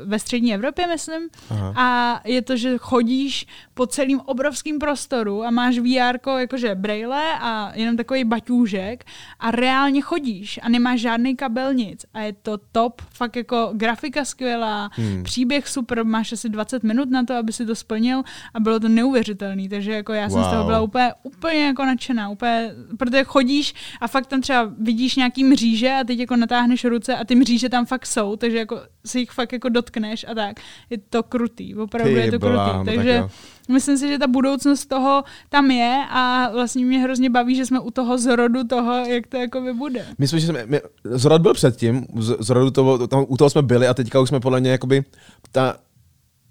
ve 0.06 0.20
střední 0.20 0.54
Evropě, 0.54 0.88
myslím. 0.88 1.22
Aha. 1.50 1.74
A 1.76 2.22
je 2.26 2.42
to, 2.42 2.58
že 2.58 2.78
chodíš 2.78 3.46
po 3.74 3.88
celém 3.88 4.20
obrovském 4.26 4.80
prostoru 4.80 5.44
a 5.44 5.52
máš 5.52 5.80
VR 5.80 6.18
jakože 6.38 6.76
braille 6.76 7.24
a 7.42 7.72
jenom 7.76 7.98
takový 7.98 8.24
baťůžek 8.24 9.06
a 9.40 9.52
reálně 9.52 10.02
chodíš 10.02 10.60
a 10.64 10.70
nemáš 10.70 11.00
žádný 11.02 11.36
kabel 11.36 11.74
nic. 11.74 12.06
A 12.14 12.20
je 12.22 12.34
to 12.34 12.58
top, 12.72 13.02
fakt 13.02 13.36
jako 13.36 13.70
grafika 13.74 14.26
skvělá, 14.26 14.45
hmm. 14.94 15.24
příběh 15.24 15.68
super, 15.70 16.06
máš 16.06 16.32
asi 16.32 16.50
20 16.50 16.84
minut 16.84 17.10
na 17.10 17.24
to, 17.24 17.34
aby 17.34 17.54
si 17.54 17.66
to 17.66 17.76
splnil 17.76 18.24
a 18.54 18.60
bylo 18.60 18.80
to 18.80 18.90
neuvěřitelný, 18.90 19.70
takže 19.70 19.92
jako 19.92 20.14
já 20.14 20.30
jsem 20.30 20.44
z 20.44 20.48
toho 20.48 20.58
Wow. 20.58 20.66
byla 20.66 20.82
úplně, 20.82 21.14
úplně 21.24 21.66
jako 21.66 21.86
nadšená, 21.86 22.30
úplně, 22.30 22.72
protože 22.98 23.24
chodíš 23.24 23.74
a 24.02 24.08
fakt 24.08 24.28
tam 24.28 24.42
třeba 24.42 24.72
vidíš 24.80 25.16
nějaký 25.16 25.44
mříže 25.44 25.92
a 25.92 26.04
teď 26.04 26.20
jako 26.20 26.36
natáhneš 26.36 26.86
ruce 26.86 27.16
a 27.16 27.26
ty 27.26 27.36
mříže 27.36 27.70
tam 27.70 27.86
fakt 27.86 28.06
jsou, 28.06 28.36
takže 28.36 28.58
jako 28.58 28.82
si 29.06 29.20
jich 29.20 29.32
fakt 29.32 29.54
jako 29.54 29.70
dotkneš 29.70 30.26
a 30.30 30.34
tak. 30.34 30.60
Je 30.90 30.98
to 30.98 31.24
krutý, 31.24 31.76
opravdu 31.76 32.14
Ty 32.14 32.20
je 32.20 32.32
to 32.32 32.40
bláho, 32.40 32.74
krutý. 32.74 32.86
tak 32.86 32.96
Takže 32.96 33.14
jo. 33.14 33.30
myslím 33.70 33.98
si, 33.98 34.08
že 34.08 34.20
ta 34.20 34.28
budoucnost 34.28 34.86
toho 34.86 35.24
tam 35.50 35.72
je 35.72 36.06
a 36.10 36.50
vlastně 36.54 36.86
mě 36.86 37.00
hrozně 37.00 37.30
baví, 37.30 37.56
že 37.56 37.66
jsme 37.66 37.80
u 37.80 37.92
toho 37.92 38.18
zrodu 38.18 38.64
toho, 38.64 38.94
jak 38.94 39.28
to 39.28 39.38
jako 39.38 39.62
bude. 39.78 40.06
My 40.18 40.28
jsme, 40.28 40.40
že 40.40 40.48
jsme, 40.48 40.66
my, 40.66 40.82
Zrod 41.04 41.42
byl 41.42 41.54
předtím, 41.54 42.06
Zrodu 42.40 42.72
to, 42.72 43.08
tam, 43.08 43.26
u 43.28 43.38
toho 43.38 43.50
jsme 43.50 43.62
byli 43.62 43.88
a 43.88 43.94
teďka 43.94 44.20
už 44.20 44.30
jsme 44.30 44.40
podle 44.40 44.60
mě 44.60 44.72
jakoby 44.72 45.04
ta, 45.52 45.78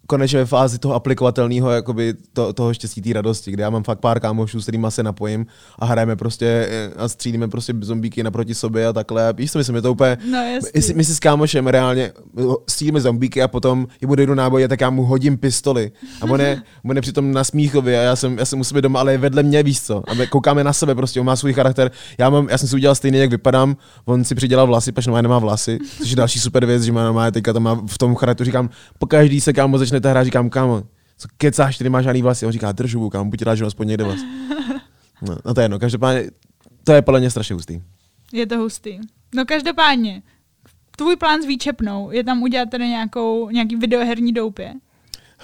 konečně 0.07 0.39
ve 0.39 0.47
fázi 0.47 0.79
toho 0.79 0.95
aplikovatelného 0.95 1.71
jakoby 1.71 2.15
to, 2.33 2.53
toho 2.53 2.75
štěstí, 2.75 3.03
té 3.03 3.13
radosti, 3.13 3.51
kde 3.51 3.63
já 3.63 3.71
mám 3.71 3.83
fakt 3.83 4.01
pár 4.01 4.21
kámošů, 4.21 4.61
s 4.61 4.63
kterými 4.63 4.87
se 4.89 5.03
napojím 5.03 5.47
a 5.79 5.87
hrajeme 5.87 6.17
prostě 6.17 6.69
eh, 6.71 6.91
a 6.97 7.09
střílíme 7.09 7.49
prostě 7.49 7.75
zombíky 7.81 8.23
naproti 8.23 8.55
sobě 8.55 8.87
a 8.87 8.93
takhle. 8.93 9.33
Víš 9.33 9.53
co 9.53 9.59
myslím, 9.59 9.77
je 9.77 9.83
to 9.83 9.93
úplně... 9.93 10.19
No. 10.31 10.39
Jestli, 10.75 10.95
my 10.95 11.05
si 11.05 11.15
s 11.15 11.19
kámošem 11.19 11.67
reálně 11.67 12.13
střílíme 12.69 13.01
zombíky 13.01 13.43
a 13.43 13.49
potom 13.49 13.87
jemu 14.01 14.15
dojdu 14.15 14.35
náboj 14.35 14.65
a 14.65 14.69
tak 14.69 14.81
já 14.81 14.91
mu 14.91 15.05
hodím 15.05 15.39
pistoli. 15.39 15.93
A 16.21 16.25
on 16.25 16.41
je, 16.41 16.63
on 16.85 16.97
je 16.97 17.03
přitom 17.03 17.33
na 17.33 17.45
smíchově 17.45 18.01
a 18.01 18.03
já 18.03 18.17
jsem, 18.17 18.39
já 18.39 18.45
jsem 18.45 18.61
u 18.61 18.65
sebe 18.65 18.83
doma, 18.83 19.01
ale 19.01 19.13
je 19.13 19.19
vedle 19.19 19.43
mě, 19.43 19.63
víš 19.63 19.83
co. 19.83 20.03
A 20.09 20.15
my 20.15 20.27
koukáme 20.27 20.65
na 20.65 20.73
sebe 20.73 20.95
prostě, 20.95 21.21
on 21.21 21.27
má 21.27 21.37
svůj 21.37 21.53
charakter. 21.53 21.91
Já, 22.19 22.31
mám, 22.31 22.49
já 22.51 22.59
jsem 22.59 22.69
si 22.69 22.77
udělal 22.77 22.95
stejný, 22.95 23.19
jak 23.19 23.31
vypadám, 23.31 23.77
on 24.05 24.25
si 24.25 24.35
přidělal 24.35 24.67
vlasy, 24.67 24.93
pač 24.93 25.07
normálně 25.07 25.23
nemá 25.23 25.39
vlasy, 25.39 25.79
což 25.99 26.11
je 26.11 26.17
další 26.17 26.41
super 26.41 26.67
věc, 26.67 26.83
že 26.83 26.93
má 26.93 27.05
normálně 27.05 27.33
teďka 27.33 27.53
tam 27.53 27.63
má 27.63 27.83
v 27.87 27.99
tom 27.99 28.15
charakteru, 28.15 28.45
říkám, 28.45 28.71
po 28.99 29.07
každý 29.07 29.41
se 29.41 29.53
kámo 29.53 29.79
začne 29.79 29.94
ta 30.01 30.11
hra, 30.11 30.25
říkám, 30.25 30.51
kámo, 30.51 30.83
co 31.17 31.29
kecáš, 31.37 31.79
ty 31.79 31.85
nemáš 31.85 32.05
žádný 32.05 32.23
vlasy, 32.23 32.47
on 32.47 32.53
říká, 32.53 32.73
držu, 32.73 33.11
kámo, 33.11 33.31
buď 33.31 33.43
rád, 33.43 33.55
že 33.55 33.65
aspoň 33.65 33.89
někde 33.89 34.05
vás. 34.05 34.21
No, 35.23 35.37
no 35.45 35.55
to 35.55 35.61
je 35.61 35.65
jedno, 35.65 35.79
každopádně, 35.79 36.31
to 36.85 36.93
je 36.93 37.03
podle 37.03 37.21
mě 37.21 37.31
strašně 37.31 37.55
hustý. 37.55 37.83
Je 38.33 38.47
to 38.47 38.59
hustý. 38.59 38.99
No 39.35 39.45
každopádně, 39.45 40.23
tvůj 40.97 41.17
plán 41.17 41.43
s 41.43 41.47
výčepnou 41.47 42.11
je 42.11 42.25
tam 42.25 42.43
udělat 42.43 42.71
tedy 42.71 42.89
nějakou, 42.89 43.51
nějaký 43.51 43.77
videoherní 43.77 44.33
doupě. 44.33 44.75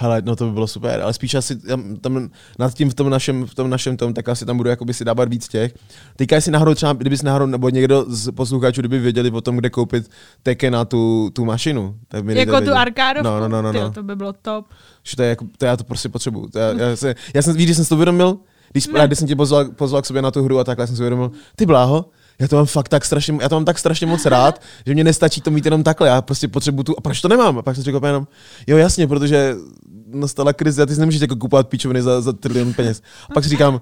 Hele, 0.03 0.22
no 0.24 0.36
to 0.36 0.46
by 0.46 0.53
bylo 0.53 0.66
super, 0.66 1.01
ale 1.01 1.12
spíš 1.12 1.34
asi 1.34 1.57
tam, 1.57 1.96
tam 1.96 2.30
nad 2.59 2.74
tím 2.74 2.90
v 2.90 2.94
tom 2.94 3.11
našem, 3.11 3.46
v 3.46 3.55
tom 3.55 3.70
našem 3.70 3.96
tom, 3.96 4.14
tak 4.14 4.28
asi 4.28 4.46
tam 4.46 4.57
budu 4.57 4.68
jakoby 4.68 4.94
si 4.94 5.05
dávat 5.05 5.28
víc 5.28 5.48
těch. 5.48 5.74
Teďka 6.16 6.36
jestli 6.36 6.53
náhodou 6.53 6.74
třeba, 6.74 6.92
kdyby 6.92 7.18
si 7.18 7.24
náhodou, 7.24 7.46
nebo 7.46 7.68
někdo 7.68 8.05
z 8.09 8.32
posluchačů, 8.32 8.80
kdyby 8.80 8.98
věděli 8.98 9.30
o 9.30 9.40
tom, 9.40 9.57
kde 9.57 9.70
koupit 9.70 10.11
teke 10.42 10.70
na 10.70 10.84
tu, 10.84 11.30
tu 11.32 11.44
mašinu. 11.44 11.96
Tak 12.09 12.24
mi 12.24 12.38
Jako 12.38 12.61
tu 12.61 12.72
arkádovku? 12.72 13.28
No, 13.28 13.40
no, 13.40 13.48
no, 13.48 13.62
no, 13.62 13.72
Tyjo, 13.72 13.84
no. 13.84 13.90
to 13.90 14.03
by 14.03 14.16
bylo 14.16 14.32
top. 14.32 14.66
Že 15.03 15.16
to, 15.16 15.22
je 15.22 15.28
jako, 15.28 15.46
to 15.59 15.64
já 15.64 15.76
to 15.76 15.84
prostě 15.84 16.09
potřebuju. 16.09 16.48
To 16.48 16.59
já, 16.59 16.72
já, 16.72 16.96
se, 16.96 17.14
já 17.34 17.42
jsem, 17.42 17.57
víš, 17.57 17.64
když 17.64 17.76
jsem 17.76 17.84
si 17.84 17.88
to 17.88 17.94
uvědomil, 17.94 18.38
když, 18.72 18.88
Ne. 18.88 19.07
když 19.07 19.18
jsem 19.18 19.28
tě 19.28 19.36
pozval, 19.36 19.64
pozval 19.64 20.03
k 20.03 20.07
sobě 20.07 20.22
na 20.22 20.30
tu 20.30 20.44
hru 20.44 20.59
a 20.59 20.64
takhle 20.64 20.86
jsem 20.86 20.96
si 20.96 21.03
uvědomil, 21.03 21.30
ty 21.57 21.66
bláho, 21.66 22.05
já 22.41 22.49
to 22.49 22.57
mám 22.57 22.66
fakt 22.66 22.88
tak 22.88 23.05
strašně, 23.05 23.38
já 23.41 23.49
to 23.49 23.57
mám 23.57 23.64
tak 23.64 23.78
strašně 23.78 24.07
moc 24.07 24.26
rád, 24.26 24.62
že 24.86 24.95
mě 24.95 25.05
nestačí 25.05 25.41
to 25.41 25.51
mít 25.51 25.64
jenom 25.64 25.82
takhle, 25.82 26.09
já 26.09 26.22
prostě 26.22 26.49
potřebuju 26.49 26.82
tu, 26.82 26.95
a 26.99 27.01
proč 27.01 27.20
to 27.20 27.28
nemám? 27.28 27.59
A 27.59 27.62
pak 27.62 27.74
jsem 27.74 27.84
řekl 27.84 28.01
jenom, 28.07 28.26
jo 28.66 28.76
jasně, 28.76 29.07
protože 29.07 29.55
nastala 30.07 30.53
krize 30.53 30.82
a 30.82 30.86
ty 30.86 30.95
si 30.95 31.01
nemůžeš 31.01 31.20
jako 31.20 31.36
kupovat 31.36 31.68
píčoviny 31.68 32.03
za, 32.03 32.20
za 32.20 32.32
trilion 32.32 32.74
peněz. 32.74 33.03
A 33.30 33.34
pak 33.34 33.45
si 33.45 33.51
říkám, 33.51 33.80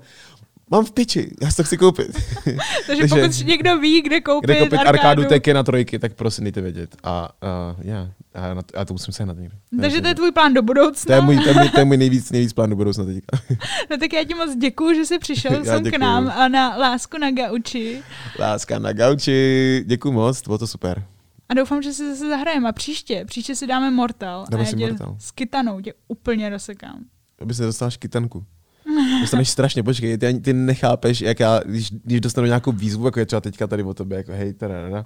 mám 0.71 0.85
v 0.85 0.93
piči, 0.93 1.31
já 1.43 1.51
si 1.51 1.57
to 1.57 1.65
chci 1.65 1.77
koupit. 1.77 2.07
Takže, 2.87 3.03
Takže- 3.03 3.09
pokud 3.09 3.47
někdo 3.47 3.79
ví, 3.79 4.03
kde 4.03 4.21
koupit, 4.21 4.45
Kde 4.47 4.57
koupit 4.57 4.73
arkádu, 4.79 4.89
arkádu 4.99 5.25
teky 5.25 5.55
na 5.55 5.63
trojky, 5.63 5.99
tak 5.99 6.15
prosím 6.15 6.45
dejte 6.45 6.61
vědět. 6.61 6.97
A 7.03 7.29
uh, 7.43 7.85
já, 7.85 8.11
já, 8.35 8.55
na 8.55 8.63
to, 8.63 8.79
já 8.79 8.85
to 8.85 8.95
musím 8.95 9.15
sehnat 9.15 9.37
někdy. 9.39 9.57
Takže 9.81 10.01
to 10.01 10.09
je 10.09 10.15
tvůj 10.15 10.33
plán 10.33 10.55
do 10.55 10.63
budoucna. 10.63 11.07
to 11.07 11.13
je 11.13 11.21
můj, 11.21 11.39
to 11.45 11.49
je 11.49 11.55
můj, 11.55 11.69
to 11.69 11.79
je 11.79 11.85
můj 11.85 11.97
nejvíc, 11.97 12.31
nejvíc 12.31 12.53
plán 12.53 12.71
do 12.71 12.77
budoucna 12.77 13.05
teďka. 13.05 13.39
No 13.91 13.97
tak 13.99 14.13
já 14.13 14.25
ti 14.25 14.35
moc 14.35 14.57
děkuju, 14.57 14.95
že 14.95 15.05
jsi 15.07 15.19
přišel 15.19 15.53
Já 15.65 15.65
sem 15.65 15.81
k 15.81 15.85
děkuju. 15.85 16.01
nám 16.01 16.29
a 16.29 16.49
na 16.49 16.77
lásku 16.77 17.19
na 17.19 17.31
gauči. 17.31 18.03
Láska 18.39 18.79
na 18.79 18.93
gauči. 18.93 19.85
Děkuji 19.87 20.13
moc, 20.13 20.43
bylo 20.43 20.59
to 20.59 20.67
super. 20.67 21.05
A 21.49 21.55
doufám, 21.55 21.83
že 21.83 21.93
si 21.93 22.09
zase 22.11 22.29
zahrajeme. 22.29 22.69
A 22.69 22.73
příště, 22.73 23.25
příště 23.27 23.57
si 23.57 23.67
dáme 23.67 23.91
Mortal. 23.91 24.47
Dáme 24.51 24.63
a 24.63 24.67
já 24.67 24.71
si 24.71 24.77
tě 24.77 24.87
Mortal. 24.89 25.17
s 25.21 25.31
kytanou 25.31 25.81
tě 25.81 25.93
úplně 26.09 26.49
rozsekám. 26.49 27.05
Aby 27.41 27.55
se 27.55 27.63
dostal 27.63 27.91
kytanku. 27.99 28.45
Dostaneš 29.21 29.49
strašně, 29.49 29.83
počkej, 29.83 30.19
ty, 30.19 30.27
ani- 30.27 30.41
ty 30.41 30.53
nechápeš, 30.53 31.21
jak 31.21 31.41
já, 31.41 31.61
když, 31.65 31.91
když 31.91 32.21
dostanu 32.21 32.47
nějakou 32.47 32.73
výzvu, 32.73 33.05
jako 33.05 33.21
je 33.21 33.27
třeba 33.27 33.41
teďka 33.41 33.67
tady 33.67 33.83
o 33.83 33.95
tobě, 33.95 34.19
jako 34.19 34.33
hej, 34.33 34.53
teda, 34.53 35.05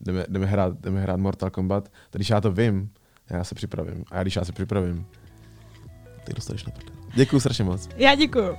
jdeme, 0.00 0.24
jdeme, 0.28 0.46
hrát, 0.46 0.80
jdeme 0.80 1.00
hrát 1.00 1.16
Mortal 1.16 1.50
Kombat, 1.50 1.84
tak 1.84 2.18
když 2.18 2.30
já 2.30 2.40
to 2.40 2.52
vím, 2.52 2.90
já 3.30 3.44
se 3.44 3.54
připravím. 3.54 4.04
A 4.10 4.16
já 4.16 4.22
když 4.22 4.36
já 4.36 4.44
se 4.44 4.52
připravím, 4.52 5.06
tak 6.24 6.34
dostaneš 6.34 6.64
na 6.64 6.72
prdel. 6.72 6.94
Děkuji 7.14 7.40
strašně 7.40 7.64
moc. 7.64 7.88
Já 7.96 8.14
děkuju. 8.14 8.56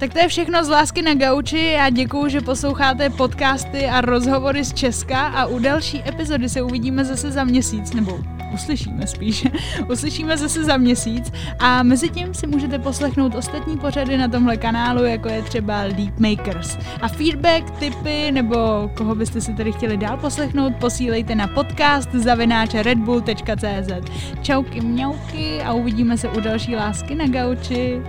Tak 0.00 0.12
to 0.12 0.18
je 0.18 0.28
všechno 0.28 0.64
z 0.64 0.68
Lásky 0.68 1.02
na 1.02 1.14
gauči. 1.14 1.58
Já 1.58 1.90
děkuju, 1.90 2.28
že 2.28 2.40
posloucháte 2.40 3.10
podcasty 3.10 3.86
a 3.86 4.00
rozhovory 4.00 4.64
z 4.64 4.72
Česka 4.72 5.26
a 5.26 5.46
u 5.46 5.58
další 5.58 6.02
epizody 6.08 6.48
se 6.48 6.62
uvidíme 6.62 7.04
zase 7.04 7.30
za 7.30 7.44
měsíc, 7.44 7.92
nebo 7.92 8.20
uslyšíme 8.54 9.06
spíš. 9.06 9.46
uslyšíme 9.92 10.36
zase 10.36 10.64
za 10.64 10.76
měsíc 10.76 11.32
a 11.58 11.82
mezi 11.82 12.08
tím 12.08 12.34
si 12.34 12.46
můžete 12.46 12.78
poslechnout 12.78 13.34
ostatní 13.34 13.78
pořady 13.78 14.16
na 14.16 14.28
tomhle 14.28 14.56
kanálu, 14.56 15.04
jako 15.04 15.28
je 15.28 15.42
třeba 15.42 15.82
Leap 15.82 16.18
Makers. 16.18 16.78
A 17.00 17.08
feedback, 17.08 17.70
tipy 17.78 18.32
nebo 18.32 18.90
koho 18.96 19.14
byste 19.14 19.40
si 19.40 19.54
tady 19.54 19.72
chtěli 19.72 19.96
dál 19.96 20.16
poslechnout, 20.16 20.76
posílejte 20.76 21.34
na 21.34 21.48
podcast 21.48 22.12
zavináče 22.12 22.82
redbull.cz. 22.82 24.10
Čauky 24.42 24.80
mňauky 24.80 25.62
a 25.62 25.72
uvidíme 25.72 26.18
se 26.18 26.28
u 26.28 26.40
další 26.40 26.76
Lásky 26.76 27.14
na 27.14 27.26
gauči. 27.26 28.02